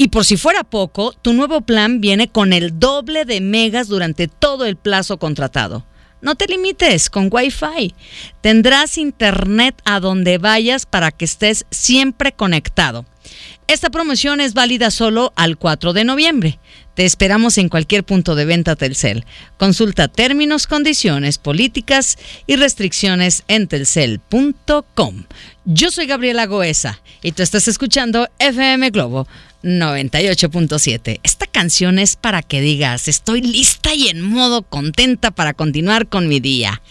Y 0.01 0.07
por 0.07 0.23
si 0.23 0.37
fuera 0.37 0.63
poco, 0.63 1.11
tu 1.11 1.33
nuevo 1.33 1.59
plan 1.59 1.99
viene 1.99 2.29
con 2.29 2.53
el 2.53 2.79
doble 2.79 3.25
de 3.25 3.41
megas 3.41 3.89
durante 3.89 4.29
todo 4.29 4.65
el 4.65 4.77
plazo 4.77 5.19
contratado. 5.19 5.85
No 6.21 6.35
te 6.35 6.47
limites 6.47 7.09
con 7.09 7.27
Wi-Fi. 7.29 7.93
Tendrás 8.39 8.97
internet 8.97 9.75
a 9.83 9.99
donde 9.99 10.37
vayas 10.37 10.85
para 10.85 11.11
que 11.11 11.25
estés 11.25 11.65
siempre 11.69 12.31
conectado. 12.31 13.05
Esta 13.67 13.89
promoción 13.89 14.39
es 14.39 14.53
válida 14.53 14.89
solo 14.89 15.33
al 15.35 15.57
4 15.57 15.91
de 15.91 16.05
noviembre. 16.05 16.59
Te 16.93 17.03
esperamos 17.03 17.57
en 17.57 17.67
cualquier 17.67 18.05
punto 18.05 18.35
de 18.35 18.45
venta 18.45 18.77
Telcel. 18.77 19.25
Consulta 19.57 20.07
términos, 20.07 20.65
condiciones, 20.65 21.37
políticas 21.37 22.17
y 22.47 22.55
restricciones 22.55 23.43
en 23.49 23.67
telcel.com. 23.67 25.25
Yo 25.65 25.91
soy 25.91 26.07
Gabriela 26.07 26.45
Goesa 26.45 27.01
y 27.21 27.33
tú 27.33 27.43
estás 27.43 27.67
escuchando 27.67 28.29
FM 28.39 28.89
Globo 28.91 29.27
98.7. 29.63 31.19
Esta 31.23 31.45
canción 31.47 31.99
es 31.99 32.15
para 32.15 32.41
que 32.41 32.61
digas, 32.61 33.07
estoy 33.07 33.41
lista 33.41 33.93
y 33.93 34.07
en 34.07 34.21
modo 34.21 34.61
contenta 34.63 35.31
para 35.31 35.53
continuar 35.53 36.07
con 36.07 36.27
mi 36.27 36.39
día. 36.39 36.81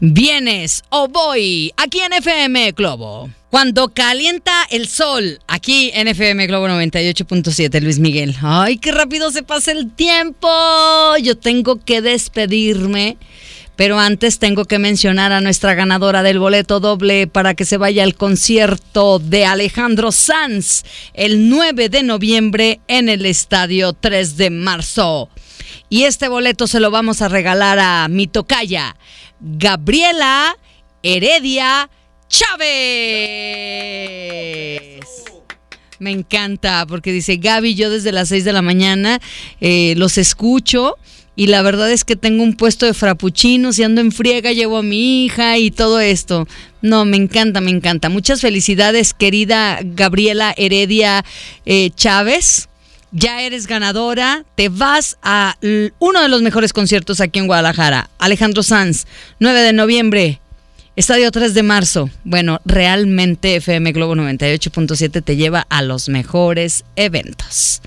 Vienes 0.00 0.82
o 0.90 1.08
voy 1.08 1.72
aquí 1.76 2.00
en 2.00 2.12
FM 2.12 2.72
Globo. 2.72 3.30
Cuando 3.50 3.88
calienta 3.88 4.52
el 4.70 4.88
sol, 4.88 5.40
aquí 5.46 5.90
en 5.94 6.06
FM 6.06 6.46
Globo 6.48 6.68
98.7, 6.68 7.80
Luis 7.80 7.98
Miguel. 7.98 8.36
Ay, 8.42 8.76
qué 8.76 8.92
rápido 8.92 9.30
se 9.30 9.42
pasa 9.42 9.72
el 9.72 9.90
tiempo. 9.90 10.48
Yo 11.22 11.38
tengo 11.38 11.82
que 11.82 12.02
despedirme. 12.02 13.16
Pero 13.78 14.00
antes 14.00 14.40
tengo 14.40 14.64
que 14.64 14.80
mencionar 14.80 15.30
a 15.30 15.40
nuestra 15.40 15.74
ganadora 15.74 16.24
del 16.24 16.40
boleto 16.40 16.80
doble 16.80 17.28
para 17.28 17.54
que 17.54 17.64
se 17.64 17.76
vaya 17.76 18.02
al 18.02 18.16
concierto 18.16 19.20
de 19.20 19.44
Alejandro 19.44 20.10
Sanz 20.10 20.82
el 21.14 21.48
9 21.48 21.88
de 21.88 22.02
noviembre 22.02 22.80
en 22.88 23.08
el 23.08 23.24
estadio 23.24 23.92
3 23.92 24.36
de 24.36 24.50
marzo. 24.50 25.30
Y 25.88 26.02
este 26.06 26.26
boleto 26.26 26.66
se 26.66 26.80
lo 26.80 26.90
vamos 26.90 27.22
a 27.22 27.28
regalar 27.28 27.78
a 27.78 28.08
mi 28.08 28.26
tocaya, 28.26 28.96
Gabriela 29.38 30.56
Heredia 31.04 31.88
Chávez. 32.28 32.58
Me 36.00 36.10
encanta 36.10 36.84
porque 36.84 37.12
dice 37.12 37.36
Gaby, 37.36 37.76
yo 37.76 37.90
desde 37.90 38.10
las 38.10 38.28
6 38.30 38.44
de 38.44 38.52
la 38.52 38.62
mañana 38.62 39.20
eh, 39.60 39.94
los 39.96 40.18
escucho 40.18 40.96
y 41.38 41.46
la 41.46 41.62
verdad 41.62 41.92
es 41.92 42.02
que 42.02 42.16
tengo 42.16 42.42
un 42.42 42.54
puesto 42.54 42.84
de 42.84 42.94
frappuccinos 42.94 43.78
y 43.78 43.84
ando 43.84 44.00
en 44.00 44.10
friega, 44.10 44.50
llevo 44.50 44.78
a 44.78 44.82
mi 44.82 45.24
hija 45.24 45.56
y 45.56 45.70
todo 45.70 46.00
esto. 46.00 46.48
No, 46.82 47.04
me 47.04 47.16
encanta, 47.16 47.60
me 47.60 47.70
encanta. 47.70 48.08
Muchas 48.08 48.40
felicidades, 48.40 49.14
querida 49.14 49.78
Gabriela 49.84 50.52
Heredia 50.56 51.24
eh, 51.64 51.90
Chávez. 51.94 52.68
Ya 53.12 53.42
eres 53.42 53.68
ganadora, 53.68 54.46
te 54.56 54.68
vas 54.68 55.16
a 55.22 55.56
uno 56.00 56.22
de 56.22 56.28
los 56.28 56.42
mejores 56.42 56.72
conciertos 56.72 57.20
aquí 57.20 57.38
en 57.38 57.46
Guadalajara. 57.46 58.10
Alejandro 58.18 58.64
Sanz, 58.64 59.06
9 59.38 59.60
de 59.60 59.72
noviembre, 59.72 60.40
Estadio 60.96 61.30
3 61.30 61.54
de 61.54 61.62
marzo. 61.62 62.10
Bueno, 62.24 62.60
realmente 62.64 63.54
FM 63.54 63.92
Globo 63.92 64.16
98.7 64.16 65.22
te 65.22 65.36
lleva 65.36 65.64
a 65.70 65.82
los 65.82 66.08
mejores 66.08 66.84
eventos. 66.96 67.80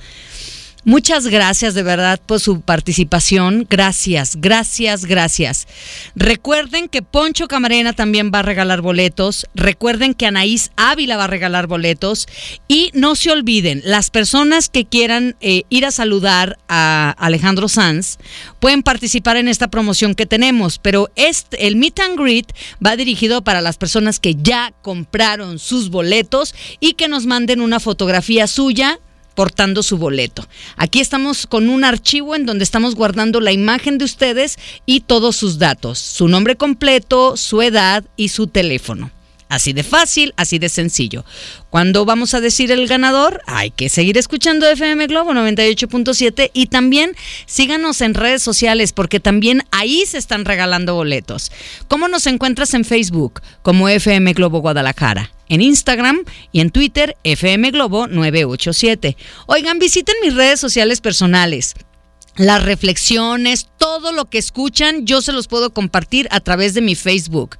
Muchas 0.83 1.27
gracias 1.27 1.75
de 1.75 1.83
verdad 1.83 2.19
por 2.25 2.39
su 2.39 2.61
participación. 2.61 3.67
Gracias, 3.69 4.35
gracias, 4.37 5.05
gracias. 5.05 5.67
Recuerden 6.15 6.89
que 6.89 7.03
Poncho 7.03 7.47
Camarena 7.47 7.93
también 7.93 8.31
va 8.33 8.39
a 8.39 8.41
regalar 8.41 8.81
boletos. 8.81 9.45
Recuerden 9.53 10.15
que 10.15 10.25
Anaís 10.25 10.71
Ávila 10.77 11.17
va 11.17 11.25
a 11.25 11.27
regalar 11.27 11.67
boletos. 11.67 12.27
Y 12.67 12.89
no 12.95 13.15
se 13.15 13.29
olviden, 13.29 13.83
las 13.85 14.09
personas 14.09 14.69
que 14.69 14.85
quieran 14.85 15.35
eh, 15.39 15.65
ir 15.69 15.85
a 15.85 15.91
saludar 15.91 16.57
a 16.67 17.13
Alejandro 17.19 17.67
Sanz 17.67 18.17
pueden 18.59 18.81
participar 18.81 19.37
en 19.37 19.49
esta 19.49 19.67
promoción 19.67 20.15
que 20.15 20.25
tenemos. 20.25 20.79
Pero 20.79 21.11
este, 21.15 21.67
el 21.67 21.75
Meet 21.75 21.99
and 21.99 22.19
Greet 22.19 22.53
va 22.83 22.95
dirigido 22.95 23.43
para 23.43 23.61
las 23.61 23.77
personas 23.77 24.19
que 24.19 24.33
ya 24.33 24.73
compraron 24.81 25.59
sus 25.59 25.91
boletos 25.91 26.55
y 26.79 26.93
que 26.93 27.07
nos 27.07 27.27
manden 27.27 27.61
una 27.61 27.79
fotografía 27.79 28.47
suya 28.47 28.99
portando 29.35 29.83
su 29.83 29.97
boleto. 29.97 30.47
Aquí 30.77 30.99
estamos 30.99 31.47
con 31.47 31.69
un 31.69 31.83
archivo 31.83 32.35
en 32.35 32.45
donde 32.45 32.63
estamos 32.63 32.95
guardando 32.95 33.39
la 33.39 33.51
imagen 33.51 33.97
de 33.97 34.05
ustedes 34.05 34.57
y 34.85 35.01
todos 35.01 35.35
sus 35.35 35.59
datos, 35.59 35.99
su 35.99 36.27
nombre 36.27 36.55
completo, 36.55 37.37
su 37.37 37.61
edad 37.61 38.03
y 38.15 38.29
su 38.29 38.47
teléfono. 38.47 39.11
Así 39.51 39.73
de 39.73 39.83
fácil, 39.83 40.33
así 40.37 40.59
de 40.59 40.69
sencillo. 40.69 41.25
¿Cuándo 41.69 42.05
vamos 42.05 42.33
a 42.33 42.39
decir 42.39 42.71
el 42.71 42.87
ganador? 42.87 43.41
Hay 43.47 43.69
que 43.69 43.89
seguir 43.89 44.17
escuchando 44.17 44.65
FM 44.65 45.07
Globo 45.07 45.33
98.7 45.33 46.51
y 46.53 46.67
también 46.67 47.17
síganos 47.47 47.99
en 47.99 48.13
redes 48.13 48.41
sociales 48.41 48.93
porque 48.93 49.19
también 49.19 49.63
ahí 49.71 50.05
se 50.05 50.19
están 50.19 50.45
regalando 50.45 50.95
boletos. 50.95 51.51
¿Cómo 51.89 52.07
nos 52.07 52.27
encuentras 52.27 52.73
en 52.75 52.85
Facebook? 52.85 53.41
Como 53.61 53.89
FM 53.89 54.31
Globo 54.31 54.61
Guadalajara 54.61 55.33
en 55.49 55.59
Instagram 55.59 56.23
y 56.53 56.61
en 56.61 56.69
Twitter 56.69 57.17
FM 57.25 57.71
Globo 57.71 58.07
987. 58.07 59.17
Oigan, 59.47 59.79
visiten 59.79 60.15
mis 60.23 60.33
redes 60.33 60.61
sociales 60.61 61.01
personales 61.01 61.75
las 62.37 62.63
reflexiones, 62.63 63.67
todo 63.77 64.11
lo 64.11 64.25
que 64.25 64.37
escuchan, 64.37 65.05
yo 65.05 65.21
se 65.21 65.33
los 65.33 65.47
puedo 65.47 65.73
compartir 65.73 66.27
a 66.31 66.39
través 66.39 66.73
de 66.73 66.81
mi 66.81 66.95
Facebook. 66.95 67.57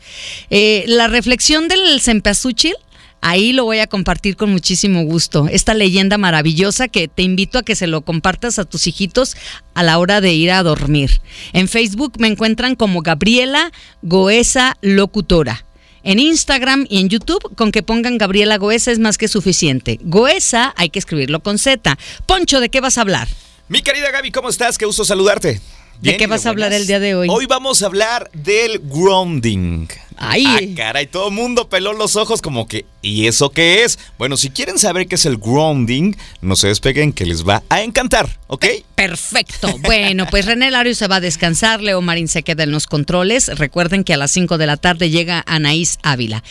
Eh, 0.49 0.85
la 0.87 1.07
reflexión 1.07 1.67
del 1.67 1.99
Cempasúchil, 2.01 2.75
Ahí 3.23 3.53
lo 3.53 3.65
voy 3.65 3.77
a 3.77 3.85
compartir 3.85 4.35
con 4.35 4.51
muchísimo 4.51 5.03
gusto. 5.03 5.47
Esta 5.47 5.75
leyenda 5.75 6.17
maravillosa 6.17 6.87
que 6.87 7.07
te 7.07 7.21
invito 7.21 7.59
a 7.59 7.63
que 7.63 7.75
se 7.75 7.85
lo 7.85 8.01
compartas 8.01 8.57
a 8.57 8.65
tus 8.65 8.87
hijitos 8.87 9.37
a 9.75 9.83
la 9.83 9.99
hora 9.99 10.21
de 10.21 10.33
ir 10.33 10.49
a 10.51 10.63
dormir. 10.63 11.21
En 11.53 11.67
Facebook 11.67 12.13
me 12.17 12.27
encuentran 12.27 12.75
como 12.75 13.03
Gabriela 13.03 13.71
Goesa 14.01 14.75
Locutora. 14.81 15.65
En 16.03 16.17
Instagram 16.17 16.87
y 16.89 16.99
en 16.99 17.09
YouTube, 17.09 17.55
con 17.55 17.71
que 17.71 17.83
pongan 17.83 18.17
Gabriela 18.17 18.57
Goesa 18.57 18.91
es 18.91 18.97
más 18.97 19.19
que 19.19 19.27
suficiente. 19.27 19.99
Goesa 20.01 20.73
hay 20.75 20.89
que 20.89 20.97
escribirlo 20.97 21.43
con 21.43 21.59
Z. 21.59 21.95
Poncho, 22.25 22.59
¿de 22.59 22.69
qué 22.69 22.81
vas 22.81 22.97
a 22.97 23.01
hablar? 23.01 23.27
Mi 23.71 23.81
querida 23.81 24.11
Gaby, 24.11 24.31
¿cómo 24.31 24.49
estás? 24.49 24.77
Qué 24.77 24.85
gusto 24.85 25.05
saludarte. 25.05 25.61
¿De 26.01 26.17
qué 26.17 26.27
vas 26.27 26.45
a 26.45 26.49
hablar 26.49 26.73
el 26.73 26.87
día 26.87 26.99
de 26.99 27.15
hoy? 27.15 27.29
Hoy 27.31 27.45
vamos 27.45 27.81
a 27.81 27.85
hablar 27.85 28.29
del 28.33 28.79
grounding. 28.79 29.87
Ay. 30.17 30.43
Ah, 30.45 30.59
caray, 30.75 31.07
todo 31.07 31.29
el 31.29 31.33
mundo 31.33 31.69
peló 31.69 31.93
los 31.93 32.17
ojos 32.17 32.41
como 32.41 32.67
que, 32.67 32.85
¿y 33.01 33.27
eso 33.27 33.49
qué 33.51 33.85
es? 33.85 33.97
Bueno, 34.17 34.35
si 34.35 34.49
quieren 34.49 34.77
saber 34.77 35.07
qué 35.07 35.15
es 35.15 35.25
el 35.25 35.37
grounding, 35.37 36.15
no 36.41 36.57
se 36.57 36.67
despeguen 36.67 37.13
que 37.13 37.25
les 37.25 37.47
va 37.47 37.63
a 37.69 37.81
encantar, 37.81 38.39
¿ok? 38.47 38.65
Perfecto. 38.95 39.73
Bueno, 39.83 40.27
pues 40.29 40.47
René 40.47 40.69
Lario 40.69 40.93
se 40.93 41.07
va 41.07 41.15
a 41.15 41.21
descansar, 41.21 41.81
Leo 41.81 42.01
Marín 42.01 42.27
se 42.27 42.43
queda 42.43 42.63
en 42.63 42.71
los 42.71 42.87
controles. 42.87 43.47
Recuerden 43.57 44.03
que 44.03 44.13
a 44.13 44.17
las 44.17 44.31
5 44.31 44.57
de 44.57 44.67
la 44.67 44.75
tarde 44.75 45.11
llega 45.11 45.45
Anaís 45.47 45.97
Ávila. 46.03 46.43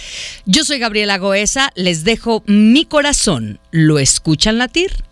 Yo 0.47 0.65
soy 0.65 0.79
Gabriela 0.79 1.19
Goesa, 1.19 1.71
les 1.75 2.03
dejo 2.05 2.43
mi 2.47 2.87
corazón. 2.87 3.61
¿Lo 3.73 3.99
escuchan 3.99 4.57
latir? 4.57 5.05